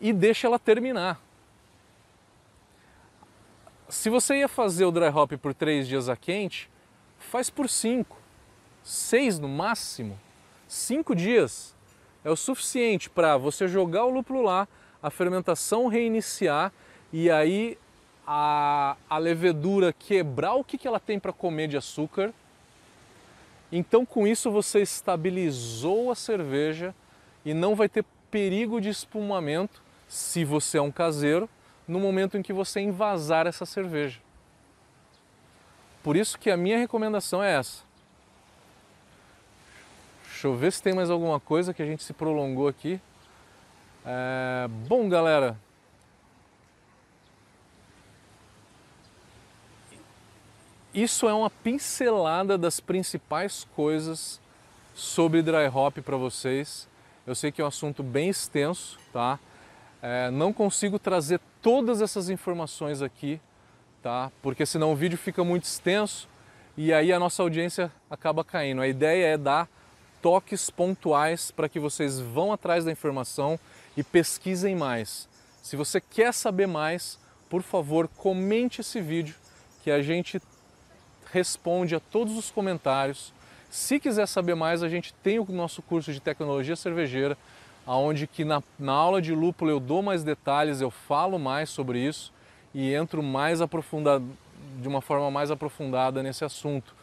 e 0.00 0.12
deixa 0.12 0.48
ela 0.48 0.58
terminar. 0.58 1.20
Se 3.88 4.10
você 4.10 4.40
ia 4.40 4.48
fazer 4.48 4.84
o 4.84 4.90
dry 4.90 5.08
hop 5.08 5.32
por 5.40 5.54
três 5.54 5.88
dias 5.88 6.08
a 6.10 6.16
quente, 6.16 6.68
faz 7.18 7.48
por 7.48 7.68
cinco 7.68 8.18
seis 8.88 9.38
no 9.38 9.48
máximo, 9.48 10.18
cinco 10.66 11.14
dias 11.14 11.76
é 12.24 12.30
o 12.30 12.36
suficiente 12.36 13.10
para 13.10 13.36
você 13.36 13.68
jogar 13.68 14.06
o 14.06 14.10
lúpulo 14.10 14.42
lá, 14.42 14.66
a 15.02 15.10
fermentação 15.10 15.88
reiniciar 15.88 16.72
e 17.12 17.30
aí 17.30 17.76
a, 18.26 18.96
a 19.08 19.18
levedura 19.18 19.92
quebrar 19.92 20.54
o 20.54 20.64
que, 20.64 20.78
que 20.78 20.88
ela 20.88 20.98
tem 20.98 21.18
para 21.18 21.32
comer 21.32 21.68
de 21.68 21.76
açúcar. 21.76 22.32
Então, 23.70 24.06
com 24.06 24.26
isso, 24.26 24.50
você 24.50 24.80
estabilizou 24.80 26.10
a 26.10 26.14
cerveja 26.14 26.94
e 27.44 27.52
não 27.52 27.74
vai 27.74 27.88
ter 27.88 28.04
perigo 28.30 28.80
de 28.80 28.88
espumamento 28.88 29.82
se 30.08 30.44
você 30.44 30.78
é 30.78 30.82
um 30.82 30.90
caseiro, 30.90 31.48
no 31.86 32.00
momento 32.00 32.38
em 32.38 32.42
que 32.42 32.52
você 32.52 32.80
envasar 32.80 33.46
essa 33.46 33.66
cerveja. 33.66 34.18
Por 36.02 36.16
isso 36.16 36.38
que 36.38 36.50
a 36.50 36.56
minha 36.56 36.78
recomendação 36.78 37.42
é 37.42 37.54
essa. 37.54 37.87
Deixa 40.38 40.46
eu 40.46 40.54
ver 40.54 40.72
se 40.72 40.80
tem 40.80 40.94
mais 40.94 41.10
alguma 41.10 41.40
coisa 41.40 41.74
que 41.74 41.82
a 41.82 41.84
gente 41.84 42.04
se 42.04 42.12
prolongou 42.12 42.68
aqui. 42.68 43.00
É... 44.06 44.68
Bom, 44.86 45.08
galera, 45.08 45.58
isso 50.94 51.28
é 51.28 51.34
uma 51.34 51.50
pincelada 51.50 52.56
das 52.56 52.78
principais 52.78 53.66
coisas 53.74 54.40
sobre 54.94 55.42
dry 55.42 55.66
hop 55.74 55.98
para 55.98 56.16
vocês. 56.16 56.88
Eu 57.26 57.34
sei 57.34 57.50
que 57.50 57.60
é 57.60 57.64
um 57.64 57.66
assunto 57.66 58.04
bem 58.04 58.28
extenso, 58.28 58.96
tá? 59.12 59.40
É, 60.00 60.30
não 60.30 60.52
consigo 60.52 61.00
trazer 61.00 61.40
todas 61.60 62.00
essas 62.00 62.30
informações 62.30 63.02
aqui, 63.02 63.40
tá? 64.00 64.30
Porque 64.40 64.64
senão 64.64 64.92
o 64.92 64.94
vídeo 64.94 65.18
fica 65.18 65.42
muito 65.42 65.64
extenso 65.64 66.28
e 66.76 66.92
aí 66.92 67.12
a 67.12 67.18
nossa 67.18 67.42
audiência 67.42 67.90
acaba 68.08 68.44
caindo. 68.44 68.80
A 68.80 68.86
ideia 68.86 69.34
é 69.34 69.36
dar 69.36 69.68
toques 70.22 70.70
pontuais 70.70 71.50
para 71.50 71.68
que 71.68 71.80
vocês 71.80 72.18
vão 72.20 72.52
atrás 72.52 72.84
da 72.84 72.92
informação 72.92 73.58
e 73.96 74.02
pesquisem 74.02 74.74
mais. 74.74 75.28
Se 75.62 75.76
você 75.76 76.00
quer 76.00 76.32
saber 76.32 76.66
mais, 76.66 77.18
por 77.48 77.62
favor, 77.62 78.08
comente 78.16 78.80
esse 78.80 79.00
vídeo 79.00 79.34
que 79.82 79.90
a 79.90 80.02
gente 80.02 80.40
responde 81.32 81.94
a 81.94 82.00
todos 82.00 82.36
os 82.36 82.50
comentários. 82.50 83.32
Se 83.70 84.00
quiser 84.00 84.26
saber 84.26 84.54
mais, 84.54 84.82
a 84.82 84.88
gente 84.88 85.12
tem 85.14 85.38
o 85.38 85.46
nosso 85.48 85.82
curso 85.82 86.12
de 86.12 86.20
tecnologia 86.20 86.76
cervejeira, 86.76 87.36
onde 87.86 88.26
que 88.26 88.44
na, 88.44 88.62
na 88.78 88.92
aula 88.92 89.20
de 89.20 89.34
lúpulo 89.34 89.70
eu 89.70 89.80
dou 89.80 90.02
mais 90.02 90.22
detalhes, 90.22 90.80
eu 90.80 90.90
falo 90.90 91.38
mais 91.38 91.70
sobre 91.70 91.98
isso 91.98 92.32
e 92.74 92.92
entro 92.92 93.22
mais 93.22 93.60
aprofundado, 93.60 94.24
de 94.80 94.88
uma 94.88 95.00
forma 95.00 95.30
mais 95.30 95.50
aprofundada 95.50 96.22
nesse 96.22 96.44
assunto. 96.44 96.94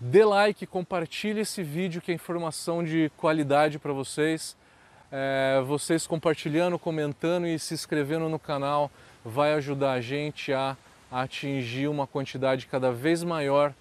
Dê 0.00 0.24
like, 0.24 0.64
compartilhe 0.64 1.40
esse 1.40 1.60
vídeo 1.60 2.00
que 2.00 2.12
é 2.12 2.14
informação 2.14 2.84
de 2.84 3.10
qualidade 3.16 3.80
para 3.80 3.92
vocês. 3.92 4.56
É, 5.10 5.60
vocês 5.66 6.06
compartilhando, 6.06 6.78
comentando 6.78 7.46
e 7.46 7.58
se 7.58 7.74
inscrevendo 7.74 8.28
no 8.28 8.38
canal 8.38 8.90
vai 9.24 9.54
ajudar 9.54 9.92
a 9.92 10.00
gente 10.00 10.52
a 10.52 10.76
atingir 11.10 11.88
uma 11.88 12.06
quantidade 12.06 12.66
cada 12.66 12.92
vez 12.92 13.24
maior 13.24 13.74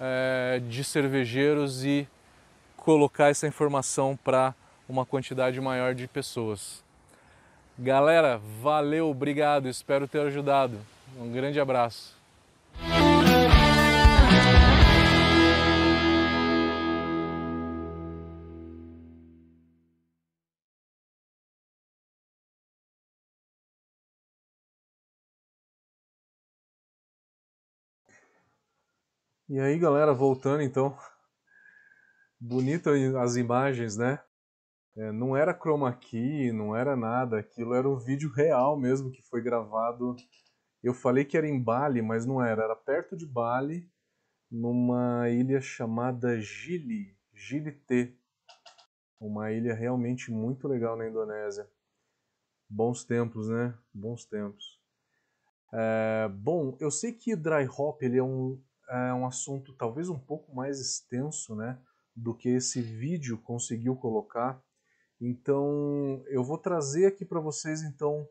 é, 0.00 0.62
de 0.66 0.82
cervejeiros 0.82 1.84
e 1.84 2.08
colocar 2.76 3.28
essa 3.28 3.46
informação 3.46 4.16
para 4.16 4.54
uma 4.88 5.04
quantidade 5.04 5.60
maior 5.60 5.94
de 5.94 6.08
pessoas. 6.08 6.82
Galera, 7.78 8.40
valeu, 8.62 9.10
obrigado, 9.10 9.68
espero 9.68 10.08
ter 10.08 10.20
ajudado. 10.20 10.78
Um 11.20 11.30
grande 11.30 11.60
abraço. 11.60 12.23
E 29.46 29.60
aí, 29.60 29.78
galera, 29.78 30.14
voltando 30.14 30.62
então. 30.62 30.96
Bonita 32.40 32.90
as 33.20 33.36
imagens, 33.36 33.94
né? 33.94 34.18
É, 34.96 35.12
não 35.12 35.36
era 35.36 35.52
chroma 35.52 35.92
key, 35.92 36.50
não 36.50 36.74
era 36.74 36.96
nada, 36.96 37.40
aquilo 37.40 37.74
era 37.74 37.86
um 37.86 37.98
vídeo 37.98 38.32
real 38.32 38.74
mesmo 38.74 39.10
que 39.10 39.20
foi 39.20 39.42
gravado. 39.42 40.16
Eu 40.82 40.94
falei 40.94 41.26
que 41.26 41.36
era 41.36 41.46
em 41.46 41.62
Bali, 41.62 42.00
mas 42.00 42.24
não 42.24 42.42
era, 42.42 42.64
era 42.64 42.74
perto 42.74 43.14
de 43.18 43.26
Bali, 43.26 43.86
numa 44.50 45.28
ilha 45.28 45.60
chamada 45.60 46.40
Gili, 46.40 47.14
Gili 47.34 47.72
T. 47.72 48.16
Uma 49.20 49.52
ilha 49.52 49.74
realmente 49.74 50.30
muito 50.30 50.66
legal 50.66 50.96
na 50.96 51.06
Indonésia. 51.06 51.68
Bons 52.66 53.04
tempos, 53.04 53.50
né? 53.50 53.76
Bons 53.92 54.24
tempos. 54.24 54.80
É, 55.70 56.28
bom, 56.28 56.78
eu 56.80 56.90
sei 56.90 57.12
que 57.12 57.36
dry 57.36 57.68
hop 57.68 58.00
ele 58.02 58.16
é 58.16 58.22
um, 58.22 58.58
é 58.88 59.14
um 59.14 59.26
assunto 59.26 59.74
talvez 59.74 60.08
um 60.08 60.18
pouco 60.18 60.54
mais 60.54 60.80
extenso 60.80 61.54
né, 61.54 61.78
do 62.14 62.34
que 62.34 62.48
esse 62.48 62.80
vídeo 62.80 63.38
conseguiu 63.38 63.96
colocar. 63.96 64.62
Então 65.20 66.22
eu 66.28 66.42
vou 66.44 66.58
trazer 66.58 67.06
aqui 67.06 67.24
para 67.24 67.40
vocês 67.40 67.82
então 67.82 68.28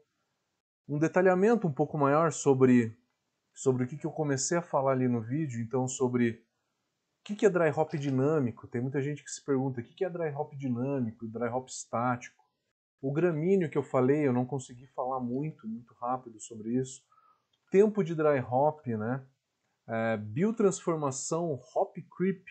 um 0.88 1.00
detalhamento 1.00 1.68
um 1.68 1.72
pouco 1.72 1.98
maior 1.98 2.32
sobre, 2.32 2.98
sobre 3.54 3.84
o 3.84 3.88
que, 3.88 3.98
que 3.98 4.06
eu 4.06 4.12
comecei 4.12 4.58
a 4.58 4.62
falar 4.62 4.92
ali 4.92 5.08
no 5.08 5.22
vídeo, 5.22 5.62
então 5.62 5.88
sobre 5.88 6.46
o 7.22 7.24
que, 7.24 7.36
que 7.36 7.46
é 7.46 7.50
dry 7.50 7.70
hop 7.70 7.94
dinâmico. 7.94 8.68
Tem 8.68 8.82
muita 8.82 9.02
gente 9.02 9.24
que 9.24 9.32
se 9.32 9.44
pergunta 9.44 9.80
o 9.80 9.84
que, 9.84 9.94
que 9.94 10.06
é 10.06 10.10
dry 10.10 10.30
hop 10.36 10.54
dinâmico, 10.56 11.28
dry 11.28 11.48
hop 11.48 11.68
estático. 11.70 12.44
O 13.02 13.12
gramíneo 13.12 13.70
que 13.70 13.78
eu 13.78 13.84
falei, 13.84 14.28
eu 14.28 14.34
não 14.34 14.46
consegui 14.46 14.88
falar 14.88 15.20
muito, 15.20 15.68
muito 15.68 15.94
rápido 15.96 16.40
sobre 16.40 16.74
isso. 16.78 17.02
Tempo 17.72 18.04
de 18.04 18.14
dry 18.14 18.40
hop, 18.40 18.86
né? 18.88 19.26
É, 19.88 20.18
biotransformação, 20.18 21.60
hop 21.76 21.96
creep 22.18 22.46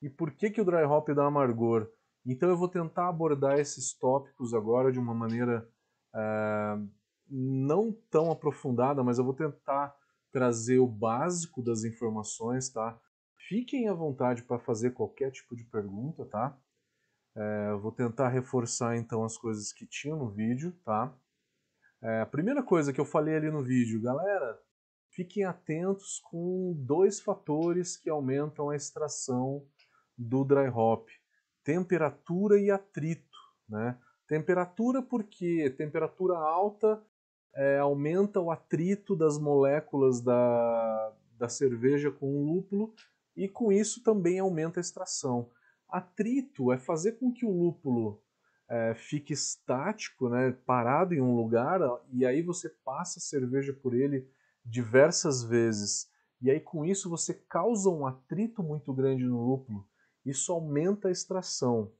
e 0.00 0.08
por 0.08 0.32
que, 0.32 0.50
que 0.50 0.60
o 0.60 0.64
dry 0.64 0.84
hop 0.84 1.08
dá 1.10 1.26
amargor. 1.26 1.88
Então 2.24 2.48
eu 2.48 2.56
vou 2.56 2.68
tentar 2.68 3.08
abordar 3.08 3.58
esses 3.58 3.92
tópicos 3.94 4.54
agora 4.54 4.92
de 4.92 4.98
uma 4.98 5.14
maneira 5.14 5.68
é, 6.14 6.78
não 7.28 7.92
tão 8.10 8.30
aprofundada, 8.30 9.02
mas 9.02 9.18
eu 9.18 9.24
vou 9.24 9.34
tentar 9.34 9.94
trazer 10.32 10.78
o 10.78 10.86
básico 10.86 11.62
das 11.62 11.84
informações, 11.84 12.70
tá? 12.70 12.98
Fiquem 13.48 13.88
à 13.88 13.92
vontade 13.92 14.42
para 14.42 14.58
fazer 14.58 14.92
qualquer 14.92 15.30
tipo 15.30 15.54
de 15.56 15.64
pergunta, 15.64 16.24
tá? 16.26 16.56
É, 17.34 17.74
vou 17.74 17.92
tentar 17.92 18.28
reforçar 18.28 18.96
então 18.96 19.24
as 19.24 19.36
coisas 19.36 19.72
que 19.72 19.86
tinham 19.86 20.18
no 20.18 20.30
vídeo, 20.30 20.72
tá? 20.84 21.14
É, 22.02 22.20
a 22.20 22.26
primeira 22.26 22.62
coisa 22.62 22.92
que 22.92 23.00
eu 23.00 23.04
falei 23.04 23.36
ali 23.36 23.50
no 23.50 23.62
vídeo, 23.62 24.00
galera, 24.00 24.58
fiquem 25.12 25.44
atentos 25.44 26.18
com 26.30 26.74
dois 26.76 27.20
fatores 27.20 27.96
que 27.96 28.10
aumentam 28.10 28.70
a 28.70 28.76
extração 28.76 29.64
do 30.16 30.44
dry 30.44 30.68
hop: 30.68 31.08
temperatura 31.62 32.58
e 32.58 32.70
atrito. 32.70 33.38
Né? 33.68 33.96
Temperatura 34.26 35.02
porque 35.02 35.70
temperatura 35.70 36.36
alta 36.36 37.02
é, 37.54 37.78
aumenta 37.78 38.40
o 38.40 38.50
atrito 38.50 39.14
das 39.14 39.38
moléculas 39.38 40.20
da, 40.20 41.12
da 41.38 41.48
cerveja 41.48 42.10
com 42.10 42.26
o 42.26 42.44
lúpulo 42.44 42.94
e 43.36 43.48
com 43.48 43.72
isso 43.72 44.02
também 44.02 44.38
aumenta 44.38 44.80
a 44.80 44.82
extração. 44.82 45.50
Atrito 45.88 46.72
é 46.72 46.78
fazer 46.78 47.12
com 47.12 47.32
que 47.32 47.44
o 47.44 47.52
lúpulo 47.52 48.22
é, 48.68 48.94
fique 48.94 49.34
estático, 49.34 50.30
né, 50.30 50.56
parado 50.64 51.12
em 51.12 51.20
um 51.20 51.36
lugar, 51.36 51.80
e 52.10 52.24
aí 52.24 52.40
você 52.40 52.70
passa 52.70 53.18
a 53.18 53.22
cerveja 53.22 53.72
por 53.74 53.94
ele 53.94 54.26
diversas 54.64 55.42
vezes. 55.42 56.08
E 56.40 56.50
aí 56.50 56.60
com 56.60 56.84
isso 56.84 57.08
você 57.08 57.34
causa 57.34 57.88
um 57.88 58.06
atrito 58.06 58.62
muito 58.62 58.92
grande 58.92 59.24
no 59.24 59.44
lúpulo. 59.44 59.86
Isso 60.24 60.52
aumenta 60.52 61.08
a 61.08 61.10
extração. 61.10 61.92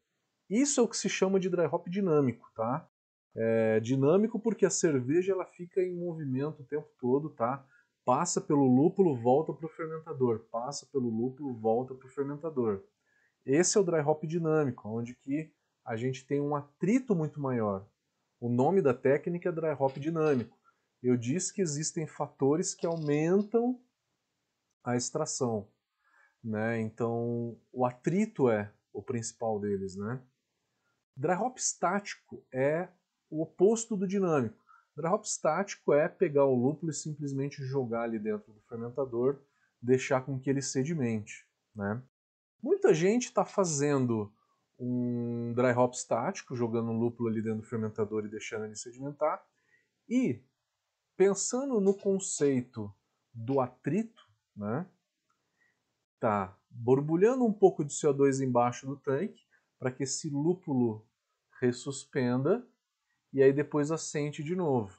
Isso 0.48 0.80
é 0.80 0.82
o 0.82 0.88
que 0.88 0.96
se 0.96 1.08
chama 1.08 1.40
de 1.40 1.48
dry 1.48 1.66
hop 1.66 1.88
dinâmico, 1.88 2.50
tá? 2.54 2.88
É 3.34 3.80
dinâmico 3.80 4.38
porque 4.38 4.66
a 4.66 4.70
cerveja 4.70 5.32
ela 5.32 5.46
fica 5.46 5.80
em 5.80 5.96
movimento 5.96 6.60
o 6.60 6.66
tempo 6.66 6.88
todo, 7.00 7.30
tá? 7.30 7.64
Passa 8.04 8.40
pelo 8.40 8.66
lúpulo, 8.66 9.16
volta 9.16 9.52
para 9.52 9.66
o 9.66 9.68
fermentador. 9.70 10.40
Passa 10.50 10.86
pelo 10.92 11.08
lúpulo, 11.08 11.54
volta 11.54 11.94
para 11.94 12.06
o 12.06 12.10
fermentador. 12.10 12.82
Esse 13.46 13.78
é 13.78 13.80
o 13.80 13.84
dry 13.84 14.00
hop 14.00 14.24
dinâmico, 14.24 14.88
onde 14.88 15.14
que 15.14 15.52
a 15.84 15.96
gente 15.96 16.24
tem 16.26 16.40
um 16.40 16.54
atrito 16.54 17.14
muito 17.14 17.40
maior. 17.40 17.86
O 18.40 18.48
nome 18.48 18.82
da 18.82 18.92
técnica 18.92 19.48
é 19.48 19.52
dry 19.52 19.70
hop 19.78 19.96
dinâmico 19.98 20.61
eu 21.02 21.16
disse 21.16 21.52
que 21.52 21.60
existem 21.60 22.06
fatores 22.06 22.74
que 22.74 22.86
aumentam 22.86 23.80
a 24.84 24.96
extração. 24.96 25.68
Né? 26.42 26.80
Então, 26.80 27.58
o 27.72 27.84
atrito 27.84 28.48
é 28.48 28.72
o 28.92 29.02
principal 29.02 29.60
deles. 29.60 29.96
Né? 29.96 30.20
Dry 31.16 31.34
hop 31.34 31.56
estático 31.56 32.44
é 32.52 32.88
o 33.30 33.42
oposto 33.42 33.96
do 33.96 34.06
dinâmico. 34.06 34.62
Dry 34.96 35.08
hop 35.08 35.24
estático 35.24 35.92
é 35.92 36.08
pegar 36.08 36.44
o 36.44 36.54
lúpulo 36.54 36.90
e 36.90 36.94
simplesmente 36.94 37.64
jogar 37.64 38.02
ali 38.02 38.18
dentro 38.18 38.52
do 38.52 38.60
fermentador, 38.62 39.40
deixar 39.80 40.20
com 40.22 40.38
que 40.38 40.50
ele 40.50 40.62
sedimente. 40.62 41.46
Né? 41.74 42.02
Muita 42.62 42.92
gente 42.92 43.24
está 43.26 43.44
fazendo 43.44 44.32
um 44.78 45.52
dry 45.54 45.72
hop 45.72 45.94
estático, 45.94 46.56
jogando 46.56 46.90
o 46.90 46.98
lúpulo 46.98 47.28
ali 47.28 47.40
dentro 47.40 47.60
do 47.60 47.66
fermentador 47.68 48.24
e 48.24 48.28
deixando 48.28 48.64
ele 48.64 48.76
sedimentar, 48.76 49.44
e 50.08 50.42
pensando 51.16 51.80
no 51.80 51.94
conceito 51.94 52.92
do 53.32 53.60
atrito, 53.60 54.22
né? 54.56 54.86
Tá 56.18 56.56
borbulhando 56.70 57.44
um 57.44 57.52
pouco 57.52 57.84
de 57.84 57.92
CO2 57.92 58.40
embaixo 58.40 58.86
do 58.86 58.96
tanque 58.96 59.42
para 59.78 59.90
que 59.90 60.04
esse 60.04 60.30
lúpulo 60.30 61.06
ressuspenda 61.60 62.66
e 63.32 63.42
aí 63.42 63.52
depois 63.52 63.90
assente 63.90 64.42
de 64.42 64.54
novo. 64.54 64.96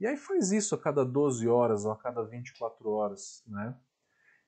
E 0.00 0.06
aí 0.06 0.16
faz 0.16 0.50
isso 0.50 0.74
a 0.74 0.78
cada 0.78 1.04
12 1.04 1.46
horas 1.48 1.84
ou 1.84 1.92
a 1.92 1.96
cada 1.96 2.24
24 2.24 2.90
horas, 2.90 3.42
né? 3.46 3.78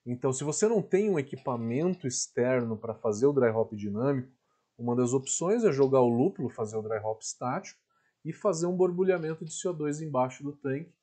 Então, 0.07 0.33
se 0.33 0.44
você 0.44 0.68
não 0.68 0.83
tem 0.83 1.09
um 1.09 1.18
equipamento 1.18 2.07
externo 2.07 2.77
para 2.77 2.94
fazer 2.94 3.27
o 3.27 3.33
dry 3.33 3.49
hop 3.49 3.73
dinâmico, 3.73 4.31
uma 4.77 4.94
das 4.94 5.14
opções 5.14 5.64
é 5.64 5.73
jogar 5.73 6.01
o 6.01 6.09
lúpulo, 6.09 6.51
fazer 6.51 6.77
o 6.77 6.83
dry 6.83 6.99
hop 6.99 7.23
estático 7.23 7.81
e 8.25 8.33
fazer 8.33 8.67
um 8.67 8.77
borbulhamento 8.77 9.45
de 9.45 9.53
CO2 9.53 10.01
embaixo 10.01 10.43
do 10.43 10.53
tanque 10.53 10.95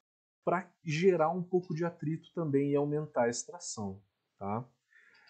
para 0.43 0.69
gerar 0.83 1.29
um 1.29 1.43
pouco 1.43 1.73
de 1.75 1.85
atrito 1.85 2.33
também 2.33 2.71
e 2.71 2.75
aumentar 2.75 3.23
a 3.23 3.29
extração. 3.29 4.01
Tá? 4.37 4.65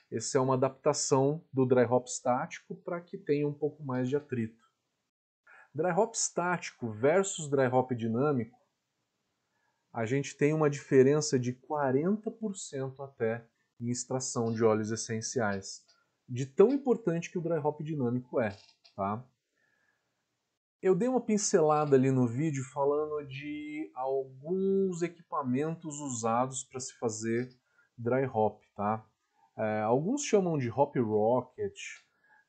Essa 0.09 0.37
é 0.37 0.41
uma 0.41 0.53
adaptação 0.53 1.43
do 1.51 1.65
dry 1.65 1.83
hop 1.83 2.07
estático 2.07 2.75
para 2.75 3.01
que 3.01 3.17
tenha 3.17 3.47
um 3.47 3.53
pouco 3.53 3.83
mais 3.83 4.07
de 4.07 4.15
atrito. 4.15 4.63
Dry 5.73 5.91
hop 5.91 6.13
estático 6.13 6.89
versus 6.91 7.49
dry 7.49 7.67
hop 7.67 7.91
dinâmico, 7.91 8.61
a 9.93 10.05
gente 10.05 10.37
tem 10.37 10.53
uma 10.53 10.69
diferença 10.69 11.37
de 11.37 11.53
40% 11.53 13.03
até 13.03 13.45
em 13.79 13.89
extração 13.89 14.53
de 14.53 14.63
óleos 14.63 14.89
essenciais, 14.89 15.83
de 16.27 16.45
tão 16.45 16.71
importante 16.71 17.29
que 17.29 17.37
o 17.37 17.41
dry 17.41 17.57
hop 17.57 17.81
dinâmico 17.81 18.39
é. 18.39 18.55
Tá? 18.95 19.23
Eu 20.81 20.95
dei 20.95 21.07
uma 21.07 21.21
pincelada 21.21 21.95
ali 21.95 22.09
no 22.09 22.25
vídeo 22.25 22.63
falando 22.63 23.23
de 23.27 23.91
alguns 23.93 25.03
equipamentos 25.03 25.99
usados 25.99 26.63
para 26.63 26.79
se 26.79 26.97
fazer 26.97 27.49
dry 27.95 28.25
hop. 28.25 28.59
Tá? 28.75 29.05
É, 29.55 29.81
alguns 29.81 30.23
chamam 30.23 30.57
de 30.57 30.71
hop 30.71 30.95
rocket, 30.97 31.77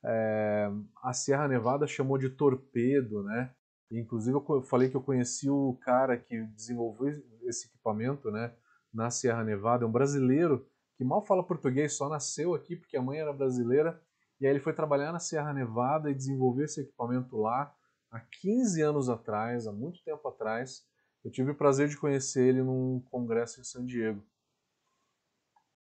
é, 0.02 0.70
a 1.02 1.12
Sierra 1.12 1.46
Nevada 1.46 1.86
chamou 1.86 2.16
de 2.16 2.30
torpedo, 2.30 3.22
né? 3.22 3.54
Inclusive 3.90 4.34
eu 4.34 4.62
falei 4.62 4.88
que 4.88 4.96
eu 4.96 5.02
conheci 5.02 5.50
o 5.50 5.78
cara 5.82 6.16
que 6.16 6.42
desenvolveu 6.56 7.22
esse 7.42 7.66
equipamento, 7.68 8.30
né? 8.30 8.54
Na 8.92 9.10
Sierra 9.10 9.44
Nevada, 9.44 9.84
é 9.84 9.86
um 9.86 9.92
brasileiro 9.92 10.66
que 10.96 11.04
mal 11.04 11.22
fala 11.24 11.46
português, 11.46 11.92
só 11.92 12.08
nasceu 12.08 12.54
aqui 12.54 12.76
porque 12.76 12.96
a 12.96 13.02
mãe 13.02 13.18
era 13.18 13.32
brasileira. 13.32 14.00
E 14.40 14.46
aí 14.46 14.52
ele 14.52 14.60
foi 14.60 14.72
trabalhar 14.72 15.12
na 15.12 15.18
Sierra 15.18 15.52
Nevada 15.52 16.10
e 16.10 16.14
desenvolver 16.14 16.64
esse 16.64 16.80
equipamento 16.80 17.36
lá 17.36 17.72
há 18.12 18.20
15 18.20 18.82
anos 18.82 19.08
atrás, 19.08 19.66
há 19.66 19.72
muito 19.72 20.04
tempo 20.04 20.28
atrás. 20.28 20.86
Eu 21.24 21.30
tive 21.30 21.52
o 21.52 21.56
prazer 21.56 21.88
de 21.88 21.96
conhecer 21.96 22.46
ele 22.46 22.62
num 22.62 23.00
congresso 23.10 23.60
em 23.60 23.64
San 23.64 23.84
Diego. 23.86 24.22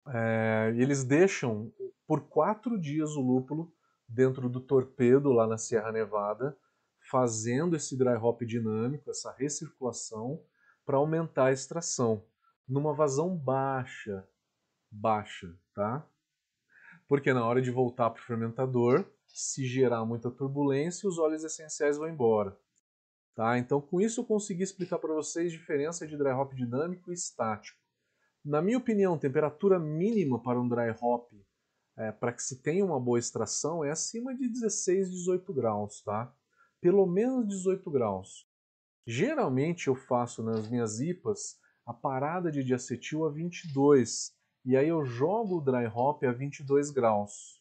É, 0.07 0.73
eles 0.75 1.03
deixam 1.03 1.71
por 2.05 2.27
quatro 2.27 2.79
dias 2.79 3.11
o 3.11 3.21
lúpulo 3.21 3.73
dentro 4.07 4.49
do 4.49 4.59
torpedo 4.59 5.31
lá 5.31 5.47
na 5.47 5.57
Sierra 5.57 5.91
Nevada, 5.91 6.57
fazendo 7.09 7.75
esse 7.75 7.97
dry 7.97 8.15
hop 8.15 8.41
dinâmico, 8.41 9.09
essa 9.09 9.31
recirculação, 9.31 10.43
para 10.85 10.97
aumentar 10.97 11.45
a 11.45 11.51
extração, 11.51 12.25
numa 12.67 12.93
vazão 12.93 13.35
baixa, 13.37 14.27
baixa, 14.91 15.55
tá? 15.73 16.05
Porque 17.07 17.31
na 17.31 17.45
hora 17.45 17.61
de 17.61 17.69
voltar 17.69 18.09
para 18.09 18.21
o 18.21 18.25
fermentador, 18.25 19.05
se 19.33 19.65
gerar 19.65 20.05
muita 20.05 20.31
turbulência, 20.31 21.07
os 21.07 21.17
óleos 21.17 21.43
essenciais 21.43 21.97
vão 21.97 22.09
embora. 22.09 22.57
Tá? 23.35 23.57
Então, 23.57 23.79
com 23.79 24.01
isso 24.01 24.21
eu 24.21 24.25
consegui 24.25 24.63
explicar 24.63 24.99
para 24.99 25.13
vocês 25.13 25.53
a 25.53 25.57
diferença 25.57 26.07
de 26.07 26.17
dry 26.17 26.31
hop 26.31 26.53
dinâmico 26.53 27.11
e 27.11 27.13
estático. 27.13 27.79
Na 28.43 28.61
minha 28.61 28.77
opinião, 28.77 29.17
temperatura 29.17 29.79
mínima 29.79 30.41
para 30.41 30.59
um 30.59 30.67
dry 30.67 30.95
hop 31.01 31.31
é, 31.97 32.11
para 32.13 32.31
que 32.31 32.41
se 32.41 32.61
tenha 32.61 32.85
uma 32.85 32.99
boa 32.99 33.19
extração 33.19 33.83
é 33.83 33.91
acima 33.91 34.33
de 34.33 34.47
16, 34.47 35.11
18 35.11 35.53
graus, 35.53 36.01
tá? 36.01 36.33
Pelo 36.79 37.05
menos 37.05 37.45
18 37.47 37.91
graus. 37.91 38.47
Geralmente 39.05 39.87
eu 39.87 39.95
faço 39.95 40.41
nas 40.41 40.69
minhas 40.69 41.01
IPAs 41.01 41.59
a 41.85 41.93
parada 41.93 42.49
de 42.49 42.63
diacetil 42.63 43.25
a 43.25 43.29
22 43.29 44.33
e 44.63 44.77
aí 44.77 44.87
eu 44.87 45.03
jogo 45.03 45.57
o 45.57 45.61
dry 45.61 45.87
hop 45.87 46.23
a 46.23 46.31
22 46.31 46.91
graus. 46.91 47.58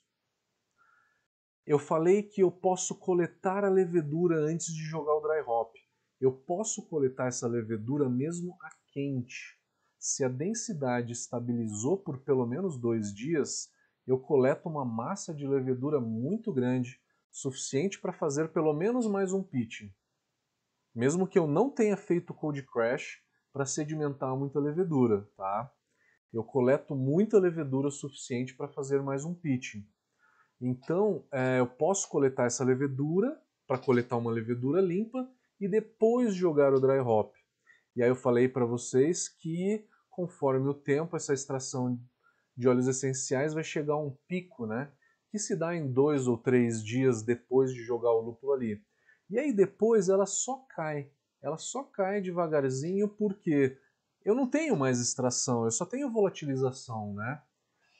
Eu 1.71 1.79
falei 1.79 2.23
que 2.23 2.43
eu 2.43 2.51
posso 2.51 2.95
coletar 2.95 3.63
a 3.63 3.69
levedura 3.69 4.37
antes 4.39 4.73
de 4.73 4.81
jogar 4.85 5.13
o 5.13 5.21
dry 5.21 5.43
hop. 5.47 5.77
Eu 6.19 6.33
posso 6.33 6.89
coletar 6.89 7.27
essa 7.27 7.47
levedura 7.47 8.09
mesmo 8.09 8.57
a 8.63 8.71
quente. 8.91 9.61
Se 9.99 10.25
a 10.25 10.31
densidade 10.31 11.13
estabilizou 11.13 11.99
por 11.99 12.21
pelo 12.25 12.47
menos 12.47 12.81
dois 12.81 13.13
dias, 13.15 13.69
eu 14.07 14.19
coleto 14.19 14.67
uma 14.67 14.83
massa 14.83 15.35
de 15.35 15.47
levedura 15.47 16.01
muito 16.01 16.55
grande, 16.55 16.99
suficiente 17.31 18.01
para 18.01 18.15
fazer 18.15 18.49
pelo 18.49 18.73
menos 18.73 19.07
mais 19.07 19.35
um 19.35 19.43
pitching. 19.43 19.95
Mesmo 20.95 21.29
que 21.29 21.39
eu 21.39 21.47
não 21.47 21.69
tenha 21.69 21.99
feito 21.99 22.33
cold 22.33 22.63
crash 22.63 23.23
para 23.53 23.67
sedimentar 23.67 24.35
muita 24.35 24.59
levedura, 24.59 25.31
tá? 25.37 25.71
Eu 26.33 26.43
coleto 26.43 26.97
muita 26.97 27.39
levedura 27.39 27.91
suficiente 27.91 28.57
para 28.57 28.69
fazer 28.69 29.03
mais 29.03 29.27
um 29.27 29.35
pitching. 29.35 29.87
Então, 30.61 31.25
é, 31.33 31.61
eu 31.61 31.67
posso 31.67 32.09
coletar 32.09 32.45
essa 32.45 32.65
levedura 32.65 33.41
para 33.67 33.79
coletar 33.79 34.17
uma 34.17 34.31
levedura 34.31 34.81
limpa 34.81 35.29
e 35.61 35.69
depois 35.69 36.35
jogar 36.35 36.73
o 36.73 36.81
dry 36.81 36.99
hop. 36.99 37.35
E 37.95 38.03
aí 38.03 38.09
eu 38.09 38.17
falei 38.17 38.49
para 38.49 38.65
vocês 38.65 39.29
que 39.29 39.87
conforme 40.11 40.69
o 40.69 40.75
tempo 40.75 41.17
essa 41.17 41.33
extração 41.33 42.01
de 42.57 42.69
óleos 42.69 42.89
essenciais 42.89 43.55
vai 43.55 43.63
chegar 43.63 43.95
a 43.95 44.03
um 44.03 44.17
pico, 44.27 44.67
né? 44.67 44.91
Que 45.31 45.39
se 45.39 45.55
dá 45.55 45.77
em 45.77 45.93
dois 45.93 46.27
ou 46.27 46.37
três 46.37 46.83
dias 46.83 47.23
depois 47.23 47.73
de 47.73 47.83
jogar 47.83 48.11
o 48.11 48.21
lúpulo 48.21 48.53
ali. 48.53 48.83
E 49.31 49.39
aí 49.39 49.53
depois 49.53 50.09
ela 50.09 50.27
só 50.27 50.57
cai. 50.71 51.11
Ela 51.41 51.57
só 51.57 51.85
cai 51.85 52.21
devagarzinho 52.21 53.09
porque 53.09 53.79
eu 54.25 54.35
não 54.35 54.49
tenho 54.49 54.77
mais 54.77 55.01
extração, 55.01 55.65
eu 55.65 55.71
só 55.71 55.87
tenho 55.87 56.11
volatilização, 56.11 57.15
né? 57.15 57.41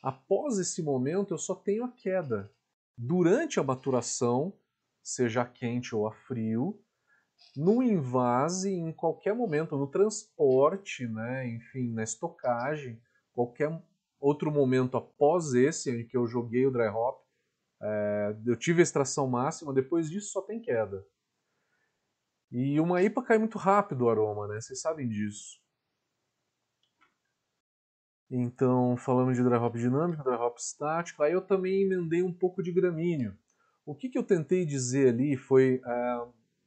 Após 0.03 0.59
esse 0.59 0.83
momento 0.83 1.35
eu 1.35 1.39
só 1.39 1.55
tenho 1.55 1.85
a 1.85 1.93
queda. 1.93 2.53
Durante 2.97 3.59
a 3.59 3.63
maturação, 3.63 4.53
seja 5.03 5.43
a 5.43 5.47
quente 5.47 5.95
ou 5.95 6.07
a 6.07 6.13
frio, 6.13 6.81
no 7.57 7.83
invase, 7.83 8.73
em 8.73 8.93
qualquer 8.93 9.35
momento, 9.35 9.77
no 9.77 9.87
transporte, 9.87 11.07
né, 11.07 11.49
enfim, 11.49 11.93
na 11.93 12.03
estocagem, 12.03 13.01
qualquer 13.33 13.81
outro 14.21 14.51
momento 14.51 14.97
após 14.97 15.55
esse, 15.55 15.91
em 15.91 16.07
que 16.07 16.17
eu 16.17 16.27
joguei 16.27 16.67
o 16.67 16.71
dry 16.71 16.89
hop, 16.89 17.21
é, 17.81 18.37
eu 18.45 18.57
tive 18.57 18.81
a 18.81 18.83
extração 18.83 19.29
máxima, 19.29 19.73
depois 19.73 20.11
disso 20.11 20.33
só 20.33 20.43
tem 20.43 20.61
queda. 20.61 21.07
E 22.51 22.81
uma 22.81 23.03
IPA 23.03 23.23
cai 23.23 23.39
muito 23.39 23.59
rápido 23.59 24.03
o 24.03 24.11
aroma, 24.11 24.49
né? 24.49 24.61
Vocês 24.61 24.81
sabem 24.81 25.09
disso. 25.09 25.61
Então, 28.31 28.97
falando 28.97 29.35
de 29.35 29.43
dry 29.43 29.57
hop 29.57 29.77
dinâmico, 29.77 30.23
dry 30.23 30.35
hop 30.35 30.59
estático, 30.59 31.23
aí 31.23 31.33
eu 31.33 31.41
também 31.41 31.83
emendei 31.83 32.23
um 32.23 32.33
pouco 32.33 32.63
de 32.63 32.71
gramíneo. 32.71 33.37
O 33.87 33.95
que, 33.95 34.09
que 34.09 34.19
eu 34.19 34.23
tentei 34.23 34.67
dizer 34.67 35.15
ali 35.15 35.37
foi 35.37 35.81
é, 35.85 36.27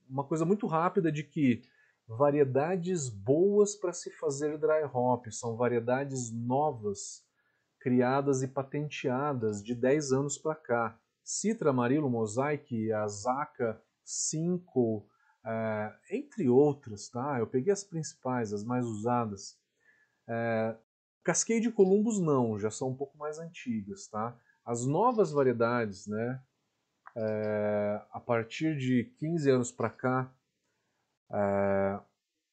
uma 0.09 0.23
coisa 0.23 0.43
muito 0.43 0.65
rápida 0.65 1.11
de 1.11 1.23
que 1.23 1.61
variedades 2.07 3.09
boas 3.09 3.75
para 3.75 3.93
se 3.93 4.09
fazer 4.11 4.57
dry 4.57 4.83
hop 4.91 5.27
são 5.29 5.55
variedades 5.55 6.31
novas 6.31 7.23
criadas 7.79 8.41
e 8.41 8.47
patenteadas 8.47 9.63
de 9.63 9.75
10 9.75 10.11
anos 10.11 10.37
para 10.37 10.55
cá. 10.55 10.99
Citra, 11.23 11.69
Amarillo, 11.69 12.09
Mosaic, 12.09 12.91
Azaka, 12.91 13.81
Cinco, 14.03 15.07
é, 15.45 15.93
entre 16.11 16.49
outras, 16.49 17.07
tá? 17.07 17.39
Eu 17.39 17.47
peguei 17.47 17.71
as 17.71 17.83
principais, 17.83 18.51
as 18.51 18.63
mais 18.63 18.85
usadas. 18.85 19.57
É, 20.27 20.75
Cascade 21.23 21.69
Columbus 21.71 22.19
não, 22.19 22.57
já 22.57 22.71
são 22.71 22.89
um 22.89 22.95
pouco 22.95 23.17
mais 23.17 23.37
antigas, 23.37 24.07
tá? 24.07 24.35
As 24.65 24.85
novas 24.85 25.31
variedades, 25.31 26.07
né? 26.07 26.41
É, 27.15 28.01
a 28.11 28.19
partir 28.19 28.77
de 28.77 29.03
15 29.17 29.49
anos 29.49 29.71
para 29.71 29.89
cá, 29.89 30.33
é, 31.31 31.99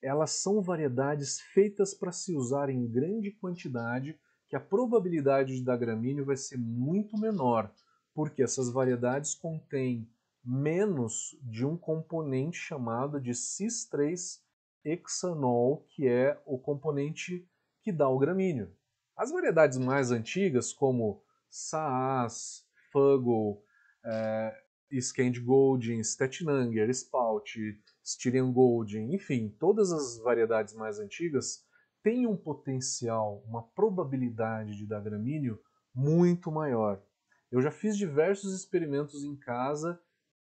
elas 0.03 0.33
são 0.33 0.61
variedades 0.61 1.41
feitas 1.41 1.95
para 1.95 2.13
se 2.13 2.35
usar 2.35 2.69
em 2.69 2.87
grande 2.87 3.31
quantidade 3.31 4.19
que 4.49 4.57
a 4.57 4.61
probabilidade 4.61 5.57
de 5.57 5.65
dar 5.65 5.77
gramíneo 5.77 6.25
vai 6.25 6.37
ser 6.37 6.59
muito 6.59 7.19
menor, 7.19 7.73
porque 8.15 8.43
essas 8.43 8.71
variedades 8.71 9.35
contêm 9.35 10.09
menos 10.45 11.37
de 11.43 11.67
um 11.67 11.77
componente 11.77 12.59
chamado 12.59 13.21
de 13.21 13.35
cis-3-hexanol, 13.35 15.85
que 15.89 16.09
é 16.09 16.41
o 16.47 16.59
componente 16.59 17.47
que 17.89 17.93
dá 17.93 18.07
o 18.07 18.19
gramíneo. 18.19 18.71
As 19.17 19.33
variedades 19.33 19.79
mais 19.79 20.11
antigas, 20.11 20.75
como 20.75 21.23
Saas, 21.49 22.67
Fuggle, 22.93 23.63
é, 24.05 24.55
Scand 25.01 25.41
Golding, 25.41 26.03
Stetnanger, 26.05 26.91
Spout, 26.91 27.59
Styrian 28.05 28.53
Golding, 28.53 29.15
enfim, 29.15 29.49
todas 29.59 29.91
as 29.91 30.19
variedades 30.19 30.75
mais 30.75 30.99
antigas 30.99 31.67
tem 32.03 32.27
um 32.27 32.37
potencial, 32.37 33.43
uma 33.47 33.63
probabilidade 33.63 34.77
de 34.77 34.87
dar 34.87 35.01
gramíneo 35.01 35.59
muito 35.95 36.53
maior. 36.53 37.03
Eu 37.51 37.63
já 37.63 37.71
fiz 37.71 37.97
diversos 37.97 38.55
experimentos 38.55 39.25
em 39.25 39.35
casa 39.35 39.99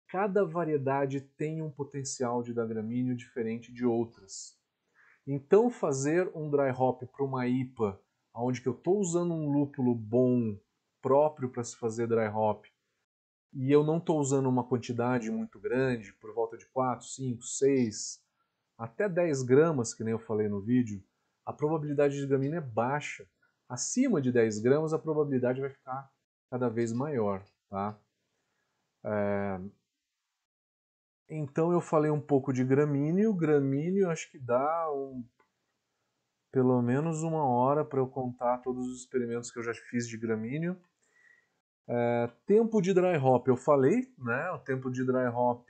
cada 0.09 0.45
variedade 0.45 1.21
tem 1.21 1.61
um 1.61 1.69
potencial 1.69 2.41
de 2.41 2.53
dar 2.53 2.65
gramíneo 2.65 3.15
diferente 3.15 3.73
de 3.73 3.85
outras. 3.85 4.56
Então 5.27 5.69
fazer 5.69 6.31
um 6.33 6.49
dry 6.49 6.71
hop 6.71 7.03
para 7.03 7.25
uma 7.25 7.45
IPA, 7.45 7.99
onde 8.33 8.65
eu 8.65 8.71
estou 8.71 8.97
usando 8.97 9.33
um 9.33 9.51
lúpulo 9.51 9.93
bom, 9.93 10.57
próprio 11.01 11.49
para 11.49 11.65
se 11.65 11.75
fazer 11.75 12.07
dry 12.07 12.29
hop, 12.29 12.65
e 13.53 13.69
eu 13.69 13.83
não 13.83 13.97
estou 13.97 14.19
usando 14.19 14.47
uma 14.47 14.63
quantidade 14.63 15.29
muito 15.29 15.59
grande, 15.59 16.13
por 16.13 16.33
volta 16.33 16.57
de 16.57 16.65
4, 16.67 17.05
5, 17.05 17.43
6, 17.43 18.23
até 18.77 19.09
10 19.09 19.43
gramas, 19.43 19.93
que 19.93 20.03
nem 20.03 20.13
eu 20.13 20.19
falei 20.19 20.47
no 20.47 20.61
vídeo, 20.61 21.03
a 21.45 21.51
probabilidade 21.51 22.15
de 22.15 22.27
gramínea 22.27 22.57
é 22.57 22.61
baixa. 22.61 23.27
Acima 23.67 24.21
de 24.21 24.31
10 24.31 24.59
gramas, 24.59 24.93
a 24.93 24.99
probabilidade 24.99 25.59
vai 25.59 25.69
ficar 25.69 26.09
cada 26.49 26.69
vez 26.69 26.93
maior. 26.93 27.43
Tá? 27.69 27.99
É... 29.03 29.59
Então 31.29 31.71
eu 31.71 31.81
falei 31.81 32.09
um 32.09 32.21
pouco 32.21 32.53
de 32.53 32.63
gramíneo. 32.63 33.33
Gramíneo 33.33 34.09
acho 34.09 34.31
que 34.31 34.39
dá 34.39 34.91
um... 34.91 35.25
pelo 36.51 36.81
menos 36.81 37.21
uma 37.21 37.45
hora 37.45 37.83
para 37.83 37.99
eu 37.99 38.07
contar 38.07 38.59
todos 38.59 38.87
os 38.87 39.01
experimentos 39.01 39.51
que 39.51 39.59
eu 39.59 39.63
já 39.63 39.73
fiz 39.73 40.07
de 40.07 40.17
gramíneo. 40.17 40.79
É... 41.87 42.27
Tempo 42.45 42.81
de 42.81 42.93
dry 42.93 43.17
hop, 43.17 43.47
eu 43.47 43.57
falei, 43.57 44.13
né? 44.17 44.51
O 44.51 44.59
tempo 44.59 44.89
de 44.89 45.05
dry 45.05 45.27
hop 45.27 45.67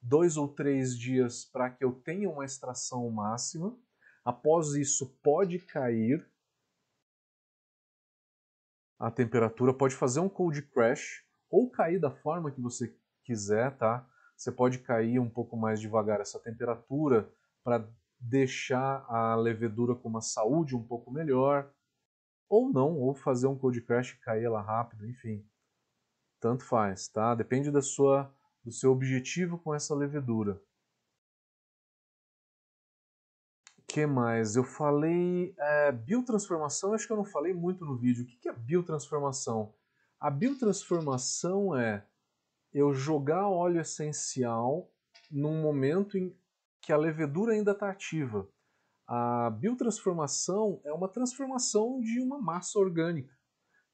dois 0.00 0.36
ou 0.36 0.48
três 0.48 0.98
dias 0.98 1.44
para 1.44 1.70
que 1.70 1.84
eu 1.84 1.92
tenha 1.92 2.28
uma 2.28 2.44
extração 2.44 3.08
máxima. 3.10 3.76
Após 4.24 4.74
isso, 4.74 5.18
pode 5.22 5.58
cair 5.58 6.24
a 8.98 9.10
temperatura, 9.10 9.74
pode 9.74 9.96
fazer 9.96 10.20
um 10.20 10.28
cold 10.28 10.62
crash 10.62 11.24
ou 11.50 11.68
cair 11.68 11.98
da 11.98 12.10
forma 12.10 12.52
que 12.52 12.60
você 12.60 12.96
quiser, 13.24 13.76
tá? 13.76 14.08
Você 14.42 14.50
pode 14.50 14.80
cair 14.80 15.20
um 15.20 15.30
pouco 15.30 15.56
mais 15.56 15.80
devagar 15.80 16.20
essa 16.20 16.36
temperatura 16.36 17.32
para 17.62 17.88
deixar 18.18 19.04
a 19.08 19.36
levedura 19.36 19.94
com 19.94 20.08
uma 20.08 20.20
saúde 20.20 20.74
um 20.74 20.82
pouco 20.82 21.12
melhor, 21.12 21.72
ou 22.48 22.68
não, 22.68 22.98
ou 22.98 23.14
fazer 23.14 23.46
um 23.46 23.56
cold 23.56 23.80
crash 23.82 24.10
e 24.10 24.16
cair 24.18 24.42
ela 24.42 24.60
rápido, 24.60 25.06
enfim. 25.06 25.46
Tanto 26.40 26.64
faz, 26.64 27.06
tá? 27.06 27.36
Depende 27.36 27.70
da 27.70 27.80
sua 27.80 28.34
do 28.64 28.72
seu 28.72 28.90
objetivo 28.90 29.58
com 29.58 29.72
essa 29.72 29.94
levedura. 29.94 30.60
que 33.86 34.06
mais? 34.06 34.56
Eu 34.56 34.64
falei 34.64 35.54
é, 35.56 35.92
biotransformação, 35.92 36.94
acho 36.94 37.06
que 37.06 37.12
eu 37.12 37.16
não 37.16 37.24
falei 37.24 37.52
muito 37.54 37.84
no 37.84 37.96
vídeo. 37.96 38.24
O 38.24 38.26
que 38.26 38.48
é 38.48 38.52
biotransformação? 38.52 39.72
A 40.18 40.30
biotransformação 40.30 41.76
é 41.76 42.04
eu 42.72 42.94
jogar 42.94 43.48
óleo 43.48 43.80
essencial 43.80 44.90
num 45.30 45.60
momento 45.60 46.16
em 46.16 46.36
que 46.80 46.92
a 46.92 46.96
levedura 46.96 47.52
ainda 47.52 47.72
está 47.72 47.90
ativa. 47.90 48.48
A 49.06 49.50
biotransformação 49.50 50.80
é 50.84 50.92
uma 50.92 51.08
transformação 51.08 52.00
de 52.00 52.20
uma 52.20 52.40
massa 52.40 52.78
orgânica, 52.78 53.34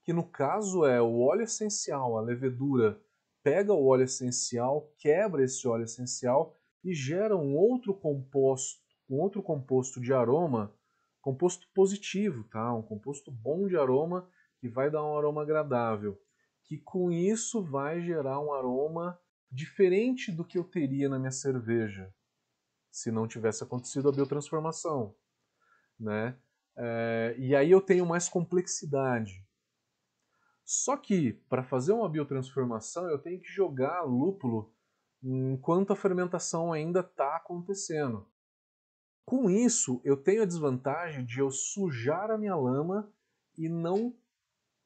que 0.04 0.12
no 0.12 0.24
caso 0.24 0.84
é 0.84 1.00
o 1.00 1.20
óleo 1.20 1.42
essencial, 1.42 2.16
a 2.16 2.20
levedura 2.20 3.00
pega 3.42 3.72
o 3.72 3.86
óleo 3.86 4.04
essencial, 4.04 4.92
quebra 4.98 5.44
esse 5.44 5.66
óleo 5.66 5.84
essencial 5.84 6.54
e 6.84 6.94
gera 6.94 7.36
um 7.36 7.56
outro 7.56 7.94
composto 7.94 8.88
um 9.08 9.20
outro 9.20 9.42
composto 9.42 10.00
de 10.00 10.12
aroma, 10.12 10.72
composto 11.20 11.66
positivo, 11.74 12.44
tá? 12.44 12.74
Um 12.74 12.82
composto 12.82 13.30
bom 13.30 13.66
de 13.66 13.76
aroma 13.76 14.28
que 14.58 14.68
vai 14.68 14.90
dar 14.90 15.02
um 15.02 15.16
aroma 15.16 15.42
agradável, 15.42 16.20
que 16.68 16.76
com 16.76 17.10
isso 17.10 17.64
vai 17.64 18.02
gerar 18.02 18.38
um 18.40 18.52
aroma 18.52 19.18
diferente 19.50 20.30
do 20.30 20.44
que 20.44 20.58
eu 20.58 20.64
teria 20.64 21.08
na 21.08 21.18
minha 21.18 21.30
cerveja, 21.30 22.14
se 22.90 23.10
não 23.10 23.26
tivesse 23.26 23.64
acontecido 23.64 24.06
a 24.06 24.12
biotransformação, 24.12 25.16
né? 25.98 26.38
É, 26.76 27.34
e 27.38 27.56
aí 27.56 27.70
eu 27.70 27.80
tenho 27.80 28.04
mais 28.04 28.28
complexidade. 28.28 29.42
Só 30.62 30.94
que 30.98 31.32
para 31.48 31.64
fazer 31.64 31.92
uma 31.92 32.08
biotransformação 32.08 33.08
eu 33.08 33.18
tenho 33.18 33.40
que 33.40 33.48
jogar 33.48 34.02
lúpulo 34.02 34.70
enquanto 35.22 35.94
a 35.94 35.96
fermentação 35.96 36.70
ainda 36.70 37.00
está 37.00 37.36
acontecendo. 37.36 38.28
Com 39.24 39.48
isso, 39.48 40.02
eu 40.04 40.18
tenho 40.18 40.42
a 40.42 40.46
desvantagem 40.46 41.24
de 41.24 41.38
eu 41.38 41.50
sujar 41.50 42.30
a 42.30 42.36
minha 42.36 42.54
lama 42.54 43.10
e 43.56 43.70
não 43.70 44.14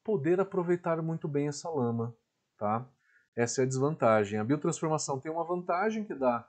poder 0.03 0.39
aproveitar 0.39 1.01
muito 1.01 1.27
bem 1.27 1.47
essa 1.47 1.69
lama, 1.69 2.15
tá? 2.57 2.87
Essa 3.35 3.61
é 3.61 3.63
a 3.63 3.67
desvantagem. 3.67 4.39
A 4.39 4.43
biotransformação 4.43 5.19
tem 5.19 5.31
uma 5.31 5.43
vantagem 5.43 6.03
que 6.03 6.13
dá, 6.13 6.47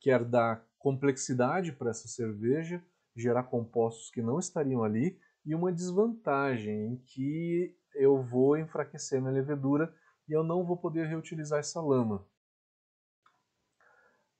quer 0.00 0.24
dar 0.24 0.66
complexidade 0.78 1.72
para 1.72 1.90
essa 1.90 2.08
cerveja, 2.08 2.84
gerar 3.14 3.44
compostos 3.44 4.10
que 4.10 4.20
não 4.20 4.38
estariam 4.38 4.84
ali, 4.84 5.18
e 5.44 5.54
uma 5.54 5.72
desvantagem 5.72 6.86
em 6.86 6.96
que 6.96 7.78
eu 7.94 8.22
vou 8.22 8.58
enfraquecer 8.58 9.20
minha 9.20 9.32
levedura 9.32 9.94
e 10.28 10.32
eu 10.32 10.42
não 10.42 10.64
vou 10.64 10.76
poder 10.76 11.06
reutilizar 11.06 11.60
essa 11.60 11.80
lama. 11.80 12.26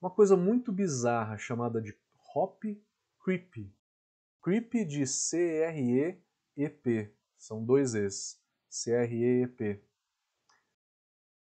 Uma 0.01 0.11
coisa 0.11 0.37
muito 0.37 0.73
bizarra 0.73 1.39
chamada 1.39 1.81
de 1.81 1.97
hop 2.35 2.65
Creep. 3.25 3.73
Creep 4.43 4.75
de 4.87 5.07
C-R-E-E-P. 5.07 6.21
São 7.39 7.65
dois 7.65 7.95
E's. 7.95 8.46
C-R-E-E-P. 8.77 9.83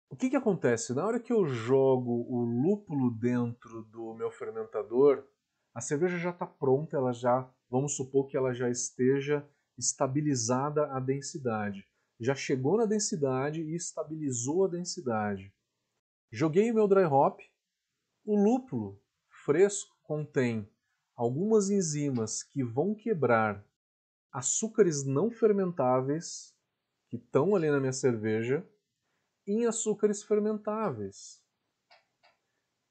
O 0.10 0.16
que, 0.16 0.30
que 0.30 0.36
acontece? 0.36 0.94
Na 0.94 1.06
hora 1.06 1.20
que 1.20 1.34
eu 1.34 1.46
jogo 1.46 2.26
o 2.30 2.44
lúpulo 2.44 3.12
dentro 3.12 3.84
do 3.84 4.14
meu 4.14 4.32
fermentador, 4.32 5.28
a 5.74 5.82
cerveja 5.82 6.18
já 6.18 6.30
está 6.30 6.48
pronta, 6.48 6.96
ela 6.96 7.12
já, 7.12 7.48
vamos 7.70 7.96
supor 7.96 8.28
que 8.28 8.38
ela 8.38 8.54
já 8.54 8.70
esteja 8.70 9.48
estabilizada 9.78 10.92
a 10.94 11.00
densidade. 11.00 11.86
Já 12.20 12.34
chegou 12.34 12.78
na 12.78 12.86
densidade 12.86 13.62
e 13.62 13.76
estabilizou 13.76 14.66
a 14.66 14.70
densidade. 14.70 15.54
Joguei 16.32 16.72
o 16.72 16.74
meu 16.74 16.88
dry 16.88 17.04
hop, 17.04 17.42
o 18.26 18.36
lúpulo 18.36 19.00
fresco 19.46 19.96
contém 20.04 20.70
algumas 21.16 21.70
enzimas 21.70 22.44
que 22.44 22.64
vão 22.64 22.96
quebrar 22.96 23.64
açúcares 24.32 25.06
não 25.06 25.30
fermentáveis 25.30 26.58
que 27.10 27.18
estão 27.18 27.55
ali 27.55 27.70
na 27.70 27.80
minha 27.80 27.93
cerveja 27.93 28.66
em 29.45 29.66
açúcares 29.66 30.24
fermentáveis. 30.24 31.43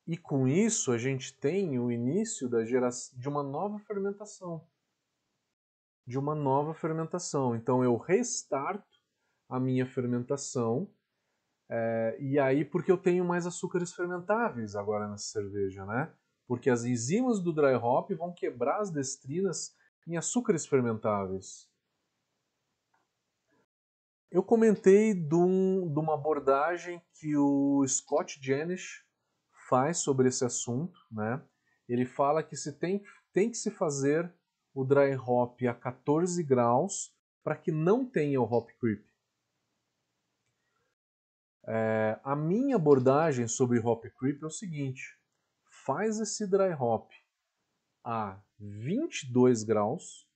E 0.06 0.16
com 0.16 0.48
isso 0.48 0.92
a 0.92 0.98
gente 0.98 1.38
tem 1.38 1.78
o 1.78 1.90
início 1.90 2.48
da 2.48 2.64
geração 2.64 3.18
de 3.18 3.28
uma 3.28 3.42
nova 3.42 3.78
fermentação. 3.78 4.66
De 6.06 6.18
uma 6.18 6.34
nova 6.34 6.74
fermentação. 6.74 7.54
Então 7.54 7.84
eu 7.84 7.96
restarto 7.96 8.98
a 9.48 9.60
minha 9.60 9.86
fermentação. 9.86 10.90
É, 11.70 12.16
e 12.18 12.38
aí, 12.38 12.64
porque 12.64 12.90
eu 12.90 12.96
tenho 12.96 13.24
mais 13.24 13.46
açúcares 13.46 13.92
fermentáveis 13.92 14.74
agora 14.74 15.06
nessa 15.06 15.26
cerveja, 15.26 15.84
né? 15.84 16.12
porque 16.48 16.70
as 16.70 16.84
enzimas 16.84 17.40
do 17.40 17.52
dry 17.52 17.74
hop 17.74 18.10
vão 18.12 18.32
quebrar 18.32 18.80
as 18.80 18.90
destrinas 18.90 19.76
em 20.06 20.16
açúcares 20.16 20.66
fermentáveis. 20.66 21.68
Eu 24.30 24.42
comentei 24.42 25.14
de, 25.14 25.34
um, 25.34 25.90
de 25.90 25.98
uma 25.98 26.12
abordagem 26.12 27.02
que 27.14 27.34
o 27.34 27.82
Scott 27.86 28.38
Janish 28.42 29.02
faz 29.68 29.98
sobre 29.98 30.28
esse 30.28 30.44
assunto. 30.44 31.00
Né? 31.10 31.42
Ele 31.88 32.04
fala 32.04 32.42
que 32.42 32.54
se 32.54 32.78
tem, 32.78 33.02
tem 33.32 33.50
que 33.50 33.56
se 33.56 33.70
fazer 33.70 34.30
o 34.74 34.84
dry 34.84 35.16
hop 35.16 35.62
a 35.62 35.72
14 35.72 36.42
graus 36.42 37.16
para 37.42 37.56
que 37.56 37.72
não 37.72 38.04
tenha 38.04 38.38
o 38.38 38.44
hop 38.44 38.68
creep. 38.78 39.02
É, 41.66 42.20
a 42.22 42.36
minha 42.36 42.76
abordagem 42.76 43.48
sobre 43.48 43.78
hop 43.80 44.04
creep 44.18 44.42
é 44.42 44.46
o 44.46 44.50
seguinte: 44.50 45.18
faz 45.86 46.20
esse 46.20 46.46
dry 46.46 46.74
hop 46.78 47.10
a 48.04 48.38
22 48.58 49.64
graus 49.64 50.27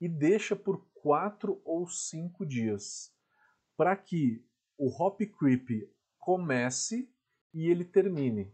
e 0.00 0.08
deixa 0.08 0.54
por 0.56 0.84
4 0.94 1.60
ou 1.64 1.88
5 1.88 2.44
dias 2.46 3.12
para 3.76 3.96
que 3.96 4.44
o 4.78 4.88
hop 4.88 5.20
creep 5.38 5.88
comece 6.18 7.08
e 7.52 7.68
ele 7.68 7.84
termine, 7.84 8.52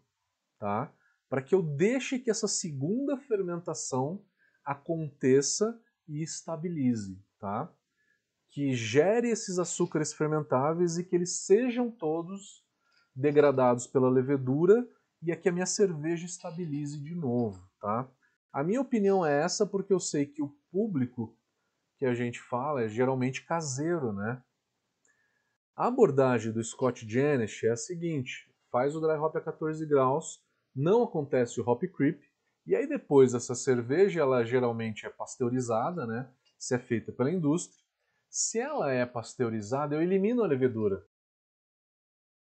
tá? 0.58 0.92
Para 1.28 1.42
que 1.42 1.54
eu 1.54 1.62
deixe 1.62 2.18
que 2.18 2.30
essa 2.30 2.48
segunda 2.48 3.16
fermentação 3.16 4.24
aconteça 4.64 5.80
e 6.08 6.22
estabilize, 6.22 7.22
tá? 7.38 7.72
Que 8.50 8.74
gere 8.74 9.30
esses 9.30 9.58
açúcares 9.58 10.12
fermentáveis 10.12 10.98
e 10.98 11.04
que 11.04 11.14
eles 11.14 11.44
sejam 11.44 11.90
todos 11.90 12.64
degradados 13.14 13.86
pela 13.86 14.10
levedura 14.10 14.86
e 15.22 15.30
é 15.30 15.36
que 15.36 15.48
a 15.48 15.52
minha 15.52 15.66
cerveja 15.66 16.26
estabilize 16.26 16.98
de 16.98 17.14
novo, 17.14 17.68
tá? 17.80 18.10
A 18.52 18.64
minha 18.64 18.80
opinião 18.80 19.24
é 19.24 19.42
essa 19.42 19.64
porque 19.64 19.92
eu 19.92 20.00
sei 20.00 20.26
que 20.26 20.42
o 20.42 20.48
público 20.70 21.36
que 21.98 22.06
a 22.06 22.14
gente 22.14 22.40
fala 22.40 22.82
é 22.82 22.88
geralmente 22.88 23.44
caseiro, 23.44 24.12
né? 24.12 24.42
A 25.76 25.86
abordagem 25.86 26.52
do 26.52 26.62
Scott 26.62 27.08
Janish 27.08 27.64
é 27.64 27.70
a 27.70 27.76
seguinte: 27.76 28.50
faz 28.70 28.94
o 28.96 29.00
dry 29.00 29.18
hop 29.18 29.36
a 29.36 29.40
14 29.40 29.84
graus, 29.86 30.42
não 30.74 31.02
acontece 31.02 31.60
o 31.60 31.68
hop 31.68 31.82
creep, 31.84 32.22
e 32.66 32.76
aí 32.76 32.86
depois 32.86 33.34
essa 33.34 33.54
cerveja, 33.54 34.20
ela 34.20 34.44
geralmente 34.44 35.06
é 35.06 35.10
pasteurizada, 35.10 36.06
né? 36.06 36.30
Se 36.58 36.74
é 36.74 36.78
feita 36.78 37.12
pela 37.12 37.30
indústria. 37.30 37.80
Se 38.28 38.60
ela 38.60 38.92
é 38.92 39.04
pasteurizada, 39.04 39.94
eu 39.94 40.02
elimino 40.02 40.44
a 40.44 40.46
levedura. 40.46 41.04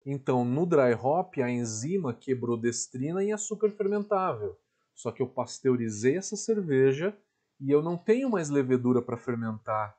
Então, 0.05 0.45
no 0.45 0.65
dry 0.65 0.93
hop, 0.93 1.37
a 1.39 1.49
enzima 1.49 2.13
quebrou 2.13 2.55
destrina 2.55 3.23
em 3.23 3.33
açúcar 3.33 3.71
fermentável. 3.71 4.57
Só 4.93 5.11
que 5.11 5.21
eu 5.21 5.27
pasteurizei 5.27 6.15
essa 6.15 6.37
cerveja 6.37 7.17
e 7.59 7.71
eu 7.71 7.81
não 7.81 7.97
tenho 7.97 8.29
mais 8.29 8.49
levedura 8.49 9.01
para 9.01 9.17
fermentar 9.17 9.97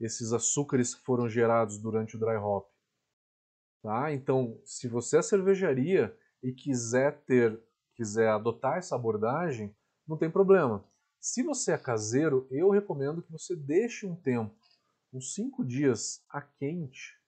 esses 0.00 0.32
açúcares 0.32 0.94
que 0.94 1.02
foram 1.02 1.28
gerados 1.28 1.78
durante 1.78 2.16
o 2.16 2.18
dry 2.18 2.36
hop. 2.36 2.68
Tá? 3.82 4.12
Então, 4.12 4.60
se 4.64 4.88
você 4.88 5.18
é 5.18 5.22
cervejaria 5.22 6.16
e 6.42 6.52
quiser 6.52 7.22
ter, 7.24 7.60
quiser 7.94 8.28
adotar 8.28 8.78
essa 8.78 8.94
abordagem, 8.94 9.74
não 10.06 10.16
tem 10.16 10.30
problema. 10.30 10.84
Se 11.20 11.42
você 11.42 11.72
é 11.72 11.78
caseiro, 11.78 12.46
eu 12.50 12.70
recomendo 12.70 13.22
que 13.22 13.32
você 13.32 13.56
deixe 13.56 14.06
um 14.06 14.14
tempo, 14.14 14.54
uns 15.12 15.34
5 15.34 15.64
dias 15.64 16.24
a 16.28 16.40
quente, 16.40 17.18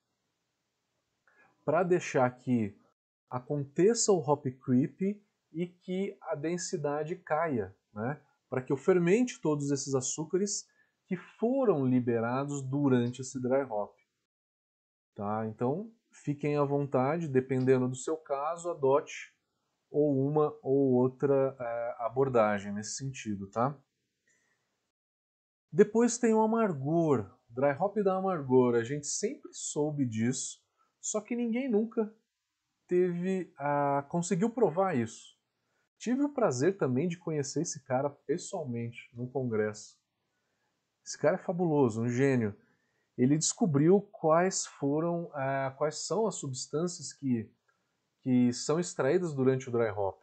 para 1.64 1.82
deixar 1.82 2.30
que 2.30 2.76
aconteça 3.28 4.12
o 4.12 4.18
hop 4.18 4.46
creep 4.46 5.22
e 5.52 5.66
que 5.66 6.16
a 6.22 6.34
densidade 6.34 7.16
caia, 7.16 7.76
né? 7.92 8.20
Para 8.50 8.60
que 8.60 8.72
eu 8.72 8.76
fermente 8.76 9.40
todos 9.40 9.70
esses 9.70 9.94
açúcares 9.94 10.66
que 11.06 11.16
foram 11.16 11.86
liberados 11.86 12.60
durante 12.60 13.20
esse 13.20 13.40
dry 13.40 13.62
hop. 13.62 13.94
Tá? 15.14 15.46
Então, 15.46 15.90
fiquem 16.12 16.56
à 16.56 16.64
vontade, 16.64 17.28
dependendo 17.28 17.88
do 17.88 17.94
seu 17.94 18.16
caso, 18.16 18.68
adote 18.68 19.32
ou 19.90 20.28
uma 20.28 20.52
ou 20.62 20.92
outra 20.94 21.56
é, 21.58 21.96
abordagem 22.00 22.72
nesse 22.72 22.96
sentido. 22.96 23.48
Tá? 23.48 23.76
Depois 25.72 26.18
tem 26.18 26.34
o 26.34 26.40
amargor, 26.40 27.30
dry 27.48 27.72
hop 27.78 27.96
da 27.98 28.16
amargor. 28.16 28.74
A 28.74 28.82
gente 28.82 29.06
sempre 29.06 29.52
soube 29.52 30.04
disso, 30.04 30.60
só 31.00 31.20
que 31.20 31.36
ninguém 31.36 31.70
nunca 31.70 32.12
teve 32.88 33.52
a 33.56 34.04
conseguiu 34.08 34.50
provar 34.50 34.96
isso. 34.96 35.39
Tive 36.00 36.22
o 36.22 36.32
prazer 36.32 36.78
também 36.78 37.06
de 37.06 37.18
conhecer 37.18 37.60
esse 37.60 37.84
cara 37.84 38.08
pessoalmente 38.08 39.10
num 39.12 39.28
congresso. 39.28 40.00
Esse 41.04 41.18
cara 41.18 41.36
é 41.36 41.44
fabuloso, 41.44 42.00
um 42.00 42.08
gênio. 42.08 42.56
Ele 43.18 43.36
descobriu 43.36 44.00
quais 44.10 44.64
foram, 44.64 45.24
uh, 45.24 45.76
quais 45.76 46.06
são 46.06 46.26
as 46.26 46.36
substâncias 46.36 47.12
que, 47.12 47.52
que 48.22 48.50
são 48.50 48.80
extraídas 48.80 49.34
durante 49.34 49.68
o 49.68 49.72
dry 49.72 49.90
hop. 49.90 50.18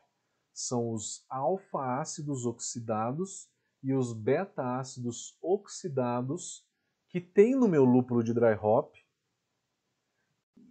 São 0.52 0.92
os 0.92 1.24
alfa-ácidos 1.30 2.44
oxidados 2.48 3.48
e 3.84 3.94
os 3.94 4.14
beta-ácidos 4.14 5.38
oxidados 5.40 6.68
que 7.08 7.22
tem 7.22 7.56
no 7.56 7.68
meu 7.68 7.86
lúpulo 7.86 8.24
de 8.24 8.34
dry 8.34 8.56
hop 8.60 8.96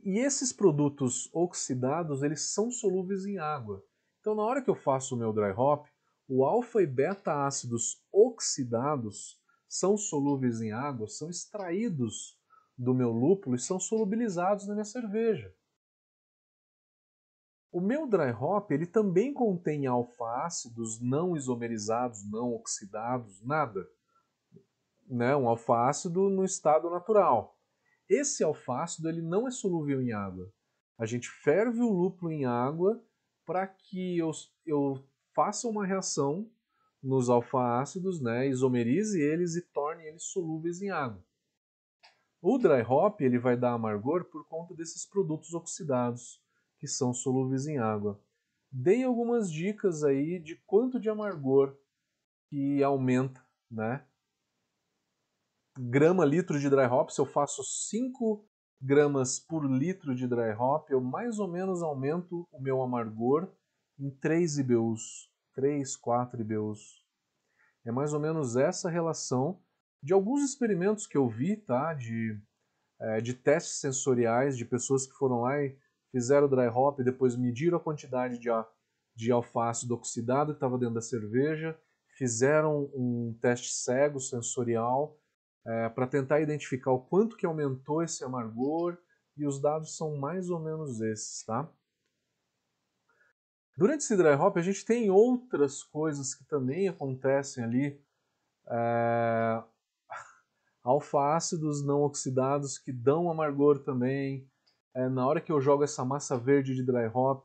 e 0.03 0.19
esses 0.19 0.53
produtos 0.53 1.33
oxidados, 1.33 2.25
eles 2.25 2.53
são 2.53 2.73
solúveis 2.73 3.25
em 3.25 3.39
água. 3.39 3.86
Então, 4.27 4.35
na 4.35 4.43
hora 4.43 4.61
que 4.61 4.69
eu 4.69 4.75
faço 4.75 5.15
o 5.15 5.17
meu 5.17 5.33
dry 5.33 5.53
hop, 5.57 5.87
o 6.27 6.45
alfa 6.45 6.83
e 6.83 6.87
beta 6.87 7.47
ácidos 7.47 8.05
oxidados 8.11 9.41
são 9.69 9.97
solúveis 9.97 10.61
em 10.61 10.73
água, 10.73 11.07
são 11.07 11.31
extraídos 11.31 12.37
do 12.77 12.93
meu 12.93 13.13
lúpulo 13.13 13.55
e 13.55 13.61
são 13.61 13.79
solubilizados 13.79 14.67
na 14.67 14.75
minha 14.75 14.85
cerveja. 14.85 15.55
O 17.71 17.81
meu 17.81 18.05
dry 18.05 18.33
hop 18.33 18.73
ele 18.73 18.85
também 18.85 19.33
contém 19.33 19.87
alfa-ácidos 19.87 21.01
não 21.01 21.37
isomerizados, 21.37 22.29
não 22.29 22.53
oxidados, 22.53 23.41
nada. 23.45 23.89
Né? 25.07 25.37
Um 25.37 25.49
alfa-ácido 25.49 26.29
no 26.31 26.45
estado 26.45 26.91
natural. 26.91 27.57
Esse 28.09 28.43
alfácido 28.43 29.09
ele 29.09 29.23
não 29.23 29.47
é 29.47 29.53
solúvel 29.53 30.03
em 30.03 30.11
água. 30.11 30.53
A 30.99 31.07
gente 31.07 31.31
ferve 31.31 31.81
o 31.81 31.93
lúpulo 31.93 32.33
em 32.33 32.45
água 32.45 33.01
para 33.47 33.67
que 33.67 34.19
eu, 34.19 34.31
eu 34.67 35.03
faça 35.33 35.69
uma 35.69 35.87
reação 35.87 36.51
nos 37.03 37.31
alfa-ácidos, 37.31 38.21
né, 38.21 38.49
isomerize 38.49 39.21
eles 39.21 39.55
e 39.55 39.63
torne 39.63 40.05
eles 40.05 40.25
solúveis 40.25 40.83
em 40.83 40.91
água. 40.91 41.25
O 42.43 42.59
dry 42.59 42.83
hop 42.83 43.21
ele 43.21 43.39
vai 43.39 43.57
dar 43.57 43.73
amargor 43.73 44.25
por 44.25 44.47
conta 44.49 44.75
desses 44.75 45.07
produtos 45.07 45.55
oxidados 45.55 46.43
que 46.79 46.89
são 46.89 47.15
solúveis 47.15 47.67
em 47.67 47.79
água. 47.79 48.21
Dei 48.71 49.05
algumas 49.05 49.51
dicas 49.51 50.03
aí 50.03 50.39
de 50.39 50.57
quanto 50.67 50.99
de 51.01 51.09
amargor 51.09 51.77
que 52.51 52.83
aumenta, 52.83 53.45
né, 53.71 54.05
grama 55.79 56.25
litro 56.25 56.59
de 56.59 56.69
dry 56.69 56.87
hop, 56.87 57.11
se 57.11 57.21
eu 57.21 57.27
faço 57.27 57.63
5 57.63 58.45
gramas 58.81 59.39
por 59.39 59.65
litro 59.65 60.15
de 60.15 60.27
dry 60.27 60.53
hop, 60.59 60.91
eu 60.91 61.01
mais 61.01 61.39
ou 61.39 61.49
menos 61.49 61.83
aumento 61.83 62.47
o 62.53 62.61
meu 62.61 62.83
amargor 62.83 63.49
em 63.99 64.11
3 64.11 64.59
IBUs, 64.59 65.31
3, 65.55 65.97
4 65.97 66.41
IBUs. 66.41 67.05
É 67.85 67.91
mais 67.91 68.13
ou 68.13 68.21
menos 68.21 68.57
essa 68.57 68.91
relação 68.91 69.61
de 70.03 70.13
alguns 70.13 70.43
experimentos 70.43 71.07
que 71.07 71.17
eu 71.17 71.29
vi, 71.29 71.57
tá? 71.57 71.95
De, 71.95 72.39
é, 73.01 73.21
de 73.21 73.35
testes 73.35 73.81
sensoriais 73.81 74.57
de 74.57 74.65
pessoas 74.65 75.07
que 75.07 75.15
foram 75.15 75.43
lá 75.43 75.63
e 75.63 75.77
fizeram 76.11 76.49
dry 76.49 76.69
hop 76.69 77.01
e 77.01 77.05
depois 77.05 77.37
mediram 77.37 77.79
a 77.79 77.83
quantidade 77.83 78.39
de, 78.39 78.49
de 79.15 79.33
alface 79.33 79.91
oxidado 79.91 80.53
que 80.53 80.57
estava 80.57 80.79
dentro 80.79 80.95
da 80.95 81.01
cerveja, 81.01 81.79
fizeram 82.17 82.91
um 82.95 83.37
teste 83.41 83.73
cego 83.73 84.21
sensorial 84.21 85.19
é, 85.67 85.89
para 85.89 86.07
tentar 86.07 86.41
identificar 86.41 86.93
o 86.93 87.01
quanto 87.01 87.37
que 87.37 87.45
aumentou 87.45 88.03
esse 88.03 88.25
amargor 88.25 88.97
e 89.37 89.45
os 89.45 89.61
dados 89.61 89.97
são 89.97 90.17
mais 90.17 90.49
ou 90.49 90.61
menos 90.61 91.01
esses, 91.01 91.45
tá? 91.45 91.69
Durante 93.77 94.01
esse 94.01 94.17
dry 94.17 94.33
hop 94.35 94.57
a 94.57 94.63
gente 94.63 94.85
tem 94.85 95.11
outras 95.11 95.83
coisas 95.83 96.35
que 96.35 96.45
também 96.45 96.89
acontecem 96.89 97.63
ali, 97.65 98.01
é, 98.69 99.63
alfa-ácidos 100.83 101.85
não 101.85 102.03
oxidados 102.03 102.79
que 102.79 102.93
dão 102.93 103.31
amargor 103.31 103.81
também. 103.81 104.49
É, 104.95 105.09
na 105.09 105.27
hora 105.27 105.43
que 105.43 105.53
eu 105.53 105.61
jogo 105.61 105.85
essa 105.85 106.05
massa 106.05 106.39
verde 106.39 106.75
de 106.75 106.83
dry 106.83 107.11
hop, 107.13 107.45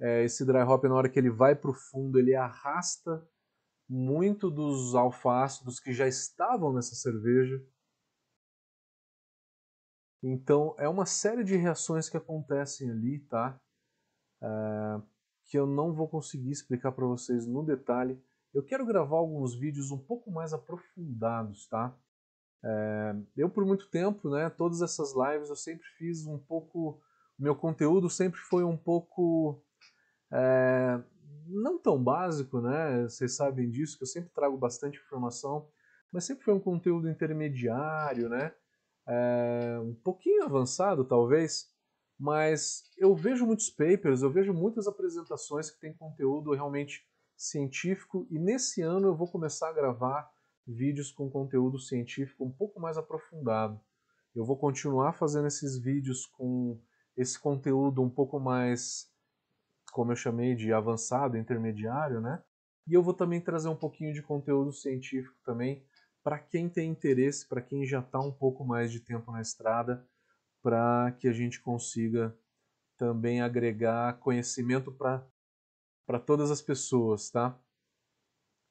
é, 0.00 0.24
esse 0.24 0.44
dry 0.46 0.62
hop 0.62 0.84
na 0.84 0.94
hora 0.94 1.08
que 1.08 1.18
ele 1.18 1.28
vai 1.28 1.54
para 1.54 1.70
o 1.70 1.74
fundo 1.74 2.18
ele 2.18 2.34
arrasta 2.34 3.22
muito 3.88 4.50
dos 4.50 4.94
alfácidos 4.94 5.80
que 5.80 5.92
já 5.92 6.06
estavam 6.06 6.72
nessa 6.72 6.94
cerveja. 6.94 7.64
Então 10.22 10.74
é 10.78 10.88
uma 10.88 11.06
série 11.06 11.44
de 11.44 11.56
reações 11.56 12.08
que 12.08 12.16
acontecem 12.16 12.90
ali, 12.90 13.20
tá? 13.20 13.58
É, 14.42 15.00
que 15.46 15.58
eu 15.58 15.66
não 15.66 15.94
vou 15.94 16.08
conseguir 16.08 16.50
explicar 16.50 16.92
para 16.92 17.06
vocês 17.06 17.46
no 17.46 17.64
detalhe. 17.64 18.20
Eu 18.52 18.62
quero 18.62 18.84
gravar 18.84 19.16
alguns 19.16 19.54
vídeos 19.54 19.90
um 19.90 19.98
pouco 19.98 20.30
mais 20.30 20.52
aprofundados, 20.52 21.66
tá? 21.68 21.96
É, 22.62 23.16
eu 23.36 23.48
por 23.48 23.64
muito 23.64 23.88
tempo, 23.88 24.28
né, 24.30 24.50
todas 24.50 24.82
essas 24.82 25.14
lives 25.14 25.48
eu 25.48 25.56
sempre 25.56 25.86
fiz 25.96 26.26
um 26.26 26.38
pouco, 26.38 27.00
meu 27.38 27.54
conteúdo 27.54 28.10
sempre 28.10 28.40
foi 28.40 28.64
um 28.64 28.76
pouco 28.76 29.62
é, 30.32 31.00
não 31.48 31.78
tão 31.78 32.02
básico, 32.02 32.60
né? 32.60 33.02
Vocês 33.02 33.34
sabem 33.34 33.70
disso, 33.70 33.96
que 33.96 34.04
eu 34.04 34.08
sempre 34.08 34.30
trago 34.30 34.56
bastante 34.56 34.98
informação, 34.98 35.68
mas 36.12 36.24
sempre 36.24 36.44
foi 36.44 36.54
um 36.54 36.60
conteúdo 36.60 37.08
intermediário, 37.08 38.28
né? 38.28 38.54
É, 39.06 39.78
um 39.82 39.94
pouquinho 39.94 40.44
avançado, 40.44 41.04
talvez, 41.04 41.70
mas 42.18 42.84
eu 42.96 43.14
vejo 43.14 43.46
muitos 43.46 43.70
papers, 43.70 44.22
eu 44.22 44.30
vejo 44.30 44.52
muitas 44.52 44.86
apresentações 44.86 45.70
que 45.70 45.80
têm 45.80 45.94
conteúdo 45.94 46.52
realmente 46.52 47.06
científico, 47.36 48.26
e 48.30 48.38
nesse 48.38 48.82
ano 48.82 49.08
eu 49.08 49.14
vou 49.14 49.30
começar 49.30 49.70
a 49.70 49.72
gravar 49.72 50.30
vídeos 50.66 51.10
com 51.10 51.30
conteúdo 51.30 51.78
científico 51.78 52.44
um 52.44 52.50
pouco 52.50 52.78
mais 52.80 52.98
aprofundado. 52.98 53.80
Eu 54.34 54.44
vou 54.44 54.56
continuar 54.56 55.14
fazendo 55.14 55.46
esses 55.46 55.78
vídeos 55.78 56.26
com 56.26 56.78
esse 57.16 57.38
conteúdo 57.38 58.02
um 58.02 58.10
pouco 58.10 58.38
mais 58.38 59.10
como 59.92 60.12
eu 60.12 60.16
chamei 60.16 60.54
de 60.54 60.72
avançado, 60.72 61.36
intermediário, 61.36 62.20
né? 62.20 62.42
E 62.86 62.94
eu 62.94 63.02
vou 63.02 63.14
também 63.14 63.40
trazer 63.40 63.68
um 63.68 63.76
pouquinho 63.76 64.12
de 64.12 64.22
conteúdo 64.22 64.72
científico 64.72 65.36
também 65.44 65.84
para 66.22 66.38
quem 66.38 66.68
tem 66.68 66.90
interesse, 66.90 67.48
para 67.48 67.62
quem 67.62 67.86
já 67.86 68.00
está 68.00 68.20
um 68.20 68.32
pouco 68.32 68.64
mais 68.64 68.92
de 68.92 69.00
tempo 69.00 69.30
na 69.30 69.40
estrada, 69.40 70.06
para 70.62 71.12
que 71.18 71.28
a 71.28 71.32
gente 71.32 71.60
consiga 71.60 72.36
também 72.96 73.40
agregar 73.40 74.18
conhecimento 74.18 74.92
para 74.92 76.18
todas 76.18 76.50
as 76.50 76.60
pessoas, 76.60 77.30
tá? 77.30 77.58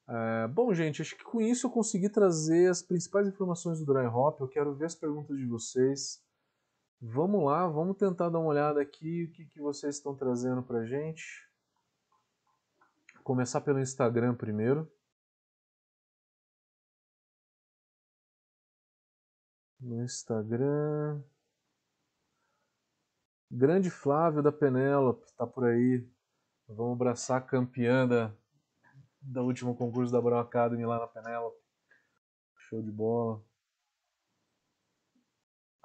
É, 0.09 0.47
bom, 0.47 0.74
gente, 0.74 1.01
acho 1.01 1.18
que 1.18 1.24
com 1.24 1.41
isso 1.41 1.68
eu 1.68 1.72
consegui 1.72 2.09
trazer 2.09 2.70
as 2.70 2.82
principais 2.82 3.28
informações 3.28 3.80
do 3.80 3.93
Dry 3.93 4.05
Hop. 4.05 4.39
Eu 4.39 4.47
quero 4.47 4.74
ver 4.74 4.86
as 4.86 4.95
perguntas 4.95 5.38
de 5.38 5.45
vocês. 5.45 6.24
Vamos 7.00 7.45
lá, 7.45 7.68
vamos 7.68 7.95
tentar 7.95 8.30
dar 8.30 8.39
uma 8.39 8.50
olhada 8.50 8.82
aqui 8.82 9.26
o 9.26 9.32
que, 9.32 9.45
que 9.45 9.62
vocês 9.62 9.95
estão 9.95 10.16
trazendo 10.16 10.64
pra 10.64 10.84
gente. 10.84 11.48
Começar 13.24 13.62
pelo 13.62 13.80
Instagram 13.80 14.34
primeiro. 14.34 14.91
No 19.80 20.04
Instagram. 20.04 21.22
Grande 23.50 23.91
Flávio 23.91 24.41
da 24.41 24.52
Penélope, 24.52 25.24
está 25.26 25.45
por 25.45 25.66
aí. 25.66 26.04
Vamos 26.68 26.93
abraçar 26.93 27.38
a 27.38 27.45
campeã 27.45 28.08
da, 28.08 28.34
da 29.22 29.43
último 29.43 29.76
concurso 29.76 30.12
da 30.12 30.20
Brown 30.20 30.39
Academy 30.39 30.86
lá 30.86 31.00
na 31.00 31.08
Penélope. 31.08 31.62
Show 32.58 32.82
de 32.82 32.91
bola. 32.91 33.47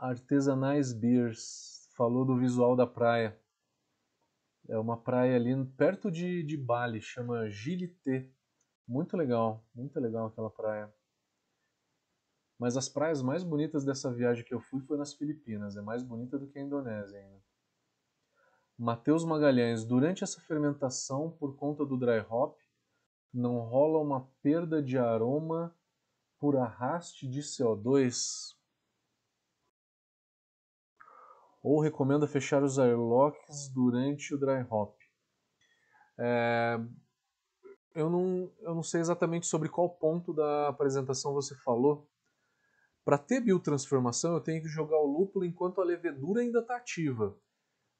Artesanais 0.02 0.92
Beers. 0.92 1.88
Falou 1.94 2.24
do 2.24 2.36
visual 2.36 2.74
da 2.74 2.84
praia. 2.84 3.38
É 4.68 4.76
uma 4.76 4.96
praia 4.96 5.36
ali 5.36 5.54
perto 5.76 6.10
de, 6.10 6.42
de 6.42 6.56
Bali, 6.56 7.00
chama 7.00 7.48
Gilité. 7.48 8.28
Muito 8.86 9.16
legal, 9.16 9.64
muito 9.72 10.00
legal 10.00 10.26
aquela 10.26 10.50
praia. 10.50 10.92
Mas 12.58 12.76
as 12.76 12.88
praias 12.88 13.22
mais 13.22 13.44
bonitas 13.44 13.84
dessa 13.84 14.12
viagem 14.12 14.44
que 14.44 14.52
eu 14.52 14.60
fui 14.60 14.80
foi 14.80 14.98
nas 14.98 15.14
Filipinas. 15.14 15.76
É 15.76 15.80
mais 15.80 16.02
bonita 16.02 16.36
do 16.36 16.48
que 16.48 16.58
a 16.58 16.62
Indonésia 16.62 17.20
ainda. 17.20 17.40
Mateus 18.76 19.24
Magalhães, 19.24 19.84
durante 19.84 20.24
essa 20.24 20.40
fermentação, 20.40 21.30
por 21.30 21.54
conta 21.54 21.86
do 21.86 21.96
dry 21.96 22.26
hop, 22.28 22.58
não 23.32 23.60
rola 23.60 24.00
uma 24.00 24.28
perda 24.42 24.82
de 24.82 24.98
aroma 24.98 25.72
por 26.40 26.56
arraste 26.56 27.28
de 27.28 27.40
CO2? 27.40 28.51
Ou 31.62 31.80
recomenda 31.80 32.26
fechar 32.26 32.62
os 32.62 32.78
airlocks 32.78 33.68
durante 33.72 34.34
o 34.34 34.38
dry 34.38 34.66
hop? 34.68 34.96
É, 36.18 36.78
eu, 37.94 38.10
não, 38.10 38.52
eu 38.60 38.74
não 38.74 38.82
sei 38.82 39.00
exatamente 39.00 39.46
sobre 39.46 39.68
qual 39.68 39.88
ponto 39.88 40.32
da 40.32 40.68
apresentação 40.68 41.32
você 41.32 41.54
falou. 41.56 42.08
Para 43.04 43.18
ter 43.18 43.40
biotransformação, 43.40 44.34
eu 44.34 44.40
tenho 44.40 44.62
que 44.62 44.68
jogar 44.68 44.98
o 44.98 45.06
lúpulo 45.06 45.44
enquanto 45.44 45.80
a 45.80 45.84
levedura 45.84 46.40
ainda 46.40 46.60
está 46.60 46.76
ativa. 46.76 47.36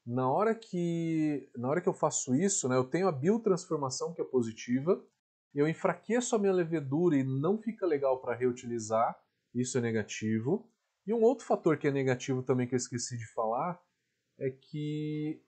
Na 0.05 0.29
hora 0.29 0.53
que 0.53 1.49
na 1.55 1.69
hora 1.69 1.79
que 1.79 1.87
eu 1.87 1.93
faço 1.93 2.35
isso, 2.35 2.67
né, 2.67 2.75
eu 2.75 2.83
tenho 2.83 3.07
a 3.07 3.11
biotransformação 3.11 4.13
que 4.13 4.21
é 4.21 4.25
positiva, 4.25 5.01
eu 5.53 5.67
enfraqueço 5.67 6.35
a 6.35 6.39
minha 6.39 6.51
levedura 6.51 7.15
e 7.15 7.23
não 7.23 7.61
fica 7.61 7.85
legal 7.85 8.19
para 8.19 8.35
reutilizar, 8.35 9.15
isso 9.53 9.77
é 9.77 9.81
negativo. 9.81 10.69
E 11.05 11.13
um 11.13 11.21
outro 11.21 11.45
fator 11.45 11.77
que 11.77 11.87
é 11.87 11.91
negativo 11.91 12.41
também 12.43 12.67
que 12.67 12.75
eu 12.75 12.77
esqueci 12.77 13.17
de 13.17 13.25
falar 13.33 13.81
é 14.39 14.49
que 14.49 15.41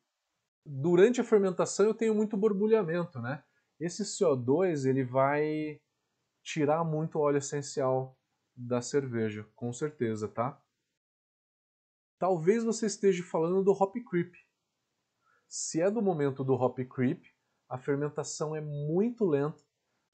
durante 0.66 1.22
a 1.22 1.24
fermentação 1.24 1.86
eu 1.86 1.94
tenho 1.94 2.14
muito 2.14 2.36
borbulhamento, 2.36 3.20
né? 3.20 3.44
Esse 3.80 4.04
CO2 4.04 4.86
ele 4.86 5.04
vai 5.04 5.80
tirar 6.44 6.84
muito 6.84 7.20
óleo 7.20 7.38
essencial 7.38 8.18
da 8.56 8.82
cerveja, 8.82 9.46
com 9.56 9.72
certeza, 9.74 10.28
tá? 10.28 10.62
Talvez 12.18 12.64
você 12.64 12.86
esteja 12.86 13.24
falando 13.24 13.64
do 13.64 13.72
hop 13.72 13.96
creep. 14.10 14.34
Se 15.48 15.82
é 15.82 15.92
do 15.92 16.02
momento 16.02 16.44
do 16.44 16.54
hop 16.54 16.80
creep, 16.80 17.26
a 17.68 17.78
fermentação 17.78 18.56
é 18.56 18.62
muito 18.62 19.26
lenta, 19.26 19.64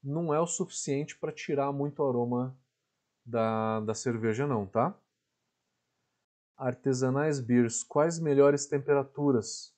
não 0.02 0.34
é 0.34 0.40
o 0.40 0.46
suficiente 0.46 1.16
para 1.18 1.32
tirar 1.32 1.72
muito 1.72 2.02
aroma 2.02 2.58
da, 3.24 3.80
da 3.80 3.94
cerveja 3.94 4.46
não, 4.46 4.66
tá? 4.66 4.98
Artesanais 6.56 7.40
beers, 7.40 7.82
quais 7.82 8.18
melhores 8.18 8.66
temperaturas? 8.66 9.74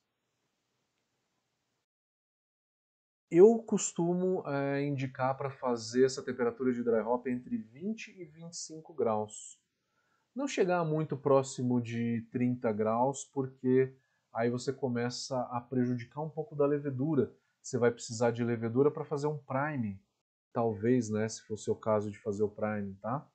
Eu 3.31 3.59
costumo 3.59 4.45
é, 4.47 4.85
indicar 4.85 5.37
para 5.37 5.51
fazer 5.51 6.05
essa 6.05 6.23
temperatura 6.23 6.73
de 6.73 6.83
dry 6.83 7.01
hop 7.01 7.27
entre 7.27 7.57
20 7.57 8.09
e 8.21 8.25
25 8.25 8.93
graus. 8.93 9.59
Não 10.35 10.47
chegar 10.47 10.85
muito 10.85 11.17
próximo 11.17 11.81
de 11.81 12.27
30 12.31 12.73
graus, 12.73 13.25
porque 13.25 13.95
aí 14.33 14.51
você 14.51 14.73
começa 14.73 15.41
a 15.43 15.61
prejudicar 15.61 16.23
um 16.23 16.31
pouco 16.31 16.55
da 16.55 16.67
levedura. 16.67 17.33
Você 17.63 17.79
vai 17.79 17.91
precisar 17.91 18.31
de 18.31 18.45
levedura 18.45 18.91
para 18.91 19.05
fazer 19.05 19.27
um 19.27 19.39
prime, 19.39 20.01
talvez, 20.53 21.09
né, 21.09 21.29
se 21.29 21.41
for 21.43 21.57
o 21.69 21.77
caso 21.77 22.11
de 22.11 22.19
fazer 22.19 22.43
o 22.43 22.49
prime, 22.49 22.95
tá? 23.01 23.27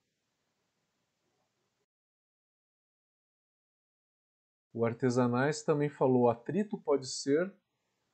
O 4.72 4.84
Artesanais 4.84 5.62
também 5.62 5.88
falou: 5.88 6.28
atrito 6.28 6.78
pode 6.78 7.06
ser 7.08 7.52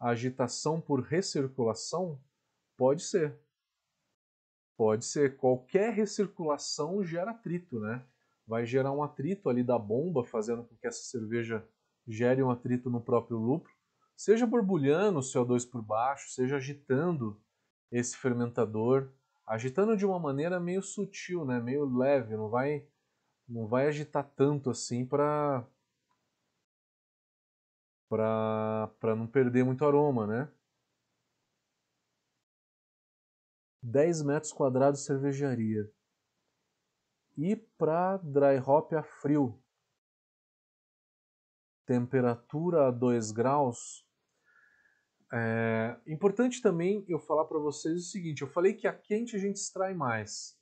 a 0.01 0.11
agitação 0.11 0.81
por 0.81 1.01
recirculação? 1.01 2.21
Pode 2.77 3.03
ser. 3.03 3.39
Pode 4.77 5.05
ser. 5.05 5.37
Qualquer 5.37 5.93
recirculação 5.93 7.03
gera 7.05 7.31
atrito, 7.31 7.81
né? 7.81 8.05
Vai 8.47 8.65
gerar 8.65 8.93
um 8.93 9.03
atrito 9.03 9.49
ali 9.49 9.63
da 9.63 9.79
bomba, 9.79 10.25
fazendo 10.25 10.65
com 10.65 10.77
que 10.77 10.87
essa 10.87 11.03
cerveja 11.03 11.67
gere 12.07 12.43
um 12.43 12.51
atrito 12.51 12.89
no 12.89 13.01
próprio 13.01 13.37
lúpulo, 13.37 13.75
seja 14.17 14.47
borbulhando 14.47 15.19
o 15.19 15.23
CO2 15.23 15.69
por 15.69 15.83
baixo, 15.83 16.31
seja 16.31 16.57
agitando 16.57 17.41
esse 17.91 18.17
fermentador, 18.17 19.11
agitando 19.47 19.97
de 19.97 20.07
uma 20.07 20.19
maneira 20.19 20.61
meio 20.61 20.83
sutil, 20.83 21.45
né? 21.45 21.61
meio 21.61 21.85
leve, 21.85 22.37
não 22.37 22.49
vai, 22.49 22.87
não 23.49 23.67
vai 23.67 23.89
agitar 23.89 24.25
tanto 24.37 24.71
assim 24.71 25.05
para 25.05 25.67
para 28.09 29.17
não 29.17 29.27
perder 29.27 29.65
muito 29.65 29.85
aroma, 29.85 30.27
né? 30.27 30.53
10 33.83 34.23
metros 34.23 34.53
quadrados 34.53 35.05
cervejaria. 35.05 35.91
E 37.37 37.55
para 37.55 38.17
dry 38.19 38.59
hop 38.65 38.93
a 38.95 39.03
frio, 39.03 39.63
temperatura 41.87 42.89
a 42.89 42.91
2 42.91 43.31
graus. 43.31 44.05
É 45.33 46.01
importante 46.07 46.63
também 46.63 47.05
eu 47.09 47.19
falar 47.19 47.45
para 47.45 47.59
vocês 47.59 47.97
o 47.97 48.11
seguinte: 48.11 48.43
eu 48.43 48.49
falei 48.49 48.75
que 48.75 48.89
a 48.89 48.93
quente 48.93 49.37
a 49.37 49.39
gente 49.39 49.57
extrai 49.57 49.95
mais. 49.95 50.59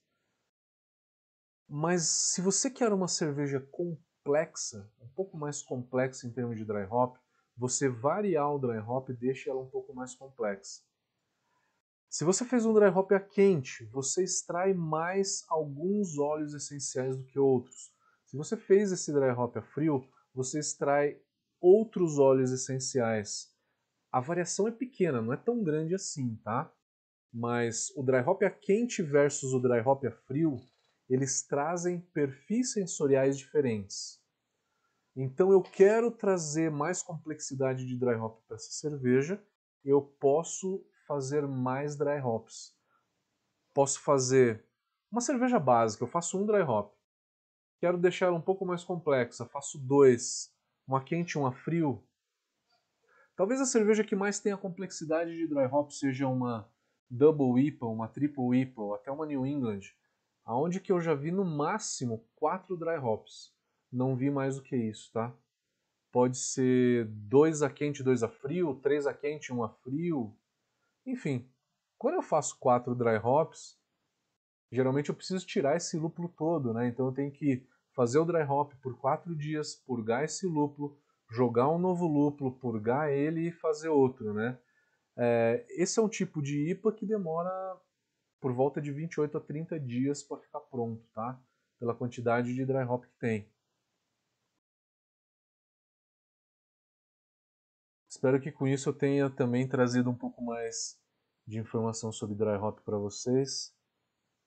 Mas 1.69 2.03
se 2.07 2.43
você 2.43 2.71
quer 2.71 2.93
uma 2.93 3.09
cerveja 3.09 3.61
complexa, 3.61 4.91
um 5.01 5.09
pouco 5.09 5.37
mais 5.37 5.63
complexa 5.63 6.27
em 6.27 6.33
termos 6.33 6.57
de 6.57 6.65
dry 6.65 6.87
hop, 6.91 7.17
você 7.57 7.89
variar 7.89 8.53
o 8.53 8.59
dry 8.59 8.79
hop 8.79 9.11
deixa 9.11 9.51
ela 9.51 9.61
um 9.61 9.69
pouco 9.69 9.95
mais 9.95 10.15
complexa. 10.15 10.83
Se 12.09 12.25
você 12.25 12.45
fez 12.45 12.65
um 12.65 12.73
dry 12.73 12.87
hop 12.87 13.11
a 13.13 13.21
quente, 13.21 13.85
você 13.87 14.23
extrai 14.23 14.73
mais 14.73 15.45
alguns 15.49 16.17
óleos 16.19 16.55
essenciais 16.55 17.17
do 17.17 17.25
que 17.25 17.39
outros. 17.39 17.93
Se 18.25 18.37
você 18.37 18.57
fez 18.57 18.93
esse 18.93 19.13
dry 19.13 19.31
hop 19.31 19.57
a 19.57 19.63
frio, 19.63 20.07
você 20.33 20.61
extrai 20.61 21.21
outros 21.61 22.19
óleos 22.19 22.53
essenciais. 22.53 23.53
A 24.13 24.21
variação 24.21 24.69
é 24.69 24.71
pequena, 24.71 25.21
não 25.21 25.33
é 25.33 25.37
tão 25.37 25.63
grande 25.63 25.95
assim, 25.95 26.37
tá? 26.45 26.73
Mas 27.33 27.91
o 27.97 28.03
dry 28.03 28.21
hop 28.21 28.43
a 28.45 28.51
quente 28.51 29.03
versus 29.03 29.53
o 29.53 29.59
dry 29.59 29.81
hop 29.81 30.05
a 30.05 30.13
frio, 30.13 30.61
eles 31.11 31.43
trazem 31.43 32.01
perfis 32.01 32.73
sensoriais 32.73 33.37
diferentes. 33.37 34.24
Então 35.17 35.53
eu 35.53 35.63
quero 35.63 36.11
trazer 36.11 36.71
mais 36.71 37.03
complexidade 37.03 37.87
de 37.87 37.97
dry 37.97 38.17
hop 38.17 38.41
para 38.47 38.57
essa 38.57 38.73
cerveja, 38.73 39.41
eu 39.85 40.03
posso 40.03 40.85
fazer 41.07 41.47
mais 41.47 41.97
dry 41.97 42.21
hops. 42.21 42.77
Posso 43.73 44.01
fazer 44.01 44.65
uma 45.11 45.21
cerveja 45.21 45.61
básica, 45.61 46.03
eu 46.03 46.09
faço 46.09 46.37
um 46.37 46.45
dry 46.45 46.63
hop. 46.63 46.95
Quero 47.79 47.97
deixar 47.99 48.27
ela 48.27 48.37
um 48.37 48.43
pouco 48.43 48.67
mais 48.67 48.83
complexa, 48.83 49.47
faço 49.47 49.79
dois, 49.79 50.53
uma 50.87 51.05
quente 51.05 51.33
e 51.33 51.39
uma 51.39 51.53
frio. 51.53 52.05
Talvez 53.37 53.61
a 53.61 53.67
cerveja 53.67 54.03
que 54.03 54.17
mais 54.17 54.41
tenha 54.41 54.57
complexidade 54.57 55.35
de 55.35 55.47
dry 55.47 55.67
hop 55.67 55.91
seja 55.91 56.27
uma 56.27 56.69
Double 57.09 57.65
IPA, 57.65 57.87
uma 57.87 58.09
Triple 58.09 58.63
IPA, 58.63 58.97
até 58.97 59.13
uma 59.13 59.27
New 59.27 59.47
England, 59.47 59.81
aonde 60.45 60.81
que 60.81 60.91
eu 60.91 61.01
já 61.01 61.15
vi 61.15 61.31
no 61.31 61.45
máximo 61.45 62.27
quatro 62.35 62.77
dry 62.77 62.97
hops. 62.97 63.54
Não 63.95 64.17
vi 64.17 64.29
mais 64.29 64.57
do 64.57 64.63
que 64.63 64.75
isso, 64.75 65.13
tá? 65.13 65.33
Pode 66.11 66.37
ser 66.37 67.07
dois 67.07 67.63
a 67.63 67.71
quente, 67.71 68.03
dois 68.03 68.25
a 68.25 68.29
frio, 68.29 68.75
três 68.83 69.07
a 69.07 69.15
quente, 69.15 69.53
um 69.53 69.63
a 69.63 69.69
frio. 69.69 70.37
Enfim, 71.07 71.49
quando 71.97 72.15
eu 72.17 72.23
faço 72.23 72.59
quatro 72.59 72.93
dry 72.93 73.17
hops, 73.23 73.79
geralmente 74.73 75.11
eu 75.11 75.15
preciso 75.15 75.47
tirar 75.47 75.77
esse 75.77 75.97
lúpulo 75.97 76.29
todo, 76.29 76.75
né? 76.75 76.89
Então 76.89 77.07
eu 77.07 77.13
tenho 77.13 77.31
que 77.31 77.65
fazer 77.95 78.19
o 78.19 78.25
dry 78.25 78.43
hop 78.43 78.73
por 78.83 78.99
quatro 78.99 79.33
dias, 79.37 79.77
purgar 79.77 80.25
esse 80.25 80.45
lúpulo, 80.45 80.99
jogar 81.31 81.69
um 81.69 81.79
novo 81.79 82.09
lúpulo, 82.09 82.51
purgar 82.51 83.11
ele 83.11 83.49
e 83.49 83.53
fazer 83.53 83.91
outro, 83.91 84.35
né? 84.35 84.59
É, 85.17 85.65
esse 85.71 86.01
é 86.01 86.03
um 86.03 86.09
tipo 86.09 86.43
de 86.43 86.71
IPA 86.71 86.93
que 86.93 87.07
demora 87.07 87.81
por 88.41 88.53
volta 88.53 88.81
de 88.81 88.91
28 88.91 89.39
a 89.39 89.41
30 89.41 89.79
dias 89.79 90.21
para 90.25 90.39
ficar 90.39 90.61
pronto, 90.61 91.07
tá? 91.15 91.41
Pela 91.79 91.95
quantidade 91.95 92.53
de 92.53 92.67
dry 92.67 92.83
hop 92.83 93.05
que 93.05 93.19
tem. 93.21 93.54
Espero 98.25 98.41
que 98.41 98.51
com 98.51 98.67
isso 98.67 98.89
eu 98.89 98.95
tenha 98.95 99.29
também 99.29 99.69
trazido 99.69 100.09
um 100.09 100.15
pouco 100.15 100.43
mais 100.43 100.99
de 101.47 101.59
informação 101.59 102.11
sobre 102.11 102.35
dry 102.35 102.57
hop 102.57 102.79
para 102.79 102.97
vocês. 102.97 103.71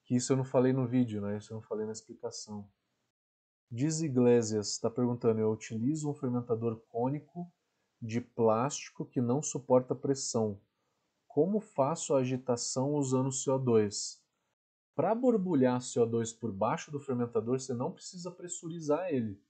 Que 0.04 0.16
isso 0.16 0.32
eu 0.32 0.36
não 0.36 0.44
falei 0.44 0.72
no 0.72 0.84
vídeo, 0.84 1.20
né? 1.20 1.38
Isso 1.38 1.52
eu 1.52 1.58
não 1.58 1.62
falei 1.62 1.86
na 1.86 1.92
explicação. 1.92 2.68
Diz 3.70 4.00
Iglesias 4.00 4.72
está 4.72 4.90
perguntando: 4.90 5.38
eu 5.38 5.52
utilizo 5.52 6.10
um 6.10 6.14
fermentador 6.14 6.76
cônico 6.88 7.48
de 8.02 8.20
plástico 8.20 9.06
que 9.06 9.20
não 9.20 9.40
suporta 9.40 9.94
pressão. 9.94 10.60
Como 11.28 11.60
faço 11.60 12.16
a 12.16 12.18
agitação 12.18 12.94
usando 12.94 13.28
CO2? 13.28 14.18
Para 14.92 15.14
borbulhar 15.14 15.78
CO2 15.78 16.36
por 16.36 16.50
baixo 16.50 16.90
do 16.90 16.98
fermentador, 16.98 17.60
você 17.60 17.72
não 17.72 17.92
precisa 17.92 18.28
pressurizar 18.32 19.08
ele. 19.10 19.40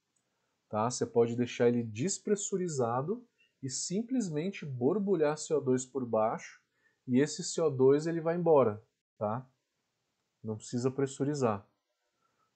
Tá? 0.69 0.91
Você 0.91 1.07
pode 1.07 1.35
deixar 1.35 1.69
ele 1.69 1.83
despressurizado 1.83 3.27
e 3.63 3.69
simplesmente 3.69 4.65
borbulhar 4.65 5.37
CO2 5.37 5.91
por 5.91 6.07
baixo 6.07 6.61
e 7.07 7.21
esse 7.21 7.43
CO2 7.43 8.07
ele 8.07 8.21
vai 8.21 8.37
embora, 8.37 8.85
tá? 9.17 9.49
Não 10.43 10.57
precisa 10.57 10.91
pressurizar. 10.91 11.67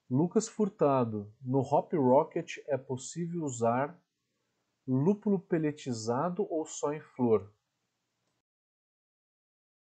Lucas 0.09 0.47
Furtado, 0.47 1.33
no 1.41 1.59
Hop 1.59 1.91
Rocket 1.93 2.57
é 2.67 2.77
possível 2.77 3.43
usar 3.43 3.99
lúpulo 4.85 5.39
peletizado 5.39 6.45
ou 6.49 6.65
só 6.65 6.93
em 6.93 7.01
flor? 7.01 7.51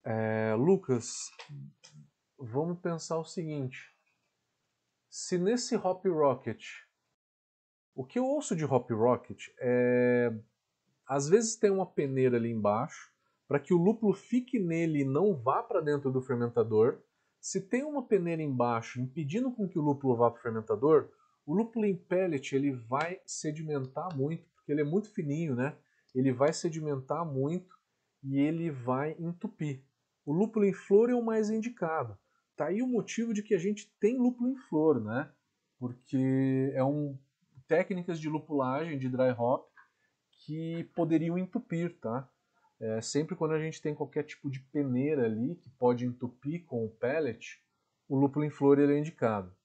É, 0.03 0.53
Lucas, 0.55 1.31
vamos 2.37 2.79
pensar 2.79 3.17
o 3.17 3.25
seguinte. 3.25 3.95
Se 5.09 5.37
nesse 5.37 5.75
Hop 5.75 6.05
Rocket, 6.05 6.63
o 7.93 8.05
que 8.05 8.19
eu 8.19 8.25
ouço 8.25 8.55
de 8.55 8.65
Hop 8.65 8.89
Rocket 8.91 9.47
é 9.59 10.31
às 11.11 11.27
vezes 11.27 11.57
tem 11.57 11.69
uma 11.69 11.85
peneira 11.85 12.37
ali 12.37 12.49
embaixo, 12.49 13.11
para 13.45 13.59
que 13.59 13.73
o 13.73 13.77
lúpulo 13.77 14.13
fique 14.13 14.57
nele 14.57 15.01
e 15.01 15.03
não 15.03 15.35
vá 15.35 15.61
para 15.61 15.81
dentro 15.81 16.09
do 16.09 16.21
fermentador. 16.21 17.01
Se 17.37 17.59
tem 17.59 17.83
uma 17.83 18.07
peneira 18.07 18.41
embaixo 18.41 19.01
impedindo 19.01 19.51
com 19.51 19.67
que 19.67 19.77
o 19.77 19.81
lúpulo 19.81 20.15
vá 20.15 20.31
para 20.31 20.39
o 20.39 20.41
fermentador, 20.41 21.09
o 21.45 21.53
lúpulo 21.53 21.85
em 21.85 21.97
pellet 21.97 22.55
ele 22.55 22.71
vai 22.71 23.19
sedimentar 23.25 24.15
muito, 24.15 24.49
porque 24.55 24.71
ele 24.71 24.79
é 24.79 24.85
muito 24.85 25.13
fininho, 25.13 25.53
né? 25.53 25.75
Ele 26.15 26.31
vai 26.31 26.53
sedimentar 26.53 27.25
muito 27.25 27.75
e 28.23 28.39
ele 28.39 28.71
vai 28.71 29.13
entupir. 29.19 29.83
O 30.25 30.31
lúpulo 30.31 30.63
em 30.63 30.73
flor 30.73 31.09
é 31.09 31.13
o 31.13 31.21
mais 31.21 31.49
indicado. 31.49 32.17
Tá 32.55 32.67
aí 32.67 32.81
o 32.81 32.87
motivo 32.87 33.33
de 33.33 33.43
que 33.43 33.53
a 33.53 33.59
gente 33.59 33.93
tem 33.99 34.17
lúpulo 34.17 34.49
em 34.49 34.55
flor, 34.55 35.03
né? 35.03 35.29
Porque 35.77 36.71
é 36.73 36.85
um 36.85 37.19
técnicas 37.67 38.17
de 38.17 38.29
lupulagem 38.29 38.97
de 38.97 39.09
dry 39.09 39.31
hop 39.37 39.70
que 40.45 40.83
poderiam 40.95 41.37
entupir, 41.37 41.97
tá? 41.99 42.29
É, 42.79 42.99
sempre 43.01 43.35
quando 43.35 43.53
a 43.53 43.59
gente 43.59 43.81
tem 43.81 43.93
qualquer 43.93 44.23
tipo 44.23 44.49
de 44.49 44.59
peneira 44.59 45.25
ali 45.25 45.55
que 45.55 45.69
pode 45.71 46.05
entupir 46.05 46.65
com 46.65 46.85
o 46.85 46.89
pellet, 46.89 47.61
o 48.07 48.17
lúpulo 48.17 48.43
em 48.43 48.49
flor 48.49 48.79
ele 48.79 48.93
é 48.93 48.99
indicado. 48.99 49.55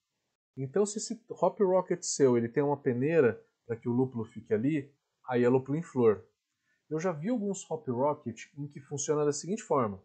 Então, 0.57 0.85
se 0.85 0.99
esse 0.99 1.20
Hop 1.31 1.59
Rocket 1.61 2.03
seu 2.03 2.37
ele 2.37 2.49
tem 2.49 2.62
uma 2.62 2.77
peneira 2.77 3.43
para 3.66 3.77
que 3.77 3.89
o 3.89 3.93
lúpulo 3.93 4.24
fique 4.24 4.53
ali, 4.53 4.93
aí 5.29 5.45
é 5.45 5.49
lúpulo 5.49 5.77
em 5.77 5.83
flor. 5.83 6.24
Eu 6.89 7.01
já 7.01 7.11
vi 7.11 7.31
alguns 7.31 7.68
Hop 7.70 7.89
Rocket 7.89 8.47
em 8.57 8.68
que 8.68 8.81
funciona 8.81 9.24
da 9.24 9.33
seguinte 9.33 9.62
forma. 9.62 10.03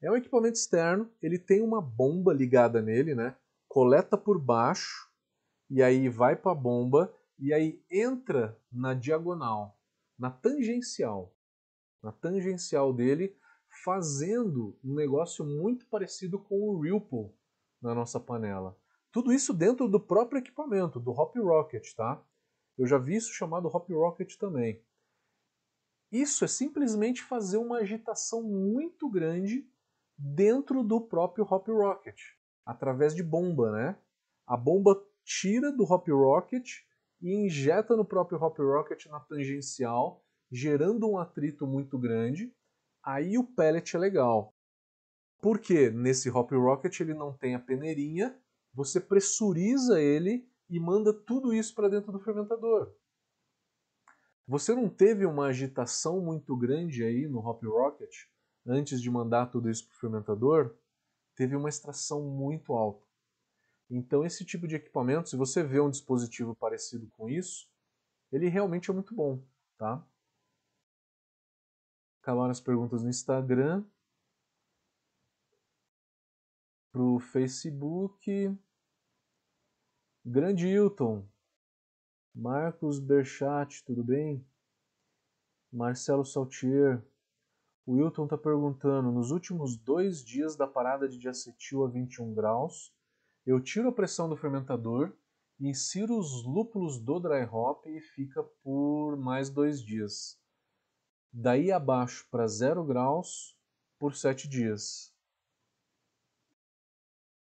É 0.00 0.10
um 0.10 0.16
equipamento 0.16 0.58
externo, 0.58 1.10
ele 1.20 1.38
tem 1.38 1.62
uma 1.62 1.80
bomba 1.80 2.32
ligada 2.32 2.80
nele, 2.80 3.14
né? 3.14 3.36
coleta 3.72 4.18
por 4.18 4.38
baixo, 4.38 5.08
e 5.70 5.82
aí 5.82 6.06
vai 6.06 6.36
para 6.36 6.52
a 6.52 6.54
bomba, 6.54 7.10
e 7.38 7.54
aí 7.54 7.82
entra 7.90 8.54
na 8.70 8.92
diagonal 8.92 9.74
na 10.22 10.30
tangencial, 10.30 11.34
na 12.00 12.12
tangencial 12.12 12.92
dele, 12.92 13.36
fazendo 13.84 14.78
um 14.84 14.94
negócio 14.94 15.44
muito 15.44 15.84
parecido 15.88 16.38
com 16.38 16.60
o 16.60 16.80
Ripple 16.80 17.34
na 17.80 17.92
nossa 17.92 18.20
panela. 18.20 18.78
Tudo 19.10 19.32
isso 19.32 19.52
dentro 19.52 19.88
do 19.88 19.98
próprio 19.98 20.38
equipamento, 20.38 21.00
do 21.00 21.10
Hop 21.10 21.34
Rocket, 21.36 21.92
tá? 21.96 22.24
Eu 22.78 22.86
já 22.86 22.98
vi 22.98 23.16
isso 23.16 23.32
chamado 23.32 23.66
Hop 23.66 23.90
Rocket 23.90 24.36
também. 24.36 24.80
Isso 26.12 26.44
é 26.44 26.48
simplesmente 26.48 27.20
fazer 27.20 27.56
uma 27.56 27.78
agitação 27.78 28.44
muito 28.44 29.10
grande 29.10 29.68
dentro 30.16 30.84
do 30.84 31.00
próprio 31.00 31.44
Hop 31.50 31.66
Rocket, 31.66 32.20
através 32.64 33.12
de 33.12 33.24
bomba, 33.24 33.72
né? 33.72 33.98
A 34.46 34.56
bomba 34.56 35.04
tira 35.24 35.72
do 35.72 35.82
Hop 35.82 36.06
Rocket 36.06 36.84
e 37.22 37.32
injeta 37.32 37.96
no 37.96 38.04
próprio 38.04 38.42
Hop 38.42 38.58
Rocket 38.58 39.06
na 39.06 39.20
tangencial, 39.20 40.24
gerando 40.50 41.08
um 41.08 41.16
atrito 41.16 41.66
muito 41.66 41.96
grande. 41.96 42.52
Aí 43.02 43.38
o 43.38 43.44
pellet 43.44 43.94
é 43.94 43.98
legal. 43.98 44.52
Porque 45.40 45.88
nesse 45.90 46.28
Hop 46.28 46.50
Rocket 46.50 47.00
ele 47.00 47.14
não 47.14 47.32
tem 47.32 47.54
a 47.54 47.60
peneirinha, 47.60 48.36
você 48.74 49.00
pressuriza 49.00 50.00
ele 50.00 50.48
e 50.68 50.80
manda 50.80 51.12
tudo 51.12 51.54
isso 51.54 51.74
para 51.74 51.88
dentro 51.88 52.10
do 52.10 52.18
fermentador. 52.18 52.92
Você 54.46 54.74
não 54.74 54.88
teve 54.88 55.24
uma 55.24 55.46
agitação 55.46 56.20
muito 56.20 56.56
grande 56.56 57.04
aí 57.04 57.28
no 57.28 57.38
Hop 57.38 57.62
Rocket 57.64 58.12
antes 58.66 59.00
de 59.00 59.10
mandar 59.10 59.46
tudo 59.46 59.70
isso 59.70 59.86
para 59.86 59.94
o 59.94 60.00
fermentador? 60.00 60.76
Teve 61.36 61.54
uma 61.54 61.68
extração 61.68 62.22
muito 62.22 62.72
alta. 62.72 63.06
Então 63.94 64.24
esse 64.24 64.42
tipo 64.42 64.66
de 64.66 64.76
equipamento, 64.76 65.28
se 65.28 65.36
você 65.36 65.62
vê 65.62 65.78
um 65.78 65.90
dispositivo 65.90 66.56
parecido 66.56 67.06
com 67.10 67.28
isso, 67.28 67.68
ele 68.32 68.48
realmente 68.48 68.90
é 68.90 68.94
muito 68.94 69.14
bom, 69.14 69.44
tá? 69.76 70.02
Acabaram 72.22 72.50
as 72.50 72.60
perguntas 72.60 73.02
no 73.02 73.10
Instagram. 73.10 73.84
Pro 76.90 77.18
Facebook. 77.18 78.58
Grande 80.24 80.68
Hilton. 80.68 81.28
Marcos 82.34 82.98
Berchat, 82.98 83.84
tudo 83.84 84.02
bem? 84.02 84.42
Marcelo 85.70 86.24
Saltier. 86.24 87.04
O 87.84 87.98
Hilton 87.98 88.24
está 88.24 88.38
perguntando, 88.38 89.12
nos 89.12 89.30
últimos 89.30 89.76
dois 89.76 90.24
dias 90.24 90.56
da 90.56 90.66
parada 90.66 91.06
de 91.06 91.18
diacetil 91.18 91.84
a 91.84 91.88
21 91.88 92.32
graus, 92.32 92.94
eu 93.44 93.60
tiro 93.60 93.88
a 93.88 93.92
pressão 93.92 94.28
do 94.28 94.36
fermentador, 94.36 95.12
insiro 95.58 96.18
os 96.18 96.44
lúpulos 96.44 96.98
do 96.98 97.18
dry 97.18 97.44
hop 97.44 97.86
e 97.86 98.00
fica 98.00 98.42
por 98.62 99.16
mais 99.16 99.50
dois 99.50 99.82
dias. 99.82 100.40
Daí 101.32 101.72
abaixo 101.72 102.26
para 102.30 102.46
zero 102.46 102.84
graus 102.84 103.56
por 103.98 104.14
sete 104.14 104.48
dias. 104.48 105.12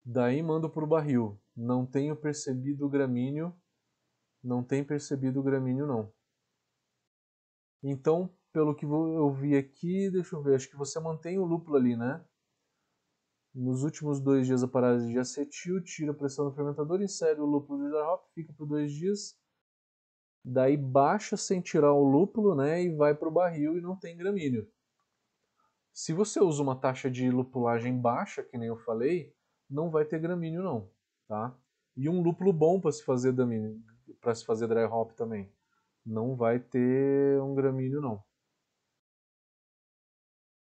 Daí 0.04 0.42
mando 0.42 0.68
para 0.70 0.84
o 0.84 0.86
barril. 0.86 1.40
Não 1.56 1.86
tenho 1.86 2.14
percebido 2.14 2.86
o 2.86 2.88
gramíneo. 2.88 3.54
Não 4.42 4.62
tem 4.62 4.84
percebido 4.84 5.40
o 5.40 5.42
gramíneo 5.42 5.86
não. 5.86 6.12
Então, 7.82 8.30
pelo 8.52 8.74
que 8.74 8.84
eu 8.84 9.32
vi 9.32 9.56
aqui, 9.56 10.10
deixa 10.10 10.34
eu 10.34 10.42
ver, 10.42 10.56
acho 10.56 10.68
que 10.68 10.76
você 10.76 10.98
mantém 10.98 11.38
o 11.38 11.44
lúpulo 11.44 11.76
ali, 11.76 11.96
né? 11.96 12.24
Nos 13.58 13.84
últimos 13.84 14.20
dois 14.20 14.46
dias 14.46 14.62
a 14.62 14.68
parada 14.68 15.00
de 15.06 15.18
acetil, 15.18 15.82
tira 15.82 16.10
a 16.10 16.14
pressão 16.14 16.44
do 16.44 16.54
fermentador, 16.54 17.00
insere 17.00 17.40
o 17.40 17.46
lúpulo 17.46 17.88
do 17.88 17.96
hop, 17.96 18.26
fica 18.34 18.52
por 18.52 18.66
dois 18.66 18.92
dias. 18.92 19.34
Daí 20.44 20.76
baixa 20.76 21.38
sem 21.38 21.62
tirar 21.62 21.94
o 21.94 22.04
lúpulo 22.04 22.54
né, 22.54 22.82
e 22.82 22.94
vai 22.94 23.14
para 23.14 23.26
o 23.26 23.32
barril 23.32 23.78
e 23.78 23.80
não 23.80 23.96
tem 23.96 24.14
gramíneo. 24.14 24.68
Se 25.90 26.12
você 26.12 26.38
usa 26.38 26.62
uma 26.62 26.76
taxa 26.76 27.10
de 27.10 27.30
lupulagem 27.30 27.98
baixa, 27.98 28.42
que 28.42 28.58
nem 28.58 28.68
eu 28.68 28.76
falei, 28.76 29.34
não 29.70 29.90
vai 29.90 30.04
ter 30.04 30.20
gramíneo 30.20 30.62
não, 30.62 30.90
tá? 31.26 31.58
E 31.96 32.10
um 32.10 32.20
lúpulo 32.20 32.52
bom 32.52 32.78
para 32.78 32.92
se 32.92 33.02
fazer 33.02 33.34
para 34.20 34.34
se 34.34 34.44
fazer 34.44 34.68
dry 34.68 34.84
hop 34.84 35.12
também. 35.12 35.50
Não 36.04 36.36
vai 36.36 36.60
ter 36.60 37.40
um 37.40 37.54
gramíneo 37.54 38.02
não. 38.02 38.22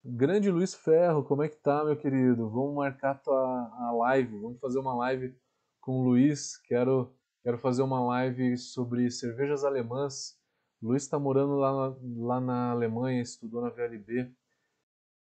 Grande 0.06 0.50
Luiz 0.50 0.74
Ferro, 0.74 1.24
como 1.24 1.42
é 1.42 1.48
que 1.48 1.56
tá, 1.56 1.82
meu 1.82 1.96
querido? 1.96 2.50
Vamos 2.50 2.74
marcar 2.74 3.14
tua, 3.22 3.34
a 3.34 3.90
live, 3.92 4.38
vamos 4.38 4.60
fazer 4.60 4.78
uma 4.78 4.94
live 4.94 5.34
com 5.80 5.92
o 5.92 6.04
Luiz. 6.04 6.58
Quero, 6.58 7.16
quero 7.42 7.56
fazer 7.56 7.80
uma 7.80 8.04
live 8.04 8.54
sobre 8.58 9.10
cervejas 9.10 9.64
alemãs. 9.64 10.38
Luiz 10.82 11.04
está 11.04 11.18
morando 11.18 11.54
lá 11.54 11.96
lá 12.18 12.38
na 12.38 12.72
Alemanha, 12.72 13.22
estudou 13.22 13.62
na 13.62 13.70
VLB. 13.70 14.30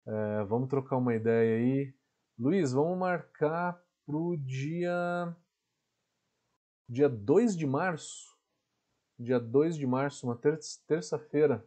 É, 0.06 0.44
vamos 0.44 0.68
trocar 0.68 0.98
uma 0.98 1.16
ideia 1.16 1.56
aí. 1.56 1.96
Luiz, 2.38 2.74
vamos 2.74 2.98
marcar 2.98 3.82
pro 4.06 4.36
dia. 4.36 5.34
Dia 6.90 7.08
2 7.08 7.56
de 7.56 7.66
março. 7.66 8.38
Dia 9.18 9.40
2 9.40 9.78
de 9.78 9.88
março, 9.88 10.28
uma 10.28 10.38
terça-feira. 10.86 11.66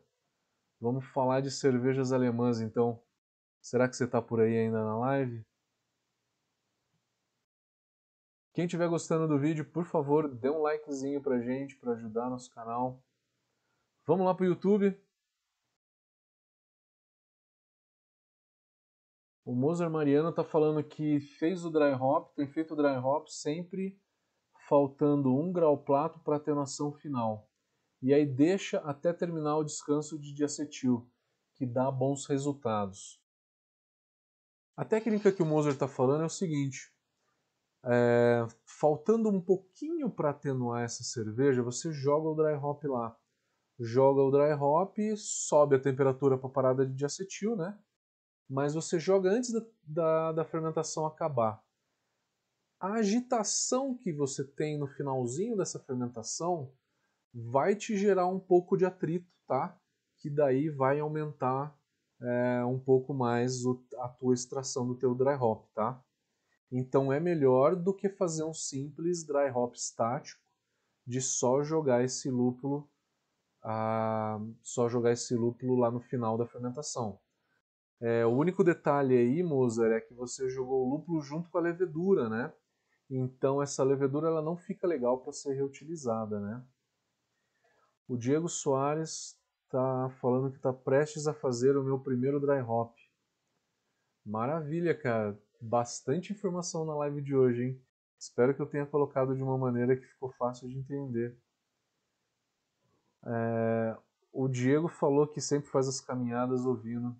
Vamos 0.79 1.07
falar 1.07 1.41
de 1.41 1.51
cervejas 1.51 2.13
alemãs, 2.13 2.61
então. 2.61 3.06
Será 3.67 3.89
que 3.89 3.97
você 3.97 4.05
está 4.05 4.23
por 4.23 4.41
aí 4.41 4.57
ainda 4.57 4.85
na 4.85 4.97
live? 4.97 5.45
Quem 8.55 8.65
estiver 8.65 8.89
gostando 8.89 9.27
do 9.27 9.41
vídeo, 9.41 9.69
por 9.69 9.85
favor, 9.85 10.33
dê 10.33 10.49
um 10.49 10.63
likezinho 10.63 11.21
pra 11.21 11.41
gente, 11.41 11.77
para 11.77 11.95
ajudar 11.95 12.31
nosso 12.31 12.49
canal. 12.55 13.03
Vamos 14.07 14.25
lá 14.25 14.33
pro 14.37 14.47
YouTube. 14.47 14.97
O 19.45 19.53
Mozart 19.53 19.91
Mariano 19.91 20.29
está 20.29 20.45
falando 20.45 20.81
que 20.85 21.19
fez 21.19 21.65
o 21.65 21.71
dry 21.71 21.93
hop, 22.01 22.37
tem 22.37 22.47
feito 22.47 22.75
o 22.75 22.77
dry 22.77 22.97
hop 22.97 23.27
sempre 23.27 24.01
faltando 24.69 25.35
um 25.35 25.53
grau 25.53 25.77
plato 25.77 26.21
para 26.21 26.35
a 26.35 26.37
atenuação 26.37 26.93
final. 26.93 27.51
E 28.01 28.15
aí 28.15 28.25
deixa 28.25 28.79
até 28.83 29.13
terminar 29.13 29.57
o 29.57 29.65
descanso 29.65 30.17
de 30.21 30.33
diacetil, 30.33 31.11
que 31.57 31.67
dá 31.67 31.91
bons 31.91 32.27
resultados. 32.27 33.26
A 34.77 34.85
técnica 34.85 35.33
que 35.33 35.43
o 35.43 35.47
Mozart 35.47 35.75
está 35.75 35.89
falando 35.89 36.23
é 36.23 36.27
o 36.27 36.31
seguinte: 36.31 36.93
é, 37.85 38.47
faltando 38.65 39.29
um 39.29 39.41
pouquinho 39.41 40.11
para 40.11 40.31
atenuar 40.31 40.85
essa 40.85 41.03
cerveja, 41.03 41.63
você 41.63 41.93
joga 41.93 42.29
o 42.29 42.35
dry 42.35 42.55
hop 42.55 42.85
lá. 42.85 43.17
Joga 43.79 44.23
o 44.23 44.31
dry 44.31 44.53
hop, 44.53 44.97
sobe 45.17 45.77
a 45.77 45.81
temperatura 45.81 46.39
para 46.39 46.49
a 46.49 46.53
parada 46.53 46.87
de 46.87 46.95
diacetil, 46.95 47.57
né? 47.57 47.79
mas 48.49 48.75
você 48.75 48.99
joga 48.99 49.31
antes 49.31 49.53
da, 49.53 49.67
da, 49.83 50.33
da, 50.33 50.45
fermentação 50.45 51.07
acabar. 51.07 51.63
A 52.79 52.95
agitação 52.95 53.97
que 53.97 54.13
você 54.13 54.45
tem 54.45 54.79
no 54.79 54.87
finalzinho 54.87 55.57
dessa 55.57 55.81
fermentação 55.81 56.73
vai 57.33 57.75
te 57.75 57.97
gerar 57.97 58.27
um 58.27 58.39
pouco 58.39 58.77
de 58.77 58.85
atrito, 58.85 59.31
tá? 59.47 59.79
Que 60.19 60.31
daí 60.31 60.69
vai 60.69 61.01
aumentar 61.01 61.76
é, 62.21 62.65
um 62.65 62.79
pouco 62.79 63.13
mais 63.13 63.65
o, 63.65 63.83
a 63.99 64.09
tua 64.09 64.35
extração 64.35 64.87
do 64.87 64.95
teu 64.95 65.15
dry 65.15 65.35
hop, 65.35 65.67
tá? 65.75 66.03
Então 66.71 67.13
é 67.13 67.21
melhor 67.21 67.77
do 67.77 67.95
que 67.95 68.09
fazer 68.09 68.45
um 68.45 68.55
simples 68.55 69.25
dry 69.25 69.51
hop 69.55 69.75
estático 69.75 70.43
de 71.07 71.21
só 71.21 71.63
jogar 71.63 72.03
esse 72.03 72.29
lúpulo, 72.31 72.89
ah, 73.63 74.41
só 74.63 74.89
jogar 74.89 75.13
esse 75.13 75.35
lúpulo 75.35 75.77
lá 75.77 75.91
no 75.91 76.01
final 76.01 76.37
da 76.37 76.47
fermentação. 76.47 77.21
É, 78.01 78.27
o 78.27 78.31
único 78.31 78.63
detalhe 78.63 79.17
aí, 79.17 79.43
Mozart, 79.43 79.93
é 79.93 80.01
que 80.01 80.13
você 80.13 80.51
jogou 80.51 80.85
o 80.85 80.91
lúpulo 80.91 81.23
junto 81.23 81.49
com 81.49 81.59
a 81.59 81.63
levedura, 81.63 82.29
né? 82.29 82.53
Então 83.09 83.63
essa 83.63 83.85
levedura 83.85 84.29
ela 84.29 84.43
não 84.43 84.57
fica 84.57 84.87
legal 84.87 85.19
para 85.21 85.33
ser 85.33 85.55
reutilizada, 85.55 86.41
né? 86.41 86.63
O 88.09 88.17
Diego 88.17 88.49
Soares 88.49 89.39
está 89.77 90.09
falando 90.21 90.51
que 90.51 90.57
está 90.57 90.73
prestes 90.73 91.27
a 91.27 91.35
fazer 91.35 91.77
o 91.77 91.85
meu 91.85 91.99
primeiro 91.99 92.41
dry 92.41 92.61
hop. 92.63 92.97
Maravilha, 94.25 94.95
cara. 94.97 95.39
Bastante 95.61 96.33
informação 96.33 96.85
na 96.85 96.95
live 96.95 97.21
de 97.21 97.35
hoje, 97.35 97.65
hein? 97.65 97.83
Espero 98.19 98.55
que 98.55 98.61
eu 98.61 98.67
tenha 98.67 98.87
colocado 98.87 99.35
de 99.35 99.43
uma 99.43 99.59
maneira 99.59 99.97
que 99.97 100.07
ficou 100.07 100.33
fácil 100.33 100.69
de 100.69 100.79
entender. 100.79 101.39
É... 103.25 103.97
O 104.33 104.49
Diego 104.49 104.89
falou 104.89 105.27
que 105.27 105.41
sempre 105.41 105.71
faz 105.71 105.89
as 105.89 106.01
caminhadas 106.01 106.65
ouvindo 106.65 107.17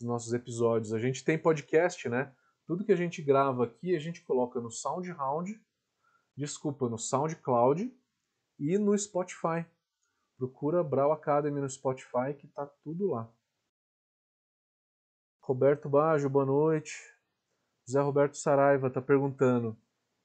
os 0.00 0.06
nossos 0.06 0.32
episódios. 0.32 0.92
A 0.92 0.98
gente 0.98 1.24
tem 1.24 1.38
podcast, 1.38 2.08
né? 2.08 2.34
Tudo 2.66 2.84
que 2.84 2.92
a 2.92 2.96
gente 2.96 3.22
grava 3.22 3.64
aqui 3.64 3.94
a 3.94 3.98
gente 3.98 4.22
coloca 4.22 4.60
no 4.60 4.70
SoundHound, 4.70 5.58
desculpa, 6.36 6.88
no 6.88 6.98
SoundCloud 6.98 7.90
e 8.58 8.78
no 8.78 8.96
Spotify. 8.98 9.66
Procura 10.38 10.84
Brau 10.84 11.10
Academy 11.10 11.60
no 11.60 11.68
Spotify 11.68 12.32
que 12.32 12.46
tá 12.46 12.64
tudo 12.84 13.08
lá. 13.08 13.28
Roberto 15.42 15.88
Baggio, 15.88 16.30
boa 16.30 16.46
noite. 16.46 16.94
José 17.84 18.00
Roberto 18.00 18.36
Saraiva 18.36 18.86
está 18.86 19.02
perguntando: 19.02 19.76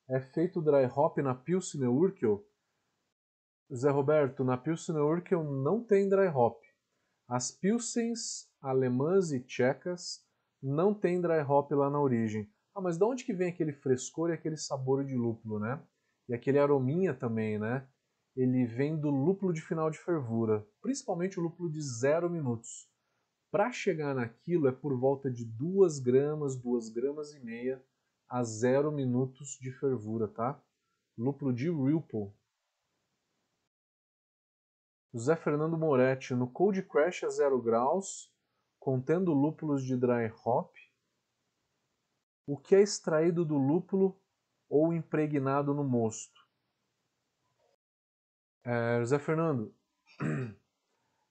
é 0.07 0.22
feito 0.22 0.61
dry 0.61 0.86
hop 0.86 1.18
na 1.18 1.34
Pilsner 1.34 1.89
Urquell? 1.89 2.47
José 3.72 3.89
Roberto, 3.89 4.43
na 4.43 4.55
Pilsner 4.55 5.01
Urquell 5.01 5.43
não 5.43 5.84
tem 5.84 6.07
dry 6.07 6.28
hop. 6.28 6.61
As 7.28 7.49
Pilsens 7.49 8.47
alemãs 8.61 9.32
e 9.32 9.39
tchecas 9.39 10.24
não 10.61 10.93
tem 10.93 11.20
dry 11.20 11.39
hop 11.41 11.72
lá 11.72 11.89
na 11.89 11.99
origem. 11.99 12.47
Ah, 12.76 12.82
mas 12.82 12.99
de 12.99 13.03
onde 13.03 13.24
que 13.24 13.34
vem 13.34 13.49
aquele 13.49 13.74
frescor 13.74 14.30
e 14.30 14.34
aquele 14.34 14.57
sabor 14.57 15.03
de 15.03 15.16
lúpulo, 15.16 15.59
né? 15.59 15.82
E 16.30 16.36
aquele 16.36 16.59
arominha 16.59 17.16
também, 17.16 17.57
né? 17.57 17.88
Ele 18.36 18.65
vem 18.65 18.99
do 18.99 19.09
lúpulo 19.09 19.53
de 19.53 19.61
final 19.61 19.89
de 19.91 19.99
fervura, 19.99 20.67
principalmente 20.81 21.39
o 21.39 21.43
lúpulo 21.43 21.69
de 21.69 21.81
zero 21.81 22.29
minutos. 22.29 22.89
Para 23.51 23.71
chegar 23.71 24.15
naquilo 24.15 24.67
é 24.67 24.71
por 24.71 24.97
volta 24.97 25.29
de 25.29 25.45
2 25.45 25.99
gramas, 25.99 26.55
2 26.55 26.89
gramas 26.89 27.34
e 27.34 27.39
meia 27.39 27.84
a 28.27 28.43
zero 28.43 28.91
minutos 28.91 29.59
de 29.61 29.71
fervura, 29.71 30.27
tá? 30.27 30.59
Lúpulo 31.15 31.53
de 31.53 31.69
Ripple, 31.69 32.34
José 35.13 35.36
Fernando 35.36 35.77
Moretti, 35.77 36.34
no 36.34 36.49
Cold 36.49 36.81
Crash 36.88 37.23
a 37.23 37.29
0 37.29 37.61
graus, 37.61 38.34
contendo 38.79 39.31
lúpulos 39.31 39.84
de 39.86 39.95
dry 39.95 40.34
hop, 40.43 40.73
o 42.47 42.57
que 42.57 42.73
é 42.75 42.81
extraído 42.81 43.45
do 43.45 43.55
lúpulo 43.55 44.19
ou 44.67 44.91
impregnado 44.91 45.71
no 45.71 45.84
mosto? 45.84 46.42
É, 48.66 48.99
José 48.99 49.20
Fernando, 49.20 49.76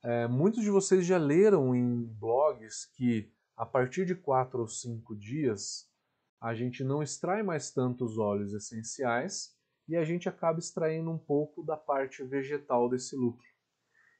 é, 0.05 0.27
muitos 0.29 0.63
de 0.63 0.71
vocês 0.71 1.07
já 1.07 1.17
leram 1.17 1.75
em 1.75 2.05
blogs 2.05 2.87
que 2.95 3.33
a 3.57 3.65
partir 3.65 4.05
de 4.05 4.15
4 4.15 4.61
ou 4.61 4.69
5 4.69 5.17
dias 5.17 5.91
a 6.41 6.55
gente 6.55 6.85
não 6.85 7.03
extrai 7.03 7.43
mais 7.43 7.71
tantos 7.71 8.19
óleos 8.19 8.53
essenciais 8.53 9.57
e 9.89 9.97
a 9.97 10.05
gente 10.05 10.29
acaba 10.29 10.59
extraindo 10.59 11.11
um 11.11 11.19
pouco 11.19 11.65
da 11.65 11.77
parte 11.77 12.23
vegetal 12.23 12.89
desse 12.89 13.17
lúpulo. 13.17 13.49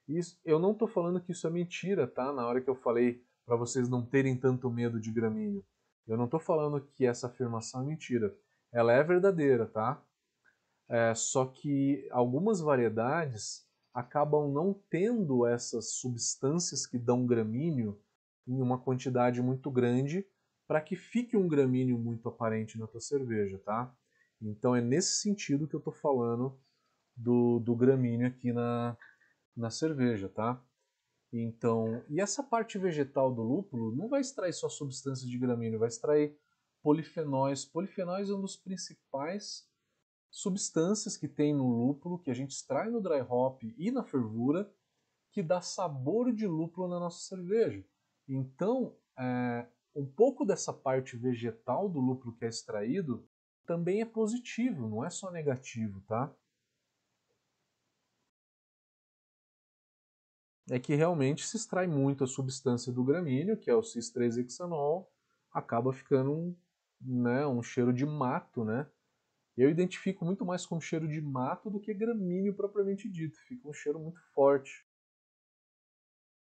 Isso, 0.09 0.41
eu 0.45 0.59
não 0.59 0.73
estou 0.73 0.89
falando 0.89 1.21
que 1.21 1.33
isso 1.33 1.47
é 1.47 1.51
mentira, 1.51 2.07
tá? 2.07 2.33
Na 2.33 2.47
hora 2.47 2.61
que 2.61 2.71
eu 2.71 2.75
falei 2.75 3.23
para 3.45 3.57
vocês 3.57 3.89
não 3.89 4.05
terem 4.05 4.37
tanto 4.39 4.71
medo 4.71 5.01
de 5.01 5.13
gramíneo. 5.13 5.65
Eu 6.07 6.17
não 6.17 6.25
estou 6.25 6.41
falando 6.41 6.81
que 6.95 7.05
essa 7.07 7.27
afirmação 7.27 7.83
é 7.83 7.87
mentira. 7.87 8.35
Ela 8.73 8.93
é 8.93 9.03
verdadeira, 9.03 9.67
tá? 9.67 10.03
É, 10.89 11.15
só 11.15 11.47
que 11.47 12.07
algumas 12.11 12.61
variedades 12.61 13.67
acabam 13.95 14.53
não 14.53 14.75
tendo 14.91 15.47
essas 15.47 15.95
substâncias 15.95 16.87
que 16.87 16.99
dão 16.99 17.27
gramíneo 17.27 18.01
em 18.47 18.61
uma 18.61 18.79
quantidade 18.79 19.41
muito 19.41 19.71
grande 19.71 20.27
para 20.67 20.81
que 20.81 20.97
fique 20.97 21.37
um 21.37 21.49
gramíneo 21.49 21.99
muito 21.99 22.29
aparente 22.29 22.79
na 22.79 22.87
tua 22.87 23.01
cerveja, 23.01 23.59
tá? 23.59 23.95
Então 24.41 24.75
é 24.75 24.81
nesse 24.81 25.21
sentido 25.21 25.69
que 25.69 25.75
eu 25.75 25.79
estou 25.79 25.93
falando 25.93 26.59
do, 27.17 27.61
do 27.61 27.77
gramíneo 27.77 28.27
aqui 28.27 28.53
na, 28.53 28.97
na 29.57 29.71
cerveja, 29.71 30.29
tá? 30.29 30.63
Então, 31.33 32.05
e 32.09 32.21
essa 32.21 32.43
parte 32.43 32.79
vegetal 32.79 33.33
do 33.35 33.43
lúpulo 33.43 33.95
não 33.95 34.09
vai 34.09 34.21
extrair 34.21 34.53
só 34.53 34.69
substâncias 34.69 35.29
de 35.29 35.39
gramíneo, 35.39 35.79
vai 35.79 35.89
extrair 35.89 36.37
polifenóis. 36.83 37.65
Polifenóis 37.65 38.29
é 38.29 38.35
um 38.35 38.41
dos 38.41 38.57
principais 38.57 39.67
substâncias 40.33 41.17
que 41.17 41.29
tem 41.29 41.55
no 41.55 41.69
lúpulo, 41.69 42.19
que 42.19 42.31
a 42.31 42.35
gente 42.35 42.51
extrai 42.51 42.91
no 42.91 43.01
dry 43.01 43.21
hop 43.21 43.63
e 43.77 43.93
na 43.93 44.03
fervura, 44.03 44.69
que 45.31 45.43
dá 45.43 45.61
sabor 45.61 46.33
de 46.33 46.47
lúpulo 46.47 46.89
na 46.89 46.99
nossa 46.99 47.21
cerveja. 47.21 47.85
Então, 48.27 48.97
é, 49.17 49.67
um 49.95 50.05
pouco 50.05 50.45
dessa 50.45 50.73
parte 50.73 51.17
vegetal 51.17 51.89
do 51.89 52.01
lúpulo 52.01 52.35
que 52.35 52.45
é 52.45 52.49
extraído 52.49 53.25
também 53.65 54.01
é 54.01 54.05
positivo, 54.05 54.89
não 54.89 55.05
é 55.05 55.11
só 55.11 55.31
negativo, 55.31 56.01
tá? 56.09 56.35
é 60.71 60.79
que 60.79 60.95
realmente 60.95 61.47
se 61.47 61.57
extrai 61.57 61.87
muito 61.87 62.25
a 62.25 62.27
substância 62.27 62.93
do 62.93 63.05
gramíneo, 63.05 63.57
que 63.57 63.71
é 63.71 63.75
o 63.75 63.83
cis-3-hexanol, 63.83 65.11
acaba 65.53 65.93
ficando 65.93 66.33
um, 66.33 66.57
né, 67.01 67.47
um 67.47 67.63
cheiro 67.63 67.93
de 67.93 68.07
mato, 68.07 68.65
né? 68.65 68.87
Eu 69.57 69.71
identifico 69.71 70.25
muito 70.25 70.45
mais 70.45 70.65
com 70.65 70.81
cheiro 70.81 71.07
de 71.07 71.21
mato 71.21 71.71
do 71.71 71.81
que 71.81 71.93
gramíneo 71.93 72.55
propriamente 72.55 73.09
dito, 73.09 73.39
fica 73.47 73.69
um 73.69 73.73
cheiro 73.73 73.99
muito 73.99 74.21
forte. 74.35 74.87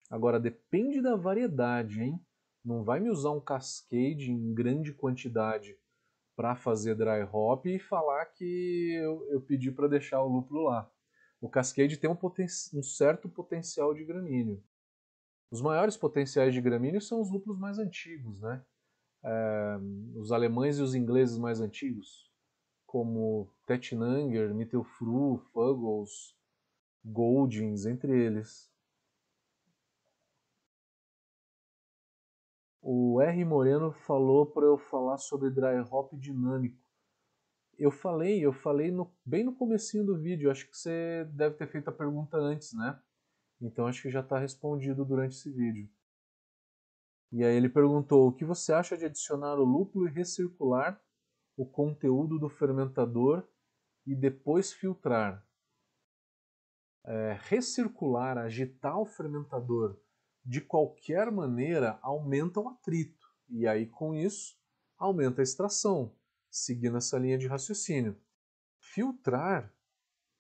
Agora, 0.10 0.40
depende 0.40 1.02
da 1.02 1.16
variedade, 1.16 2.02
hein? 2.02 2.20
Não 2.64 2.84
vai 2.84 3.00
me 3.00 3.10
usar 3.10 3.32
um 3.32 3.40
cascade 3.40 4.32
em 4.32 4.54
grande 4.54 4.94
quantidade 4.94 5.78
para 6.36 6.56
fazer 6.56 6.96
dry 6.96 7.24
hop 7.32 7.66
e 7.66 7.80
falar 7.80 8.26
que 8.26 8.94
eu, 8.94 9.28
eu 9.30 9.42
pedi 9.42 9.72
para 9.72 9.88
deixar 9.88 10.22
o 10.22 10.28
lúpulo 10.28 10.64
lá 10.64 10.92
o 11.42 11.50
Cascade 11.50 11.98
tem 11.98 12.10
um, 12.10 12.18
um, 12.74 12.84
certo 12.84 13.30
potencial 13.30 13.94
de 13.94 14.04
gramíneo. 14.04 14.62
Os 15.50 15.62
maiores 15.62 15.96
potenciais 15.96 16.54
de 16.54 16.62
gramíneo 16.62 17.02
são 17.02 17.22
os 17.22 17.32
lúpulos 17.32 17.58
mais 17.58 17.80
antigos, 17.80 18.42
né? 18.42 18.64
É, 19.24 19.78
os 20.16 20.32
alemães 20.32 20.78
e 20.78 20.82
os 20.82 20.96
ingleses 20.96 21.38
mais 21.38 21.60
antigos, 21.60 22.29
como 22.92 23.48
Tettnanger, 23.66 24.54
Mittelfru, 24.54 25.38
Fuggles, 25.52 26.36
Goldings, 27.06 27.86
entre 27.86 28.12
eles. 28.12 28.72
O 32.82 33.22
R. 33.22 33.46
Moreno 33.46 33.92
falou 33.92 34.46
para 34.46 34.66
eu 34.66 34.78
falar 34.78 35.18
sobre 35.18 35.50
dry 35.50 35.80
hop 35.92 36.14
dinâmico 36.14 36.90
eu 37.80 37.90
falei, 37.90 38.46
eu 38.46 38.52
falei 38.52 38.92
no, 38.92 39.10
bem 39.26 39.44
no 39.44 39.56
comecinho 39.56 40.06
do 40.06 40.20
vídeo, 40.20 40.52
acho 40.52 40.70
que 40.70 40.78
você 40.78 41.26
deve 41.32 41.56
ter 41.56 41.66
feito 41.66 41.88
a 41.88 41.94
pergunta 41.94 42.38
antes, 42.38 42.74
né? 42.74 43.00
Então 43.62 43.88
acho 43.88 44.02
que 44.02 44.12
já 44.12 44.20
está 44.20 44.38
respondido 44.38 45.06
durante 45.06 45.36
esse 45.36 45.50
vídeo. 45.50 45.90
E 47.32 47.44
aí 47.44 47.56
ele 47.56 47.70
perguntou: 47.70 48.28
o 48.28 48.34
que 48.34 48.44
você 48.44 48.74
acha 48.74 48.98
de 48.98 49.06
adicionar 49.06 49.56
o 49.56 49.64
lúpulo 49.64 50.08
e 50.08 50.12
recircular 50.12 51.02
o 51.60 51.66
conteúdo 51.66 52.40
do 52.40 52.48
fermentador 52.48 53.46
e 54.06 54.16
depois 54.16 54.72
filtrar? 54.72 55.46
É, 57.06 57.38
recircular, 57.42 58.38
agitar 58.38 58.98
o 58.98 59.06
fermentador 59.06 60.00
de 60.46 60.62
qualquer 60.62 61.30
maneira 61.30 62.00
aumenta 62.02 62.62
o 62.62 62.70
atrito. 62.70 63.28
E 63.50 63.68
aí, 63.68 63.86
com 63.88 64.16
isso, 64.16 64.58
aumenta 64.98 65.42
a 65.42 65.44
extração, 65.44 66.16
seguindo 66.50 66.96
essa 66.96 67.20
linha 67.20 67.38
de 67.38 67.48
raciocínio. 67.48 68.18
Filtrar, 68.80 69.70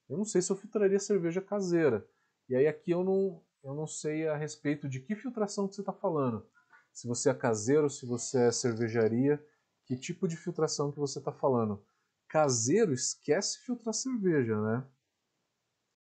eu 0.08 0.18
não 0.18 0.24
sei 0.24 0.42
se 0.42 0.50
eu 0.50 0.56
filtraria 0.56 1.00
cerveja 1.00 1.42
caseira. 1.42 2.08
E 2.48 2.56
aí 2.56 2.66
aqui 2.66 2.92
eu 2.92 3.04
não, 3.04 3.44
eu 3.62 3.76
não 3.76 3.86
sei 3.86 4.26
a 4.30 4.38
respeito 4.38 4.88
de 4.88 5.02
que 5.02 5.18
filtração 5.18 5.68
que 5.68 5.76
você 5.76 5.82
está 5.82 5.92
falando. 5.92 6.50
Se 6.94 7.10
você 7.10 7.30
é 7.30 7.34
caseiro, 7.34 7.90
se 7.90 8.06
você 8.06 8.48
é 8.48 8.52
cervejaria, 8.54 9.46
que 9.90 9.98
tipo 9.98 10.28
de 10.28 10.38
filtração 10.38 10.92
que 10.92 11.00
você 11.00 11.18
está 11.18 11.32
falando. 11.32 11.84
Caseiro, 12.28 12.94
esquece 12.94 13.58
filtrar 13.66 13.92
cerveja, 13.92 14.62
né? 14.62 14.88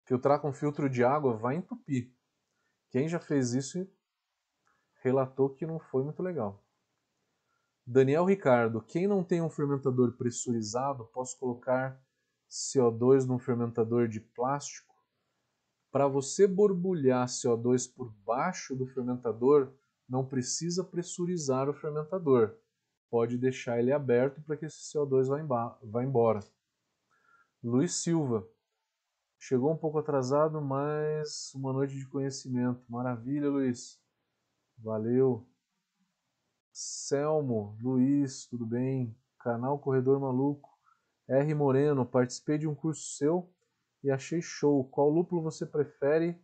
Filtrar 0.04 0.42
com 0.42 0.52
filtro 0.52 0.90
de 0.90 1.02
água 1.02 1.34
vai 1.34 1.56
entupir. 1.56 2.14
Quem 2.90 3.08
já 3.08 3.18
fez 3.18 3.54
isso 3.54 3.90
relatou 5.02 5.48
que 5.48 5.64
não 5.64 5.80
foi 5.80 6.04
muito 6.04 6.22
legal. 6.22 6.62
Daniel 7.86 8.26
Ricardo, 8.26 8.82
quem 8.82 9.06
não 9.06 9.24
tem 9.24 9.40
um 9.40 9.48
fermentador 9.48 10.18
pressurizado, 10.18 11.06
posso 11.06 11.38
colocar 11.38 11.98
CO2 12.50 13.24
num 13.24 13.38
fermentador 13.38 14.06
de 14.06 14.20
plástico? 14.20 14.94
Para 15.90 16.06
você 16.06 16.46
borbulhar 16.46 17.26
CO2 17.26 17.90
por 17.90 18.12
baixo 18.26 18.76
do 18.76 18.86
fermentador, 18.86 19.72
não 20.06 20.26
precisa 20.26 20.84
pressurizar 20.84 21.70
o 21.70 21.74
fermentador. 21.74 22.54
Pode 23.10 23.38
deixar 23.38 23.78
ele 23.78 23.92
aberto 23.92 24.42
para 24.42 24.56
que 24.56 24.66
esse 24.66 24.92
CO2 24.92 25.28
vá 25.82 26.04
embora. 26.04 26.40
Luiz 27.62 27.94
Silva, 27.94 28.46
chegou 29.38 29.72
um 29.72 29.76
pouco 29.76 29.98
atrasado, 29.98 30.60
mas 30.60 31.52
uma 31.54 31.72
noite 31.72 31.96
de 31.96 32.06
conhecimento. 32.06 32.84
Maravilha, 32.88 33.48
Luiz. 33.48 34.00
Valeu. 34.76 35.48
Selmo, 36.72 37.76
Luiz, 37.80 38.46
tudo 38.46 38.64
bem? 38.64 39.16
Canal 39.40 39.78
Corredor 39.78 40.20
Maluco. 40.20 40.68
R. 41.28 41.54
Moreno, 41.54 42.06
participei 42.06 42.58
de 42.58 42.68
um 42.68 42.74
curso 42.74 43.16
seu 43.16 43.52
e 44.02 44.10
achei 44.10 44.40
show. 44.40 44.84
Qual 44.88 45.10
lúpulo 45.10 45.42
você 45.42 45.66
prefere 45.66 46.40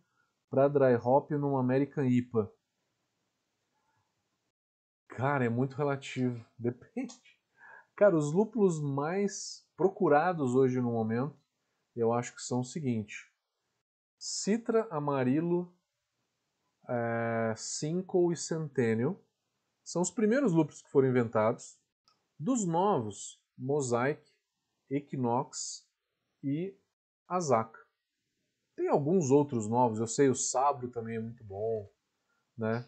para 0.49 0.67
dry 0.67 0.95
hop 0.95 1.31
num 1.31 1.57
American 1.57 2.05
IPA? 2.05 2.51
Cara, 5.15 5.45
é 5.45 5.49
muito 5.49 5.77
relativo. 5.77 6.45
Depende. 6.59 7.15
Cara, 7.95 8.17
os 8.17 8.33
lúpulos 8.33 8.81
mais 8.81 9.65
procurados 9.77 10.53
hoje 10.53 10.81
no 10.81 10.91
momento, 10.91 11.39
eu 11.95 12.11
acho 12.11 12.35
que 12.35 12.41
são 12.41 12.59
o 12.59 12.65
seguinte: 12.65 13.31
Citra, 14.19 14.85
Amarilo, 14.91 15.73
é, 16.89 17.53
Cinco 17.55 18.31
e 18.33 18.35
Centennial 18.35 19.17
são 19.85 20.01
os 20.01 20.11
primeiros 20.11 20.51
lúpulos 20.51 20.81
que 20.81 20.91
foram 20.91 21.07
inventados. 21.07 21.79
Dos 22.37 22.65
novos, 22.65 23.41
Mosaic, 23.57 24.21
Equinox 24.89 25.87
e 26.43 26.77
Azaka. 27.25 27.79
Tem 28.75 28.89
alguns 28.89 29.31
outros 29.31 29.69
novos, 29.69 29.99
eu 29.99 30.07
sei, 30.07 30.27
o 30.27 30.35
Sabro 30.35 30.89
também 30.89 31.15
é 31.15 31.19
muito 31.21 31.41
bom, 31.45 31.89
né? 32.57 32.85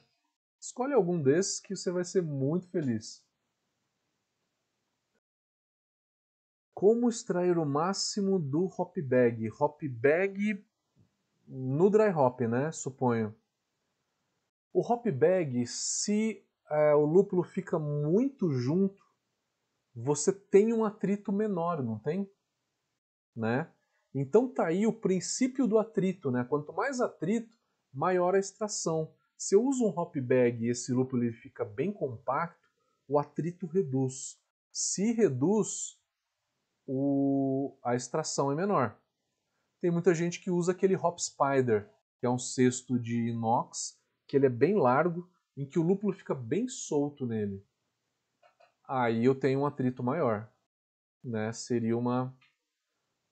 Escolhe 0.68 0.94
algum 0.94 1.22
desses 1.22 1.62
que 1.62 1.74
você 1.74 1.90
vai 1.90 2.04
ser 2.04 2.22
muito 2.22 2.68
feliz. 2.68 3.26
Como 6.74 7.08
extrair 7.08 7.58
o 7.58 7.66
máximo 7.66 8.38
do 8.38 8.66
hop 8.78 8.98
bag? 8.98 9.50
Hop 9.62 9.82
bag 9.84 10.62
no 11.48 11.90
dry 11.90 12.10
hop, 12.10 12.42
né? 12.42 12.70
Suponho. 12.74 13.34
O 14.74 14.82
hop 14.82 15.08
bag, 15.08 15.66
se 15.66 16.46
é, 16.70 16.94
o 16.94 17.06
lúpulo 17.06 17.44
fica 17.44 17.80
muito 17.80 18.52
junto, 18.52 19.02
você 19.96 20.34
tem 20.34 20.74
um 20.74 20.84
atrito 20.84 21.32
menor, 21.32 21.82
não 21.82 21.98
tem? 21.98 22.30
Né? 23.34 23.72
Então 24.14 24.54
tá 24.54 24.68
aí 24.68 24.86
o 24.86 24.92
princípio 24.92 25.66
do 25.66 25.80
atrito, 25.80 26.30
né? 26.30 26.44
Quanto 26.44 26.74
mais 26.74 27.00
atrito, 27.00 27.58
maior 27.94 28.36
a 28.36 28.40
extração. 28.40 29.16
Se 29.38 29.56
eu 29.56 29.64
uso 29.64 29.86
um 29.86 29.90
hop 29.90 30.16
bag 30.18 30.66
e 30.66 30.70
esse 30.70 30.92
lúpulo 30.92 31.24
ele 31.24 31.32
fica 31.32 31.64
bem 31.64 31.94
compacto, 31.94 32.68
o 33.08 33.20
atrito 33.20 33.68
reduz. 33.68 34.42
Se 34.72 35.12
reduz, 35.14 36.00
o... 36.88 37.78
a 37.84 37.96
extração 37.96 38.52
é 38.52 38.56
menor. 38.56 39.00
Tem 39.80 39.92
muita 39.92 40.14
gente 40.16 40.40
que 40.40 40.50
usa 40.50 40.72
aquele 40.72 40.96
hop 40.96 41.20
spider, 41.20 41.88
que 42.20 42.26
é 42.26 42.30
um 42.30 42.40
cesto 42.40 43.00
de 43.00 43.30
inox, 43.30 44.02
que 44.28 44.36
ele 44.36 44.48
é 44.48 44.50
bem 44.50 44.76
largo, 44.76 45.30
em 45.56 45.66
que 45.66 45.78
o 45.78 45.84
lúpulo 45.84 46.14
fica 46.14 46.34
bem 46.34 46.68
solto 46.68 47.26
nele. 47.26 47.64
Aí 48.88 49.24
eu 49.24 49.36
tenho 49.36 49.60
um 49.60 49.66
atrito 49.66 50.02
maior. 50.02 50.52
Né? 51.24 51.52
Seria 51.54 51.98
uma, 51.98 52.36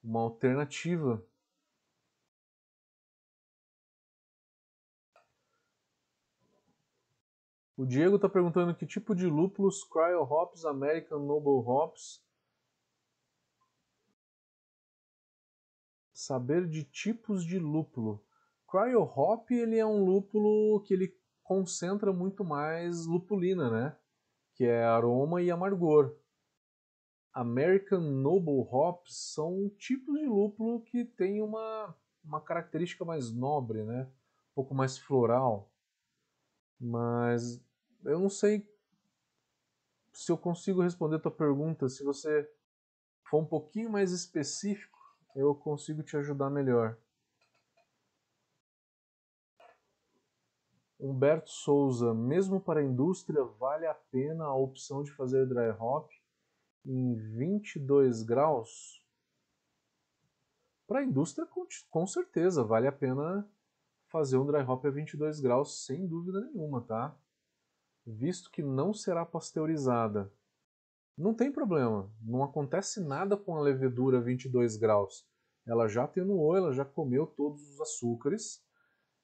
uma 0.03 0.22
alternativa 0.22 1.26
O 7.78 7.86
Diego 7.86 8.15
está 8.15 8.30
perguntando 8.30 8.73
que 8.73 8.86
tipo 8.86 9.13
de 9.13 9.26
lúpulos 9.26 9.84
Cryo 9.84 10.21
Hops, 10.21 10.63
American 10.63 11.19
Noble 11.19 11.61
Hops. 11.69 12.23
Saber 16.13 16.69
de 16.69 16.86
tipos 16.86 17.45
de 17.45 17.59
lúpulo. 17.59 18.23
Cryo 18.65 19.01
Hop 19.01 19.51
ele 19.51 19.78
é 19.78 19.86
um 19.86 20.05
lúpulo 20.05 20.82
que 20.84 20.93
ele 20.93 21.17
concentra 21.43 22.13
muito 22.13 22.45
mais 22.45 23.05
lupulina, 23.05 23.69
né? 23.69 23.97
Que 24.53 24.65
é 24.65 24.86
aroma 24.86 25.41
e 25.41 25.51
amargor. 25.51 26.15
American 27.34 27.99
Noble 27.99 28.65
Hops 28.71 29.34
são 29.34 29.69
tipos 29.78 30.17
de 30.17 30.26
lúpulo 30.26 30.82
que 30.82 31.03
tem 31.03 31.41
uma, 31.41 31.93
uma 32.23 32.39
característica 32.39 33.03
mais 33.03 33.34
nobre, 33.34 33.84
né? 33.84 34.03
Um 34.51 34.55
pouco 34.55 34.73
mais 34.73 34.97
floral. 34.97 35.69
Mas 36.80 37.64
eu 38.06 38.20
não 38.20 38.30
sei 38.30 38.68
se 40.14 40.32
eu 40.32 40.38
consigo 40.38 40.82
responder 40.82 41.18
a 41.18 41.20
tua 41.20 41.32
pergunta. 41.32 41.89
Se 41.89 42.03
você 42.03 42.49
for 43.24 43.41
um 43.41 43.45
pouquinho 43.45 43.89
mais 43.89 44.12
específico, 44.12 44.97
eu 45.36 45.53
consigo 45.53 46.01
te 46.03 46.16
ajudar 46.16 46.49
melhor. 46.49 46.97
Humberto 50.97 51.49
Souza, 51.49 52.14
mesmo 52.14 52.62
para 52.62 52.80
a 52.80 52.84
indústria, 52.84 53.43
vale 53.43 53.86
a 53.86 53.93
pena 53.93 54.45
a 54.45 54.56
opção 54.56 55.03
de 55.03 55.12
fazer 55.12 55.45
dry 55.45 55.70
hop 55.78 56.10
em 56.86 57.16
22 57.16 58.24
graus? 58.24 59.03
Para 60.88 60.99
a 60.99 61.03
indústria, 61.03 61.47
com 61.89 62.08
certeza, 62.08 62.64
vale 62.64 62.88
a 62.88 62.91
pena 62.91 63.47
fazer 64.08 64.38
um 64.38 64.45
dry 64.45 64.62
hop 64.62 64.86
a 64.86 64.89
22 64.89 65.41
graus, 65.41 65.86
sem 65.86 66.08
dúvida 66.08 66.39
nenhuma, 66.41 66.82
tá? 66.82 67.16
Visto 68.06 68.51
que 68.51 68.62
não 68.62 68.93
será 68.93 69.26
pasteurizada. 69.26 70.32
Não 71.18 71.34
tem 71.34 71.51
problema, 71.51 72.12
não 72.22 72.43
acontece 72.43 72.99
nada 72.99 73.38
com 73.38 73.56
a 73.56 73.62
levedura 73.62 74.20
22 74.20 74.76
graus. 74.76 75.26
Ela 75.66 75.88
já 75.88 76.03
atenuou, 76.03 76.56
ela 76.56 76.74
já 76.74 76.86
comeu 76.86 77.26
todos 77.26 77.62
os 77.70 77.82
açúcares. 77.82 78.64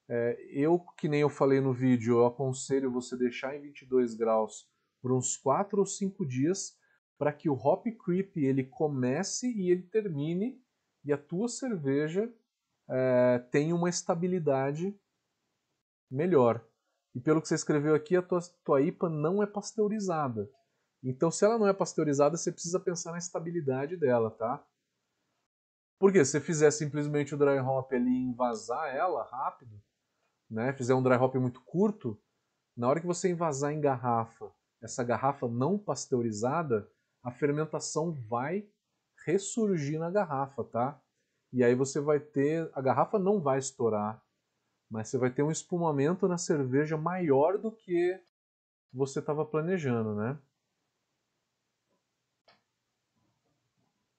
É, 0.10 0.38
eu, 0.52 0.80
que 0.98 1.08
nem 1.08 1.22
eu 1.22 1.30
falei 1.30 1.62
no 1.62 1.74
vídeo, 1.74 2.20
eu 2.20 2.26
aconselho 2.26 2.92
você 2.92 3.16
deixar 3.16 3.56
em 3.56 3.62
22 3.62 4.16
graus 4.16 4.70
por 5.02 5.12
uns 5.12 5.38
4 5.38 5.80
ou 5.80 5.86
5 5.86 6.26
dias 6.26 6.78
para 7.18 7.32
que 7.32 7.50
o 7.50 7.54
hop 7.54 7.86
creep 8.04 8.38
ele 8.38 8.64
comece 8.64 9.52
e 9.52 9.70
ele 9.70 9.84
termine 9.84 10.60
e 11.04 11.14
a 11.14 11.18
tua 11.18 11.48
cerveja 11.48 12.34
é, 12.90 13.40
tenha 13.52 13.76
uma 13.76 13.90
estabilidade 13.90 14.98
melhor. 16.10 16.66
E 17.14 17.20
pelo 17.20 17.41
que 17.41 17.47
você 17.47 17.55
escreveu 17.55 17.93
aqui, 17.93 18.16
a 18.16 18.22
tua, 18.22 18.39
tua 18.64 18.82
IPA 18.82 19.09
não 19.09 19.43
é 19.43 19.45
pasteurizada. 19.45 20.49
Então, 21.03 21.32
se 21.32 21.43
ela 21.43 21.57
não 21.57 21.68
é 21.68 21.74
pasteurizada, 21.74 22.38
você 22.38 22.51
precisa 22.51 22.80
pensar 22.80 23.12
na 23.12 23.18
estabilidade 23.18 23.97
dela, 23.97 24.30
tá? 24.32 24.64
Porque 25.99 26.24
se 26.24 26.32
você 26.32 26.41
fizer 26.41 26.72
simplesmente 26.72 27.36
o 27.36 27.38
dry 27.38 27.59
hop 27.59 27.91
ali 27.93 28.09
envasar 28.09 28.95
ela 28.95 29.24
rápido, 29.24 29.82
né, 30.49 30.74
fizer 30.74 30.95
um 30.95 31.03
dry 31.03 31.16
hop 31.16 31.36
muito 31.36 31.62
curto, 31.62 32.20
na 32.76 32.88
hora 32.88 32.99
que 32.99 33.07
você 33.07 33.30
envasar 33.30 33.72
em 33.72 33.82
garrafa, 33.82 34.51
essa 34.82 35.03
garrafa 35.03 35.47
não 35.47 35.78
pasteurizada, 35.78 36.89
a 37.24 37.32
fermentação 37.32 38.14
vai 38.28 38.68
ressurgir 39.26 39.99
na 39.99 40.09
garrafa, 40.09 40.64
tá? 40.64 41.01
E 41.53 41.64
aí 41.64 41.76
você 41.76 41.99
vai 41.99 42.20
ter, 42.20 42.70
a 42.74 42.82
garrafa 42.82 43.20
não 43.20 43.39
vai 43.39 43.59
estourar, 43.59 44.24
mas 44.92 45.08
você 45.08 45.18
vai 45.18 45.32
ter 45.32 45.42
um 45.42 45.50
espumamento 45.50 46.28
na 46.28 46.38
cerveja 46.38 46.98
maior 46.98 47.58
do 47.58 47.72
que 47.72 48.22
você 48.94 49.20
estava 49.20 49.46
planejando, 49.46 50.14
né? 50.14 50.38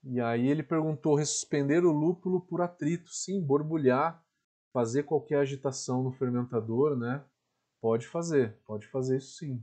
E 0.03 0.19
aí 0.19 0.49
ele 0.49 0.63
perguntou: 0.63 1.15
ressuspender 1.15 1.85
o 1.85 1.93
lúpulo 1.93 2.41
por 2.41 2.63
atrito. 2.63 3.11
Sim, 3.11 3.45
borbulhar, 3.45 4.25
fazer 4.73 5.03
qualquer 5.03 5.41
agitação 5.41 6.03
no 6.03 6.11
fermentador, 6.11 6.97
né? 6.97 7.23
Pode 7.79 8.09
fazer, 8.09 8.57
pode 8.65 8.87
fazer 8.87 9.19
isso 9.19 9.37
sim. 9.37 9.63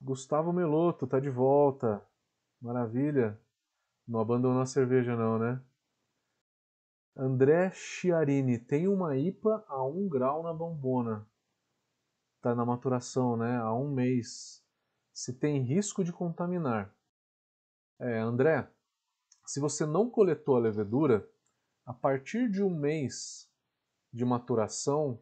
Gustavo 0.00 0.52
Meloto 0.52 1.06
tá 1.06 1.20
de 1.20 1.30
volta. 1.30 2.04
Maravilha. 2.60 3.40
Não 4.06 4.20
abandonou 4.20 4.60
a 4.60 4.66
cerveja 4.66 5.16
não, 5.16 5.38
né? 5.38 5.60
André 7.18 7.70
Chiarini 7.70 8.58
tem 8.58 8.86
uma 8.86 9.16
IPA 9.16 9.64
a 9.68 9.82
1 9.82 10.06
grau 10.06 10.42
na 10.42 10.52
bombona. 10.52 11.26
Tá 12.42 12.54
na 12.54 12.62
maturação, 12.62 13.38
né? 13.38 13.56
Há 13.56 13.72
um 13.72 13.90
mês. 13.90 14.62
Se 15.14 15.32
tem 15.32 15.62
risco 15.62 16.04
de 16.04 16.12
contaminar. 16.12 16.94
É, 17.98 18.18
André, 18.18 18.70
se 19.46 19.58
você 19.58 19.86
não 19.86 20.10
coletou 20.10 20.56
a 20.56 20.60
levedura, 20.60 21.26
a 21.86 21.94
partir 21.94 22.50
de 22.50 22.62
um 22.62 22.68
mês 22.68 23.50
de 24.12 24.24
maturação, 24.26 25.18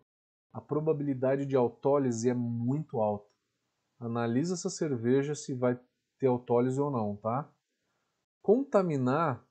a 0.52 0.60
probabilidade 0.60 1.46
de 1.46 1.54
autólise 1.54 2.28
é 2.28 2.34
muito 2.34 2.98
alta. 3.00 3.30
Analisa 4.00 4.54
essa 4.54 4.68
cerveja 4.68 5.36
se 5.36 5.54
vai 5.54 5.78
ter 6.18 6.26
autólise 6.26 6.80
ou 6.80 6.90
não, 6.90 7.14
tá? 7.16 7.48
Contaminar 8.42 9.43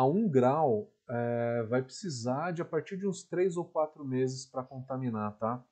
a 0.00 0.06
1 0.06 0.30
grau 0.30 0.90
é, 1.10 1.62
vai 1.64 1.82
precisar 1.82 2.52
de 2.52 2.62
a 2.62 2.64
partir 2.64 2.96
de 2.96 3.06
uns 3.06 3.22
3 3.22 3.58
ou 3.58 3.66
4 3.66 4.02
meses 4.02 4.46
para 4.46 4.64
contaminar, 4.64 5.36
tá? 5.36 5.62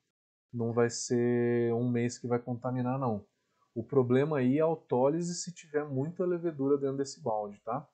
Não 0.52 0.70
vai 0.70 0.90
ser 0.90 1.72
um 1.72 1.88
mês 1.90 2.18
que 2.18 2.26
vai 2.26 2.38
contaminar, 2.38 2.98
não. 2.98 3.26
O 3.74 3.82
problema 3.82 4.36
aí 4.36 4.58
é 4.58 4.60
a 4.60 4.66
autólise 4.66 5.34
se 5.34 5.50
tiver 5.50 5.82
muita 5.86 6.26
levedura 6.26 6.76
dentro 6.76 6.98
desse 6.98 7.22
balde, 7.22 7.58
tá? 7.62 7.88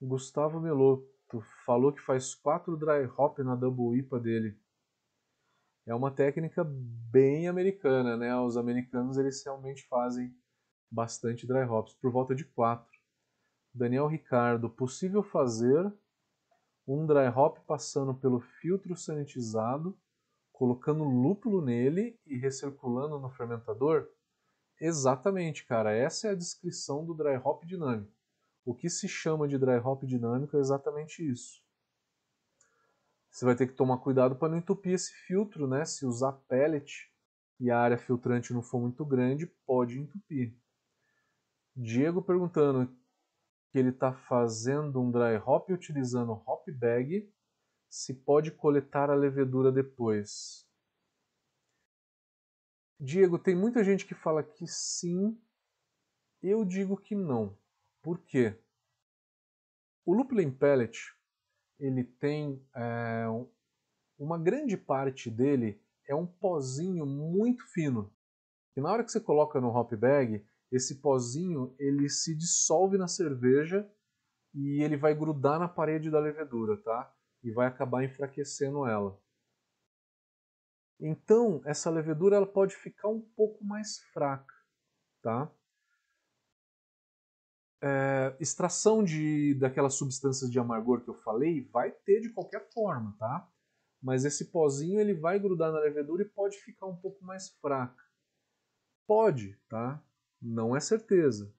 Gustavo 0.00 0.60
Meloto 0.60 1.40
falou 1.64 1.92
que 1.92 2.00
faz 2.00 2.32
quatro 2.32 2.76
dry 2.76 3.10
hop 3.18 3.40
na 3.40 3.56
double 3.56 3.98
IPA 3.98 4.20
dele. 4.20 4.60
É 5.84 5.92
uma 5.92 6.12
técnica 6.12 6.62
bem 6.64 7.48
americana, 7.48 8.16
né? 8.16 8.38
Os 8.38 8.56
americanos 8.56 9.18
eles 9.18 9.44
realmente 9.44 9.84
fazem 9.88 10.32
bastante 10.90 11.46
dry 11.46 11.64
hops, 11.64 11.94
por 11.94 12.10
volta 12.10 12.34
de 12.34 12.44
quatro. 12.44 12.98
Daniel 13.72 14.06
Ricardo, 14.06 14.70
possível 14.70 15.22
fazer 15.22 15.92
um 16.86 17.06
dry 17.06 17.28
hop 17.34 17.58
passando 17.66 18.14
pelo 18.14 18.40
filtro 18.40 18.96
sanitizado 18.96 19.98
colocando 20.56 21.04
lúpulo 21.04 21.60
nele 21.60 22.18
e 22.24 22.36
recirculando 22.36 23.18
no 23.18 23.30
fermentador? 23.30 24.08
Exatamente, 24.80 25.66
cara. 25.66 25.94
Essa 25.94 26.28
é 26.28 26.30
a 26.30 26.34
descrição 26.34 27.04
do 27.04 27.14
dry 27.14 27.36
hop 27.36 27.64
dinâmico. 27.64 28.10
O 28.64 28.74
que 28.74 28.88
se 28.88 29.06
chama 29.06 29.46
de 29.46 29.58
dry 29.58 29.76
hop 29.76 30.02
dinâmico 30.04 30.56
é 30.56 30.60
exatamente 30.60 31.22
isso. 31.22 31.62
Você 33.30 33.44
vai 33.44 33.54
ter 33.54 33.66
que 33.66 33.74
tomar 33.74 33.98
cuidado 33.98 34.34
para 34.34 34.48
não 34.48 34.56
entupir 34.56 34.94
esse 34.94 35.12
filtro, 35.26 35.68
né? 35.68 35.84
Se 35.84 36.06
usar 36.06 36.32
pellet 36.48 37.12
e 37.60 37.70
a 37.70 37.78
área 37.78 37.98
filtrante 37.98 38.54
não 38.54 38.62
for 38.62 38.80
muito 38.80 39.04
grande, 39.04 39.46
pode 39.66 39.98
entupir. 39.98 40.56
Diego 41.76 42.22
perguntando 42.22 42.90
que 43.70 43.78
ele 43.78 43.90
está 43.90 44.10
fazendo 44.10 44.98
um 44.98 45.10
dry 45.10 45.36
hop 45.44 45.68
utilizando 45.68 46.32
hop 46.32 46.66
bag 46.70 47.30
se 47.86 48.14
pode 48.14 48.50
coletar 48.50 49.10
a 49.10 49.14
levedura 49.14 49.70
depois? 49.70 50.66
Diego, 52.98 53.38
tem 53.38 53.54
muita 53.54 53.84
gente 53.84 54.06
que 54.06 54.14
fala 54.14 54.42
que 54.42 54.66
sim, 54.66 55.38
eu 56.42 56.64
digo 56.64 56.96
que 56.96 57.14
não. 57.14 57.54
Por 58.00 58.20
quê? 58.20 58.58
O 60.06 60.14
lúpulo 60.14 60.40
em 60.40 60.50
pellet, 60.50 61.14
ele 61.78 62.04
tem 62.04 62.66
é, 62.74 63.26
uma 64.18 64.38
grande 64.38 64.78
parte 64.78 65.30
dele 65.30 65.78
é 66.08 66.14
um 66.14 66.26
pozinho 66.26 67.04
muito 67.04 67.66
fino. 67.66 68.10
E 68.74 68.80
na 68.80 68.90
hora 68.90 69.04
que 69.04 69.12
você 69.12 69.20
coloca 69.20 69.60
no 69.60 69.68
hop 69.68 69.92
bag, 69.92 70.42
esse 70.70 71.00
pozinho 71.00 71.74
ele 71.78 72.08
se 72.08 72.34
dissolve 72.34 72.98
na 72.98 73.08
cerveja 73.08 73.88
e 74.54 74.82
ele 74.82 74.96
vai 74.96 75.14
grudar 75.14 75.58
na 75.58 75.68
parede 75.68 76.10
da 76.10 76.18
levedura, 76.18 76.76
tá? 76.78 77.12
e 77.46 77.52
vai 77.52 77.68
acabar 77.68 78.04
enfraquecendo 78.04 78.84
ela. 78.86 79.16
Então, 80.98 81.62
essa 81.64 81.88
levedura 81.88 82.34
ela 82.34 82.46
pode 82.46 82.74
ficar 82.74 83.08
um 83.08 83.20
pouco 83.20 83.64
mais 83.64 83.98
fraca, 84.12 84.52
tá? 85.22 85.48
É, 87.80 88.36
extração 88.40 89.04
de 89.04 89.54
daquelas 89.54 89.94
substâncias 89.94 90.50
de 90.50 90.58
amargor 90.58 91.02
que 91.02 91.10
eu 91.10 91.14
falei 91.14 91.68
vai 91.70 91.92
ter 91.92 92.20
de 92.20 92.32
qualquer 92.32 92.68
forma, 92.72 93.14
tá? 93.16 93.48
Mas 94.02 94.24
esse 94.24 94.46
pozinho 94.46 94.98
ele 94.98 95.14
vai 95.14 95.38
grudar 95.38 95.70
na 95.70 95.78
levedura 95.78 96.22
e 96.22 96.28
pode 96.28 96.56
ficar 96.56 96.86
um 96.86 96.96
pouco 96.96 97.24
mais 97.24 97.50
fraca. 97.60 98.02
Pode, 99.06 99.56
tá? 99.68 100.02
Não 100.40 100.76
é 100.76 100.80
certeza. 100.80 101.52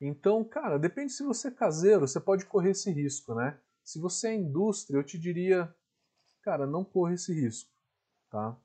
Então, 0.00 0.44
cara, 0.44 0.78
depende 0.78 1.12
se 1.12 1.22
você 1.22 1.48
é 1.48 1.50
caseiro, 1.50 2.06
você 2.06 2.20
pode 2.20 2.44
correr 2.44 2.70
esse 2.70 2.90
risco, 2.90 3.34
né? 3.34 3.58
Se 3.82 3.98
você 3.98 4.28
é 4.28 4.34
indústria, 4.34 4.98
eu 4.98 5.04
te 5.04 5.18
diria, 5.18 5.74
cara, 6.42 6.66
não 6.66 6.84
corra 6.84 7.14
esse 7.14 7.32
risco, 7.32 7.72
tá? 8.28 8.56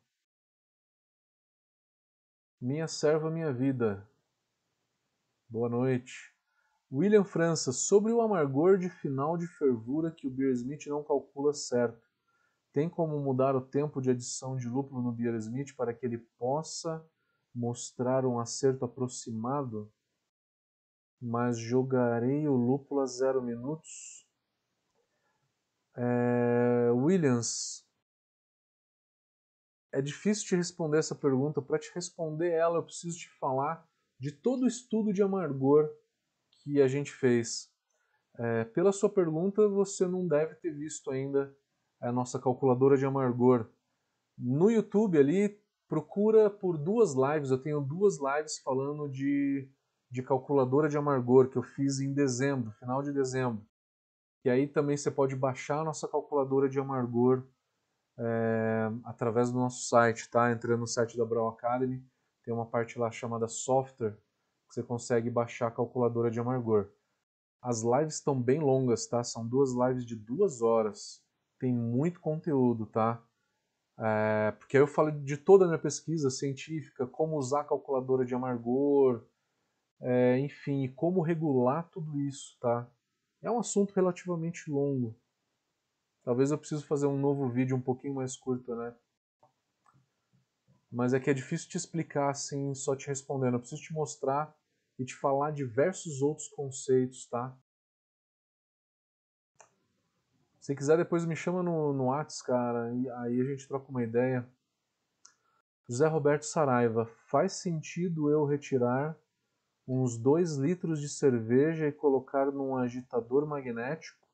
Minha 2.59 2.87
serva, 2.87 3.31
minha 3.31 3.51
vida. 3.51 4.07
Boa 5.47 5.69
noite. 5.69 6.31
William 6.91 7.23
França, 7.23 7.71
sobre 7.71 8.11
o 8.11 8.19
amargor 8.19 8.77
de 8.77 8.89
final 8.89 9.37
de 9.37 9.47
fervura 9.47 10.11
que 10.11 10.27
o 10.27 10.29
Beer 10.29 10.51
Smith 10.51 10.85
não 10.87 11.03
calcula 11.03 11.53
certo. 11.53 12.05
Tem 12.73 12.89
como 12.89 13.19
mudar 13.19 13.55
o 13.55 13.61
tempo 13.61 14.01
de 14.01 14.11
adição 14.11 14.57
de 14.57 14.67
lúpulo 14.67 15.01
no 15.01 15.11
Beer 15.11 15.35
Smith 15.35 15.73
para 15.75 15.93
que 15.93 16.05
ele 16.05 16.17
possa 16.17 17.05
mostrar 17.53 18.25
um 18.25 18.39
acerto 18.39 18.85
aproximado? 18.85 19.91
Mas 21.21 21.57
jogarei 21.57 22.47
o 22.47 22.55
lúpulo 22.55 23.01
a 23.01 23.05
zero 23.05 23.41
minutos? 23.41 24.25
É, 25.95 26.89
Williams, 26.91 27.85
é 29.91 30.01
difícil 30.01 30.47
te 30.47 30.55
responder 30.55 30.97
essa 30.97 31.13
pergunta. 31.13 31.61
Para 31.61 31.77
te 31.77 31.91
responder 31.93 32.51
ela, 32.51 32.77
eu 32.77 32.83
preciso 32.83 33.17
te 33.17 33.29
falar 33.39 33.87
de 34.19 34.31
todo 34.31 34.63
o 34.63 34.67
estudo 34.67 35.11
de 35.11 35.21
amargor 35.21 35.89
que 36.63 36.81
a 36.81 36.87
gente 36.87 37.11
fez. 37.11 37.71
É, 38.37 38.63
pela 38.65 38.91
sua 38.91 39.09
pergunta, 39.09 39.67
você 39.67 40.07
não 40.07 40.27
deve 40.27 40.55
ter 40.55 40.71
visto 40.71 41.11
ainda 41.11 41.55
a 41.99 42.11
nossa 42.11 42.39
calculadora 42.39 42.97
de 42.97 43.05
amargor. 43.05 43.69
No 44.37 44.71
YouTube 44.71 45.17
ali, 45.17 45.61
procura 45.91 46.49
por 46.49 46.77
duas 46.77 47.13
lives. 47.13 47.51
Eu 47.51 47.57
tenho 47.57 47.81
duas 47.81 48.17
lives 48.17 48.59
falando 48.59 49.09
de, 49.09 49.69
de 50.09 50.23
calculadora 50.23 50.87
de 50.87 50.97
amargor 50.97 51.49
que 51.49 51.57
eu 51.57 51.63
fiz 51.63 51.99
em 51.99 52.13
dezembro, 52.13 52.71
final 52.79 53.03
de 53.03 53.11
dezembro. 53.11 53.61
E 54.45 54.49
aí 54.49 54.69
também 54.69 54.95
você 54.95 55.11
pode 55.11 55.35
baixar 55.35 55.81
a 55.81 55.83
nossa 55.83 56.07
calculadora 56.07 56.69
de 56.69 56.79
amargor 56.79 57.45
é, 58.17 58.89
através 59.03 59.51
do 59.51 59.59
nosso 59.59 59.89
site, 59.89 60.29
tá? 60.29 60.49
Entrando 60.49 60.79
no 60.79 60.87
site 60.87 61.17
da 61.17 61.25
Brown 61.25 61.49
Academy, 61.49 62.01
tem 62.41 62.53
uma 62.53 62.65
parte 62.65 62.97
lá 62.97 63.11
chamada 63.11 63.49
software, 63.49 64.13
que 64.69 64.75
você 64.75 64.81
consegue 64.81 65.29
baixar 65.29 65.67
a 65.67 65.71
calculadora 65.71 66.31
de 66.31 66.39
amargor. 66.39 66.89
As 67.61 67.81
lives 67.81 68.15
estão 68.15 68.41
bem 68.41 68.61
longas, 68.61 69.07
tá? 69.07 69.25
São 69.25 69.45
duas 69.45 69.73
lives 69.73 70.05
de 70.05 70.15
duas 70.15 70.61
horas. 70.61 71.21
Tem 71.59 71.73
muito 71.73 72.21
conteúdo, 72.21 72.85
tá? 72.85 73.21
É, 73.99 74.51
porque 74.51 74.77
eu 74.77 74.87
falo 74.87 75.11
de 75.11 75.37
toda 75.37 75.65
a 75.65 75.67
minha 75.67 75.79
pesquisa 75.79 76.29
científica, 76.29 77.05
como 77.05 77.37
usar 77.37 77.61
a 77.61 77.65
calculadora 77.65 78.25
de 78.25 78.33
amargor, 78.33 79.23
é, 80.01 80.39
enfim, 80.39 80.91
como 80.95 81.21
regular 81.21 81.87
tudo 81.89 82.19
isso, 82.21 82.57
tá? 82.59 82.89
É 83.41 83.51
um 83.51 83.59
assunto 83.59 83.93
relativamente 83.93 84.69
longo. 84.69 85.15
Talvez 86.23 86.51
eu 86.51 86.57
precise 86.57 86.83
fazer 86.83 87.07
um 87.07 87.17
novo 87.17 87.49
vídeo 87.49 87.75
um 87.75 87.81
pouquinho 87.81 88.15
mais 88.15 88.37
curto, 88.37 88.75
né? 88.75 88.95
Mas 90.91 91.13
é 91.13 91.19
que 91.19 91.29
é 91.29 91.33
difícil 91.33 91.69
te 91.69 91.77
explicar 91.77 92.29
assim, 92.29 92.73
só 92.75 92.95
te 92.95 93.07
respondendo. 93.07 93.55
Eu 93.55 93.59
preciso 93.59 93.81
te 93.81 93.93
mostrar 93.93 94.55
e 94.99 95.05
te 95.05 95.15
falar 95.15 95.51
diversos 95.51 96.21
outros 96.21 96.47
conceitos, 96.49 97.27
tá? 97.27 97.57
Se 100.61 100.75
quiser, 100.75 100.95
depois 100.95 101.25
me 101.25 101.35
chama 101.35 101.63
no, 101.63 101.91
no 101.91 102.05
Whats, 102.05 102.39
cara, 102.43 102.93
e 102.93 103.09
aí 103.09 103.41
a 103.41 103.43
gente 103.45 103.67
troca 103.67 103.89
uma 103.89 104.03
ideia. 104.03 104.47
José 105.89 106.05
Roberto 106.05 106.43
Saraiva, 106.43 107.07
faz 107.25 107.53
sentido 107.53 108.29
eu 108.29 108.45
retirar 108.45 109.17
uns 109.87 110.19
2 110.19 110.57
litros 110.57 111.01
de 111.01 111.09
cerveja 111.09 111.87
e 111.87 111.91
colocar 111.91 112.51
num 112.51 112.77
agitador 112.77 113.47
magnético 113.47 114.27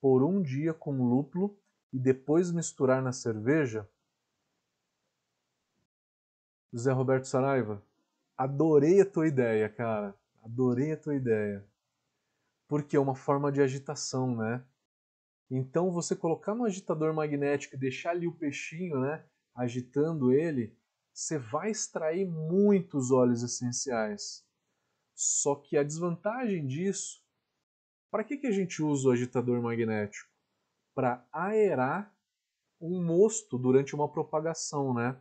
por 0.00 0.22
um 0.22 0.40
dia 0.40 0.72
com 0.72 1.06
lúpulo 1.06 1.54
e 1.92 1.98
depois 1.98 2.50
misturar 2.50 3.02
na 3.02 3.12
cerveja? 3.12 3.86
José 6.72 6.90
Roberto 6.90 7.26
Saraiva, 7.26 7.82
adorei 8.34 9.02
a 9.02 9.06
tua 9.06 9.28
ideia, 9.28 9.68
cara. 9.68 10.14
Adorei 10.42 10.92
a 10.92 10.96
tua 10.96 11.14
ideia. 11.14 11.62
Porque 12.66 12.96
é 12.96 13.00
uma 13.00 13.14
forma 13.14 13.52
de 13.52 13.60
agitação, 13.60 14.34
né? 14.34 14.64
Então 15.50 15.90
você 15.90 16.14
colocar 16.14 16.54
no 16.54 16.64
agitador 16.64 17.12
magnético 17.12 17.74
e 17.74 17.78
deixar 17.78 18.10
ali 18.10 18.26
o 18.26 18.36
peixinho, 18.36 19.00
né, 19.00 19.24
agitando 19.54 20.32
ele, 20.32 20.78
você 21.12 21.38
vai 21.38 21.70
extrair 21.70 22.24
muitos 22.24 23.10
óleos 23.10 23.42
essenciais. 23.42 24.46
Só 25.14 25.56
que 25.56 25.76
a 25.76 25.82
desvantagem 25.82 26.66
disso, 26.66 27.20
para 28.10 28.22
que, 28.22 28.36
que 28.36 28.46
a 28.46 28.52
gente 28.52 28.82
usa 28.82 29.08
o 29.08 29.12
agitador 29.12 29.60
magnético? 29.60 30.30
Para 30.94 31.26
aerar 31.32 32.14
um 32.80 33.04
mosto 33.04 33.58
durante 33.58 33.94
uma 33.94 34.10
propagação, 34.10 34.94
né? 34.94 35.20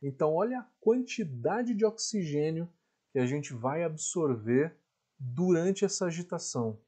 Então 0.00 0.32
olha 0.34 0.60
a 0.60 0.70
quantidade 0.80 1.74
de 1.74 1.84
oxigênio 1.84 2.72
que 3.12 3.18
a 3.18 3.26
gente 3.26 3.52
vai 3.52 3.84
absorver 3.84 4.76
durante 5.18 5.84
essa 5.84 6.06
agitação. 6.06 6.80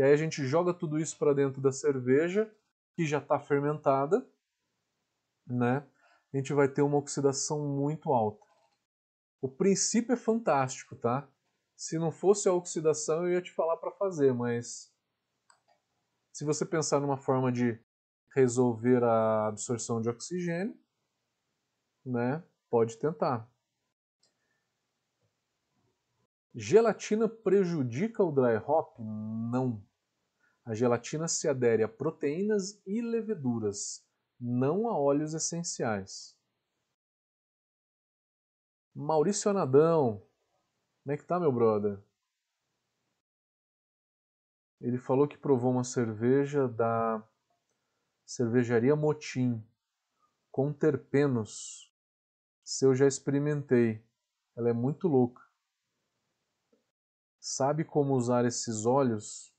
E 0.00 0.02
aí 0.02 0.14
a 0.14 0.16
gente 0.16 0.46
joga 0.46 0.72
tudo 0.72 0.98
isso 0.98 1.18
para 1.18 1.34
dentro 1.34 1.60
da 1.60 1.70
cerveja, 1.70 2.50
que 2.94 3.04
já 3.04 3.18
está 3.18 3.38
fermentada, 3.38 4.26
né? 5.46 5.86
A 6.32 6.36
gente 6.38 6.54
vai 6.54 6.66
ter 6.68 6.80
uma 6.80 6.96
oxidação 6.96 7.68
muito 7.68 8.10
alta. 8.10 8.42
O 9.42 9.46
princípio 9.46 10.14
é 10.14 10.16
fantástico, 10.16 10.96
tá? 10.96 11.28
Se 11.76 11.98
não 11.98 12.10
fosse 12.10 12.48
a 12.48 12.52
oxidação, 12.54 13.26
eu 13.26 13.34
ia 13.34 13.42
te 13.42 13.52
falar 13.52 13.76
para 13.76 13.90
fazer, 13.90 14.32
mas 14.32 14.90
se 16.32 16.46
você 16.46 16.64
pensar 16.64 16.98
numa 16.98 17.18
forma 17.18 17.52
de 17.52 17.78
resolver 18.34 19.04
a 19.04 19.48
absorção 19.48 20.00
de 20.00 20.08
oxigênio, 20.08 20.74
né, 22.06 22.42
pode 22.70 22.96
tentar. 22.96 23.46
Gelatina 26.54 27.28
prejudica 27.28 28.24
o 28.24 28.32
dry 28.32 28.56
hop? 28.66 28.98
Não. 28.98 29.89
A 30.70 30.74
gelatina 30.74 31.26
se 31.26 31.48
adere 31.48 31.82
a 31.82 31.88
proteínas 31.88 32.80
e 32.86 33.02
leveduras, 33.02 34.06
não 34.38 34.88
a 34.88 34.96
óleos 34.96 35.34
essenciais. 35.34 36.38
Maurício 38.94 39.50
Anadão, 39.50 40.24
como 41.02 41.12
é 41.12 41.16
que 41.16 41.24
tá, 41.24 41.40
meu 41.40 41.50
brother? 41.50 41.98
Ele 44.80 44.96
falou 44.96 45.26
que 45.26 45.36
provou 45.36 45.72
uma 45.72 45.82
cerveja 45.82 46.68
da 46.68 47.20
cervejaria 48.24 48.94
Motim 48.94 49.60
com 50.52 50.72
terpenos. 50.72 51.92
Se 52.62 52.84
eu 52.84 52.94
já 52.94 53.08
experimentei, 53.08 54.06
ela 54.54 54.70
é 54.70 54.72
muito 54.72 55.08
louca 55.08 55.50
sabe 57.40 57.84
como 57.84 58.14
usar 58.14 58.44
esses 58.44 58.84
óleos, 58.84 59.49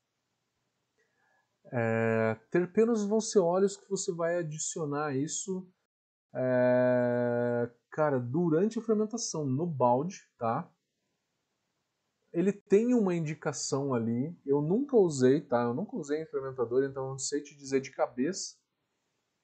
é, 1.72 2.35
terpenos 2.49 3.06
vão 3.06 3.22
ser 3.22 3.39
óleos 3.39 3.77
que 3.77 3.89
você 3.89 4.11
vai 4.11 4.38
adicionar 4.38 5.15
isso, 5.15 5.68
é, 6.34 7.69
cara, 7.89 8.19
durante 8.19 8.80
a 8.80 8.81
fermentação, 8.81 9.45
no 9.45 9.65
balde, 9.65 10.27
tá? 10.38 10.69
Ele 12.34 12.53
tem 12.53 12.93
uma 12.93 13.14
indicação 13.14 13.93
ali, 13.93 14.38
eu 14.45 14.61
nunca 14.61 14.95
usei, 14.95 15.41
tá? 15.41 15.64
Eu 15.64 15.73
nunca 15.73 15.95
usei 15.98 16.22
em 16.22 16.26
fermentador, 16.26 16.84
então 16.84 17.10
não 17.10 17.19
sei 17.19 17.41
te 17.41 17.56
dizer 17.56 17.81
de 17.81 17.91
cabeça 17.91 18.56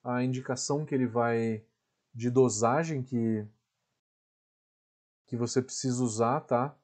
a 0.04 0.24
indicação 0.24 0.86
que 0.86 0.95
ele 0.95 1.08
vai 1.08 1.66
de 2.14 2.30
dosagem 2.30 3.04
que 3.04 3.45
que 5.26 5.36
você 5.36 5.62
precisa 5.62 6.02
usar, 6.02 6.40
tá? 6.41 6.78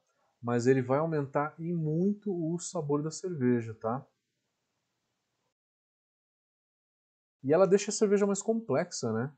mas 0.44 0.68
ele 0.68 0.82
vai 0.82 1.00
aumentar 1.00 1.56
e 1.58 1.74
muito 1.74 2.30
o 2.30 2.60
sabor 2.60 3.02
da 3.02 3.10
cerveja, 3.10 3.74
tá? 3.74 4.06
E 7.44 7.52
ela 7.52 7.68
deixa 7.68 7.92
a 7.92 7.94
cerveja 7.94 8.26
mais 8.26 8.42
complexa, 8.42 9.12
né? 9.12 9.34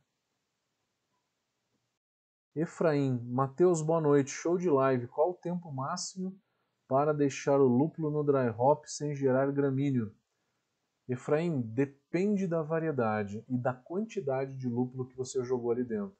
Efraim, 2.56 3.19
Matheus, 3.26 3.82
boa 3.82 3.99
noite. 3.99 4.30
Show 4.30 4.57
de 4.57 4.69
live. 4.69 5.07
Qual 5.07 5.32
o 5.32 5.36
tempo 5.36 5.72
máximo 5.72 6.40
para 6.88 7.14
deixar 7.14 7.60
o 7.60 7.68
lúpulo 7.68 8.11
no 8.11 8.23
dry 8.23 8.49
hop 8.57 8.86
sem 8.86 9.15
gerar 9.15 9.52
gramíneo? 9.52 10.15
Efraim, 11.07 11.61
depende 11.61 12.48
da 12.48 12.61
variedade 12.61 13.44
e 13.49 13.57
da 13.57 13.73
quantidade 13.73 14.56
de 14.56 14.68
lúpulo 14.68 15.07
que 15.07 15.18
você 15.18 15.44
jogou 15.44 15.72
ali 15.72 15.84
dentro. 15.84 16.15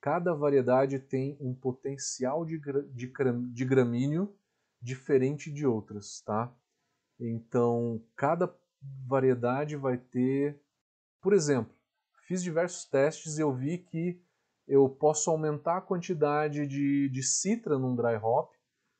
Cada 0.00 0.32
variedade 0.32 0.98
tem 1.00 1.36
um 1.40 1.52
potencial 1.52 2.44
de, 2.46 2.58
de, 2.92 3.12
de 3.52 3.64
gramíneo 3.64 4.34
diferente 4.80 5.52
de 5.52 5.66
outras, 5.66 6.20
tá? 6.22 6.54
Então, 7.18 8.00
cada 8.14 8.56
variedade 9.06 9.76
vai 9.76 9.98
ter... 9.98 10.60
Por 11.20 11.32
exemplo, 11.32 11.74
fiz 12.26 12.42
diversos 12.42 12.84
testes 12.84 13.38
e 13.38 13.42
eu 13.42 13.52
vi 13.52 13.78
que 13.78 14.20
eu 14.66 14.88
posso 14.88 15.30
aumentar 15.30 15.78
a 15.78 15.82
quantidade 15.82 16.66
de, 16.66 17.08
de 17.08 17.22
citra 17.22 17.78
num 17.78 17.96
dry 17.96 18.16
hop 18.16 18.52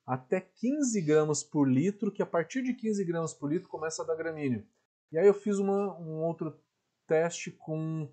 até 0.06 0.40
15 0.40 1.02
gramas 1.02 1.42
por 1.42 1.68
litro, 1.68 2.10
que 2.10 2.22
a 2.22 2.26
partir 2.26 2.62
de 2.62 2.72
15 2.72 3.04
gramas 3.04 3.34
por 3.34 3.52
litro 3.52 3.68
começa 3.68 4.02
a 4.02 4.06
dar 4.06 4.16
gramíneo. 4.16 4.66
E 5.12 5.18
aí 5.18 5.26
eu 5.26 5.34
fiz 5.34 5.58
uma, 5.58 5.98
um 5.98 6.22
outro 6.24 6.58
teste 7.06 7.50
com 7.50 8.10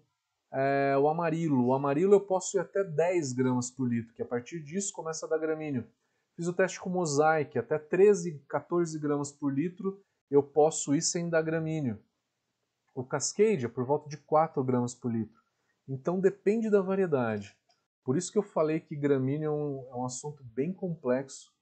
é, 0.52 0.98
o 0.98 1.07
amarilo. 1.07 1.68
O 1.68 1.73
amarilo 1.73 2.14
eu 2.14 2.19
posso 2.19 2.57
ir 2.57 2.60
até 2.60 2.84
10 2.84 3.32
gramas 3.32 3.72
por 3.72 3.88
litro, 3.88 4.14
que 4.14 4.22
a 4.22 4.26
partir 4.26 4.61
disso 4.61 4.91
começa 4.91 5.26
a 5.26 5.30
dar 5.30 5.38
gramíneo. 5.38 5.88
Fiz 6.36 6.48
o 6.48 6.53
teste 6.53 6.82
com 6.82 6.90
mosaic, 6.90 7.57
até 7.57 7.80
13, 7.80 8.44
14 8.49 8.99
gramas 8.99 9.32
por 9.32 9.53
litro 9.53 10.03
eu 10.30 10.44
posso 10.44 10.95
ir 10.95 11.02
sem 11.02 11.30
dar 11.30 11.41
gramíneo. 11.41 11.99
O 12.95 13.03
cascade 13.03 13.65
é 13.65 13.69
por 13.69 13.85
volta 13.85 14.09
de 14.09 14.17
4 14.17 14.63
gramas 14.63 14.95
por 14.95 15.11
litro. 15.11 15.39
Então 15.88 16.19
depende 16.19 16.69
da 16.69 16.81
variedade. 16.81 17.55
Por 18.03 18.17
isso 18.17 18.31
que 18.31 18.38
eu 18.39 18.43
falei 18.43 18.80
que 18.80 18.95
gramíneo 18.95 19.47
é 19.47 19.51
um, 19.51 19.88
é 19.91 19.95
um 19.97 20.05
assunto 20.05 20.43
bem 20.43 20.73
complexo 20.73 21.53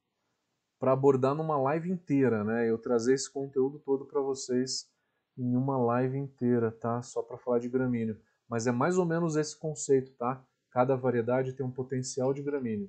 para 0.80 0.93
abordar 0.93 1.35
numa 1.35 1.57
live 1.57 1.91
inteira, 1.91 2.43
né? 2.43 2.69
Eu 2.69 2.77
trazer 2.77 3.15
esse 3.15 3.30
conteúdo 3.30 3.80
todo 3.80 4.05
para 4.05 4.22
vocês 4.22 4.89
em 5.38 5.57
uma 5.57 5.77
live 5.77 6.18
inteira, 6.18 6.72
tá? 6.72 7.01
Só 7.01 7.22
para 7.22 7.38
falar 7.38 7.60
de 7.60 7.68
gramíneo 7.68 8.18
mas 8.53 8.68
é 8.68 8.72
mais 8.72 8.99
ou 8.99 9.05
menos 9.05 9.35
esse 9.35 9.57
conceito, 9.57 10.11
tá? 10.14 10.45
Cada 10.69 10.95
variedade 10.95 11.53
tem 11.53 11.65
um 11.65 11.72
potencial 11.72 12.34
de 12.35 12.43
gramíneo. 12.43 12.88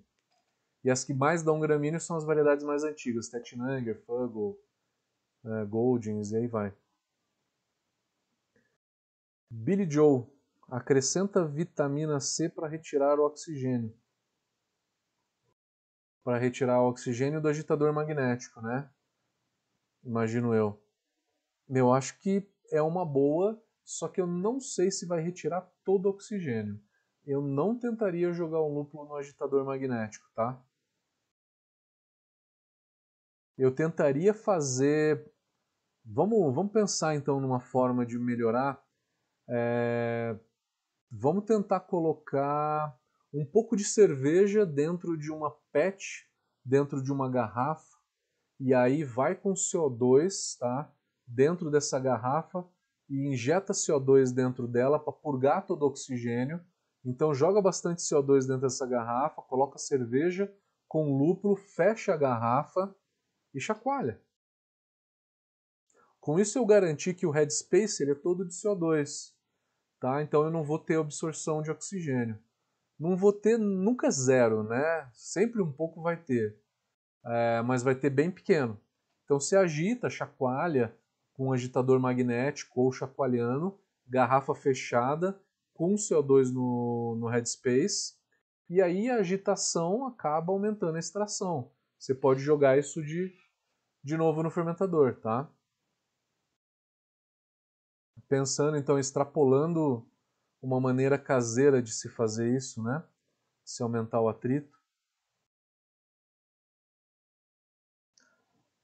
E 0.84 0.90
as 0.90 1.04
que 1.04 1.14
mais 1.14 1.42
dão 1.42 1.58
gramíneo 1.58 1.98
são 1.98 2.16
as 2.16 2.24
variedades 2.24 2.64
mais 2.66 2.84
antigas, 2.84 3.30
Tettnanger, 3.30 3.98
Fuggle, 4.04 4.58
é, 5.42 5.64
Goldings 5.64 6.32
e 6.32 6.36
aí 6.36 6.46
vai. 6.46 6.74
Billy 9.56 9.88
Joe 9.88 10.26
acrescenta 10.68 11.46
vitamina 11.46 12.18
C 12.18 12.48
para 12.48 12.66
retirar 12.66 13.20
o 13.20 13.24
oxigênio. 13.24 13.96
Para 16.24 16.38
retirar 16.38 16.82
o 16.82 16.88
oxigênio 16.88 17.40
do 17.40 17.46
agitador 17.48 17.92
magnético, 17.92 18.60
né? 18.60 18.90
Imagino 20.02 20.52
eu. 20.52 20.82
Eu 21.68 21.92
acho 21.92 22.18
que 22.18 22.50
é 22.72 22.82
uma 22.82 23.06
boa 23.06 23.62
só 23.84 24.08
que 24.08 24.20
eu 24.20 24.26
não 24.26 24.58
sei 24.58 24.90
se 24.90 25.06
vai 25.06 25.20
retirar 25.20 25.60
todo 25.84 26.06
o 26.06 26.10
oxigênio. 26.10 26.82
Eu 27.24 27.40
não 27.40 27.78
tentaria 27.78 28.32
jogar 28.32 28.60
um 28.60 28.74
lúpulo 28.74 29.06
no 29.06 29.14
agitador 29.14 29.64
magnético, 29.64 30.26
tá? 30.34 30.60
Eu 33.56 33.72
tentaria 33.72 34.34
fazer. 34.34 35.32
Vamos, 36.04 36.52
vamos 36.54 36.72
pensar 36.72 37.14
então 37.14 37.40
numa 37.40 37.60
forma 37.60 38.04
de 38.04 38.18
melhorar. 38.18 38.83
É... 39.48 40.38
Vamos 41.10 41.44
tentar 41.44 41.80
colocar 41.80 42.98
um 43.32 43.44
pouco 43.44 43.76
de 43.76 43.84
cerveja 43.84 44.64
dentro 44.64 45.16
de 45.16 45.30
uma 45.30 45.50
PET, 45.72 46.28
dentro 46.64 47.02
de 47.02 47.12
uma 47.12 47.30
garrafa, 47.30 47.98
e 48.60 48.72
aí 48.72 49.04
vai 49.04 49.34
com 49.34 49.52
CO2, 49.52 50.56
tá? 50.58 50.92
Dentro 51.26 51.70
dessa 51.70 51.98
garrafa 51.98 52.66
e 53.08 53.26
injeta 53.28 53.72
CO2 53.72 54.32
dentro 54.32 54.66
dela 54.66 54.98
para 54.98 55.12
purgar 55.12 55.66
todo 55.66 55.82
o 55.82 55.86
oxigênio. 55.86 56.64
Então 57.04 57.34
joga 57.34 57.60
bastante 57.60 58.02
CO2 58.02 58.46
dentro 58.46 58.62
dessa 58.62 58.86
garrafa, 58.86 59.42
coloca 59.42 59.78
cerveja 59.78 60.52
com 60.88 61.16
lúpulo, 61.16 61.56
fecha 61.56 62.14
a 62.14 62.16
garrafa 62.16 62.94
e 63.52 63.60
chacoalha. 63.60 64.20
Com 66.20 66.38
isso 66.38 66.56
eu 66.56 66.64
garanti 66.64 67.12
que 67.12 67.26
o 67.26 67.30
headspace 67.30 68.02
ele 68.02 68.12
é 68.12 68.14
todo 68.14 68.46
de 68.46 68.54
CO2, 68.54 69.33
tá? 70.04 70.22
Então 70.22 70.44
eu 70.44 70.50
não 70.50 70.62
vou 70.62 70.78
ter 70.78 70.98
absorção 70.98 71.62
de 71.62 71.70
oxigênio. 71.70 72.38
Não 73.00 73.16
vou 73.16 73.32
ter 73.32 73.58
nunca 73.58 74.10
zero, 74.10 74.62
né? 74.62 75.08
Sempre 75.14 75.62
um 75.62 75.72
pouco 75.72 76.02
vai 76.02 76.14
ter, 76.14 76.58
é, 77.24 77.62
mas 77.62 77.82
vai 77.82 77.94
ter 77.94 78.10
bem 78.10 78.30
pequeno. 78.30 78.78
Então 79.24 79.40
você 79.40 79.56
agita, 79.56 80.10
chacoalha, 80.10 80.94
com 81.32 81.46
um 81.46 81.52
agitador 81.54 81.98
magnético 81.98 82.82
ou 82.82 82.92
chacoalhando, 82.92 83.80
garrafa 84.06 84.54
fechada 84.54 85.40
com 85.72 85.94
CO2 85.94 86.52
no, 86.52 87.16
no 87.18 87.26
headspace, 87.26 88.12
e 88.68 88.82
aí 88.82 89.08
a 89.08 89.16
agitação 89.16 90.06
acaba 90.06 90.52
aumentando 90.52 90.96
a 90.96 91.00
extração. 91.00 91.70
Você 91.98 92.14
pode 92.14 92.42
jogar 92.42 92.78
isso 92.78 93.02
de, 93.02 93.32
de 94.02 94.18
novo 94.18 94.42
no 94.42 94.50
fermentador, 94.50 95.14
tá? 95.14 95.50
Pensando, 98.34 98.76
então, 98.76 98.98
extrapolando 98.98 100.04
uma 100.60 100.80
maneira 100.80 101.16
caseira 101.16 101.80
de 101.80 101.92
se 101.92 102.08
fazer 102.08 102.52
isso, 102.52 102.82
né? 102.82 103.00
Se 103.64 103.80
aumentar 103.80 104.20
o 104.20 104.28
atrito. 104.28 104.76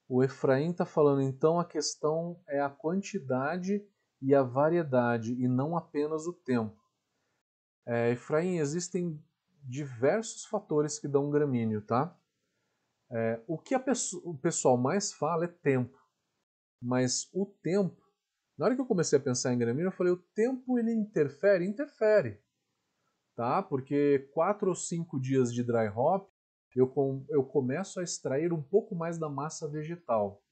O 0.09 0.23
Efraim 0.23 0.71
está 0.71 0.87
falando, 0.87 1.23
então 1.23 1.59
a 1.59 1.65
questão 1.65 2.41
é 2.47 2.61
a 2.61 2.71
quantidade 2.71 3.85
e 4.23 4.37
a 4.37 4.45
variedade, 4.45 5.33
e 5.33 5.49
não 5.49 5.77
apenas 5.77 6.29
o 6.29 6.33
tempo. 6.33 6.81
É, 7.85 8.13
Efraim, 8.13 8.59
existem 8.59 9.21
diversos 9.65 10.45
fatores 10.45 10.97
que 10.97 11.09
dão 11.09 11.29
gramíneo, 11.29 11.83
tá? 11.83 12.17
É, 13.11 13.43
o 13.49 13.59
que 13.59 13.75
o 13.75 14.39
pessoal 14.39 14.77
mais 14.77 15.13
fala 15.13 15.47
é 15.47 15.49
tempo. 15.49 15.99
Mas 16.81 17.29
o 17.33 17.45
tempo, 17.45 18.00
na 18.61 18.67
hora 18.67 18.75
que 18.75 18.81
eu 18.83 18.87
comecei 18.87 19.19
a 19.19 19.23
pensar 19.23 19.55
em 19.55 19.59
gramíneo, 19.59 19.89
eu 19.89 19.93
falei, 19.93 20.13
o 20.13 20.19
tempo 20.19 20.79
ele 20.79 20.93
interfere? 20.93 21.65
Interfere. 21.65 22.39
Tá? 23.35 23.63
Porque 23.63 24.31
quatro 24.35 24.69
ou 24.69 24.75
cinco 24.75 25.19
dias 25.19 25.51
de 25.51 25.65
dry 25.65 25.89
hop, 25.89 26.31
eu, 26.77 26.87
com, 26.87 27.25
eu 27.31 27.43
começo 27.43 27.99
a 27.99 28.03
extrair 28.03 28.53
um 28.53 28.63
pouco 28.63 28.95
mais 28.95 29.19
da 29.19 29.31
massa 29.31 29.67
vegetal. 29.67 30.45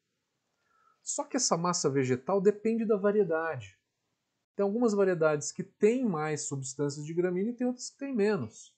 Só 1.02 1.22
que 1.22 1.36
essa 1.36 1.54
massa 1.58 1.90
vegetal 1.90 2.40
depende 2.40 2.86
da 2.86 2.96
variedade. 2.96 3.78
Tem 4.56 4.64
algumas 4.64 4.94
variedades 4.94 5.52
que 5.52 5.62
têm 5.62 6.06
mais 6.06 6.48
substâncias 6.48 7.04
de 7.04 7.12
gramínea 7.12 7.50
e 7.50 7.56
tem 7.56 7.66
outras 7.66 7.90
que 7.90 7.98
têm 7.98 8.16
menos. 8.16 8.74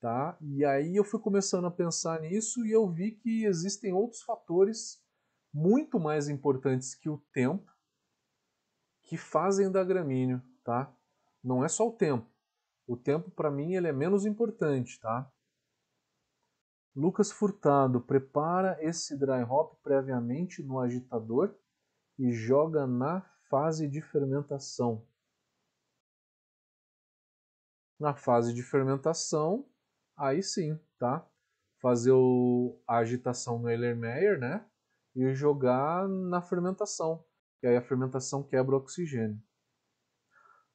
Tá? 0.00 0.36
E 0.40 0.64
aí 0.64 0.96
eu 0.96 1.04
fui 1.04 1.20
começando 1.20 1.68
a 1.68 1.70
pensar 1.70 2.20
nisso 2.20 2.66
e 2.66 2.72
eu 2.72 2.90
vi 2.90 3.12
que 3.12 3.44
existem 3.44 3.92
outros 3.92 4.22
fatores 4.22 5.00
muito 5.52 6.00
mais 6.00 6.28
importantes 6.28 6.96
que 6.96 7.08
o 7.08 7.18
tempo 7.32 7.73
que 9.04 9.16
fazem 9.16 9.70
da 9.70 9.84
gramíneo, 9.84 10.42
tá? 10.64 10.92
Não 11.42 11.64
é 11.64 11.68
só 11.68 11.86
o 11.86 11.92
tempo. 11.92 12.26
O 12.86 12.96
tempo 12.96 13.30
para 13.30 13.50
mim 13.50 13.74
ele 13.74 13.88
é 13.88 13.92
menos 13.92 14.26
importante, 14.26 14.98
tá? 14.98 15.30
Lucas 16.94 17.32
Furtado 17.32 18.00
prepara 18.00 18.78
esse 18.80 19.16
dry 19.16 19.42
hop 19.42 19.74
previamente 19.82 20.62
no 20.62 20.78
agitador 20.78 21.54
e 22.18 22.32
joga 22.32 22.86
na 22.86 23.20
fase 23.50 23.88
de 23.88 24.00
fermentação. 24.00 25.04
Na 27.98 28.14
fase 28.14 28.54
de 28.54 28.62
fermentação, 28.62 29.66
aí 30.16 30.42
sim, 30.42 30.78
tá? 30.98 31.26
Fazer 31.80 32.12
o, 32.12 32.80
a 32.86 32.98
agitação 32.98 33.58
no 33.58 33.68
Erlenmeyer, 33.68 34.38
né? 34.38 34.64
E 35.14 35.34
jogar 35.34 36.08
na 36.08 36.40
fermentação, 36.40 37.24
que 37.64 37.68
aí 37.68 37.78
a 37.78 37.82
fermentação 37.82 38.42
quebra 38.42 38.74
o 38.74 38.78
oxigênio. 38.78 39.42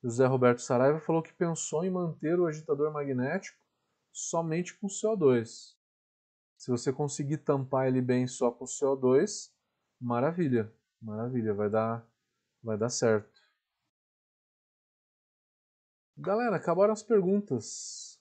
José 0.03 0.26
Roberto 0.26 0.60
Saraiva 0.60 0.99
falou 0.99 1.22
que 1.22 1.32
pensou 1.32 1.86
em 1.86 1.91
manter 1.91 2.40
o 2.40 2.48
agitador 2.48 2.91
magnético 2.91 3.60
somente 4.11 4.76
com 4.80 4.88
CO2. 4.88 5.76
Se 6.57 6.72
você 6.72 6.91
conseguir 6.91 7.38
tampar 7.38 7.88
ele 7.88 8.02
bem 8.02 8.26
só 8.26 8.49
com 8.49 8.66
CO2, 8.66 9.52
maravilha, 10.02 10.74
maravilha, 10.99 11.53
vai 11.53 11.70
dar, 11.70 12.03
vai 12.64 12.76
dar 12.76 12.90
certo. 12.90 13.40
Galera, 16.18 16.56
acabaram 16.56 16.94
as 16.94 17.03
perguntas. 17.03 18.20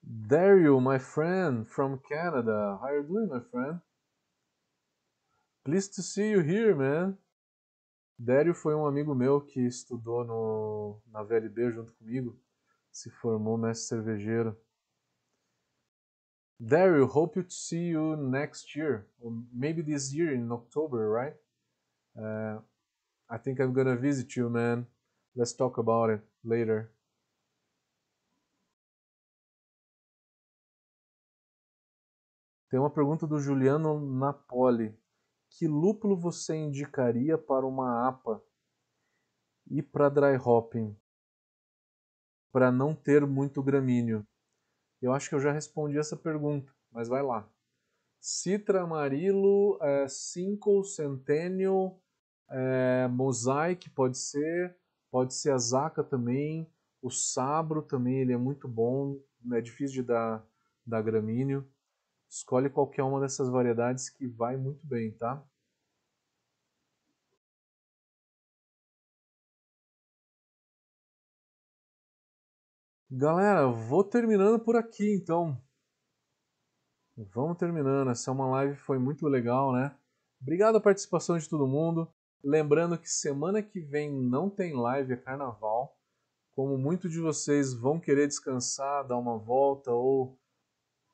Dario, 0.00 0.80
my 0.80 1.00
friend 1.00 1.68
from 1.68 1.98
Canada. 2.08 2.78
How 2.80 2.86
are 2.86 2.98
you 2.98 3.02
doing, 3.02 3.28
my 3.28 3.40
friend? 3.50 3.80
Pleased 5.68 5.92
to 5.96 6.02
see 6.02 6.30
you 6.30 6.40
here, 6.40 6.74
man. 6.74 7.14
Dario 8.18 8.54
foi 8.54 8.74
um 8.74 8.86
amigo 8.86 9.14
meu 9.14 9.38
que 9.38 9.60
estudou 9.60 10.24
no, 10.24 10.98
na 11.12 11.22
VLB 11.22 11.70
junto 11.70 11.92
comigo, 11.92 12.40
se 12.90 13.10
formou 13.10 13.58
mestre 13.58 13.88
cervejeiro. 13.88 14.58
Daryl, 16.58 17.04
hope 17.04 17.42
to 17.42 17.52
see 17.52 17.90
you 17.90 18.16
next 18.16 18.74
year, 18.74 19.06
or 19.20 19.30
maybe 19.52 19.82
this 19.82 20.10
year 20.10 20.34
in 20.34 20.50
October, 20.50 21.06
right? 21.06 21.36
Uh, 22.16 22.62
I 23.28 23.36
think 23.36 23.60
I'm 23.60 23.74
gonna 23.74 23.94
visit 23.94 24.36
you, 24.36 24.48
man. 24.48 24.86
Let's 25.36 25.52
talk 25.52 25.76
about 25.76 26.08
it 26.08 26.22
later. 26.42 26.90
Tem 32.70 32.80
uma 32.80 32.88
pergunta 32.88 33.26
do 33.26 33.38
Juliano 33.38 34.00
Napoli. 34.00 34.96
Que 35.58 35.66
lúpulo 35.66 36.16
você 36.16 36.54
indicaria 36.54 37.36
para 37.36 37.66
uma 37.66 38.06
APA 38.06 38.40
e 39.68 39.82
para 39.82 40.08
dry 40.08 40.36
hopping? 40.36 40.96
Para 42.52 42.70
não 42.70 42.94
ter 42.94 43.26
muito 43.26 43.60
gramíneo. 43.60 44.24
Eu 45.02 45.12
acho 45.12 45.28
que 45.28 45.34
eu 45.34 45.40
já 45.40 45.50
respondi 45.50 45.98
essa 45.98 46.16
pergunta, 46.16 46.72
mas 46.92 47.08
vai 47.08 47.24
lá. 47.24 47.50
Citra, 48.20 48.82
Amarilo, 48.82 49.80
é, 49.82 50.06
Cinco, 50.06 50.84
Centennial, 50.84 52.00
é, 52.48 53.08
Mosaic 53.08 53.90
pode 53.90 54.16
ser, 54.16 54.76
pode 55.10 55.34
ser 55.34 55.50
a 55.50 55.58
Zaca 55.58 56.04
também, 56.04 56.70
o 57.02 57.10
Sabro 57.10 57.82
também 57.82 58.20
ele 58.20 58.32
é 58.32 58.38
muito 58.38 58.68
bom, 58.68 59.20
é 59.50 59.60
difícil 59.60 60.02
de 60.02 60.06
dar, 60.06 60.46
dar 60.86 61.02
gramíneo. 61.02 61.68
Escolhe 62.28 62.68
qualquer 62.68 63.02
uma 63.02 63.20
dessas 63.20 63.48
variedades 63.48 64.10
que 64.10 64.26
vai 64.26 64.56
muito 64.56 64.86
bem, 64.86 65.12
tá? 65.12 65.42
Galera, 73.10 73.66
vou 73.66 74.04
terminando 74.04 74.60
por 74.60 74.76
aqui 74.76 75.10
então. 75.14 75.58
Vamos 77.16 77.56
terminando. 77.56 78.10
Essa 78.10 78.30
é 78.30 78.34
uma 78.34 78.46
live 78.50 78.76
foi 78.76 78.98
muito 78.98 79.26
legal, 79.26 79.72
né? 79.72 79.96
Obrigado 80.40 80.76
a 80.76 80.80
participação 80.80 81.38
de 81.38 81.48
todo 81.48 81.66
mundo. 81.66 82.06
Lembrando 82.44 82.98
que 82.98 83.08
semana 83.10 83.62
que 83.62 83.80
vem 83.80 84.10
não 84.12 84.50
tem 84.50 84.74
live, 84.74 85.14
é 85.14 85.16
carnaval. 85.16 85.98
Como 86.54 86.76
muitos 86.76 87.10
de 87.10 87.18
vocês 87.18 87.72
vão 87.72 87.98
querer 87.98 88.26
descansar, 88.26 89.06
dar 89.06 89.16
uma 89.16 89.38
volta 89.38 89.90
ou 89.90 90.38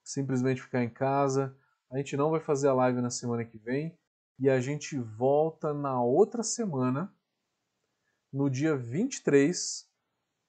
simplesmente 0.04 0.62
ficar 0.62 0.84
em 0.84 0.90
casa, 0.90 1.56
a 1.90 1.96
gente 1.96 2.16
não 2.16 2.30
vai 2.30 2.40
fazer 2.40 2.68
a 2.68 2.74
live 2.74 3.00
na 3.00 3.10
semana 3.10 3.44
que 3.44 3.56
vem 3.56 3.98
e 4.38 4.50
a 4.50 4.60
gente 4.60 4.98
volta 4.98 5.72
na 5.72 6.00
outra 6.02 6.42
semana, 6.42 7.12
no 8.32 8.50
dia 8.50 8.76
23 8.76 9.88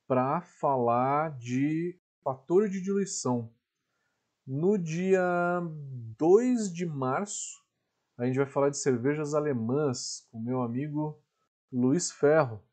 para 0.08 0.42
falar 0.42 1.38
de 1.38 2.00
fator 2.24 2.68
de 2.68 2.82
diluição. 2.82 3.54
No 4.46 4.78
dia 4.78 5.62
2 6.18 6.72
de 6.74 6.86
março, 6.86 7.64
a 8.18 8.26
gente 8.26 8.38
vai 8.38 8.46
falar 8.46 8.70
de 8.70 8.78
cervejas 8.78 9.34
alemãs 9.34 10.28
com 10.32 10.40
meu 10.40 10.62
amigo 10.62 11.20
Luiz 11.72 12.12
Ferro. 12.12 12.64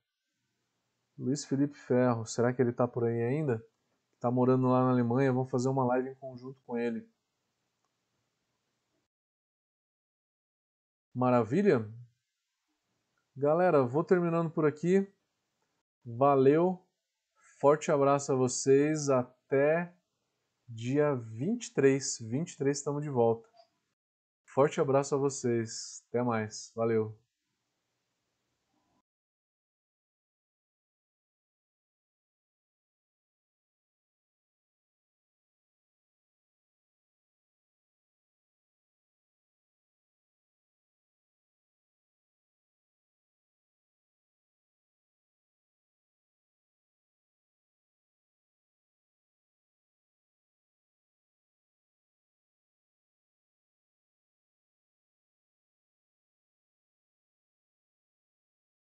Luiz 1.19 1.45
Felipe 1.45 1.77
Ferro, 1.77 2.27
será 2.27 2.53
que 2.53 2.61
ele 2.61 2.71
está 2.71 2.87
por 2.89 3.05
aí 3.05 3.23
ainda? 3.23 3.65
Está 4.23 4.31
morando 4.31 4.69
lá 4.69 4.85
na 4.85 4.91
Alemanha, 4.91 5.33
vamos 5.33 5.51
fazer 5.51 5.69
uma 5.69 5.85
live 5.85 6.11
em 6.11 6.15
conjunto 6.15 6.63
com 6.65 6.79
ele. 6.79 7.05
Maravilha? 11.13 11.93
Galera, 13.37 13.83
vou 13.83 14.05
terminando 14.05 14.49
por 14.49 14.65
aqui. 14.65 15.13
Valeu! 16.05 16.87
Forte 17.59 17.91
abraço 17.91 18.31
a 18.31 18.37
vocês. 18.37 19.11
Até 19.11 19.93
dia 20.69 21.17
23. 21.17 22.21
23 22.21 22.79
estamos 22.79 23.03
de 23.03 23.11
volta. 23.11 23.49
Forte 24.45 24.81
abraço 24.81 25.17
a 25.17 25.19
vocês. 25.19 26.05
Até 26.09 26.23
mais. 26.23 26.71
Valeu. 26.77 27.21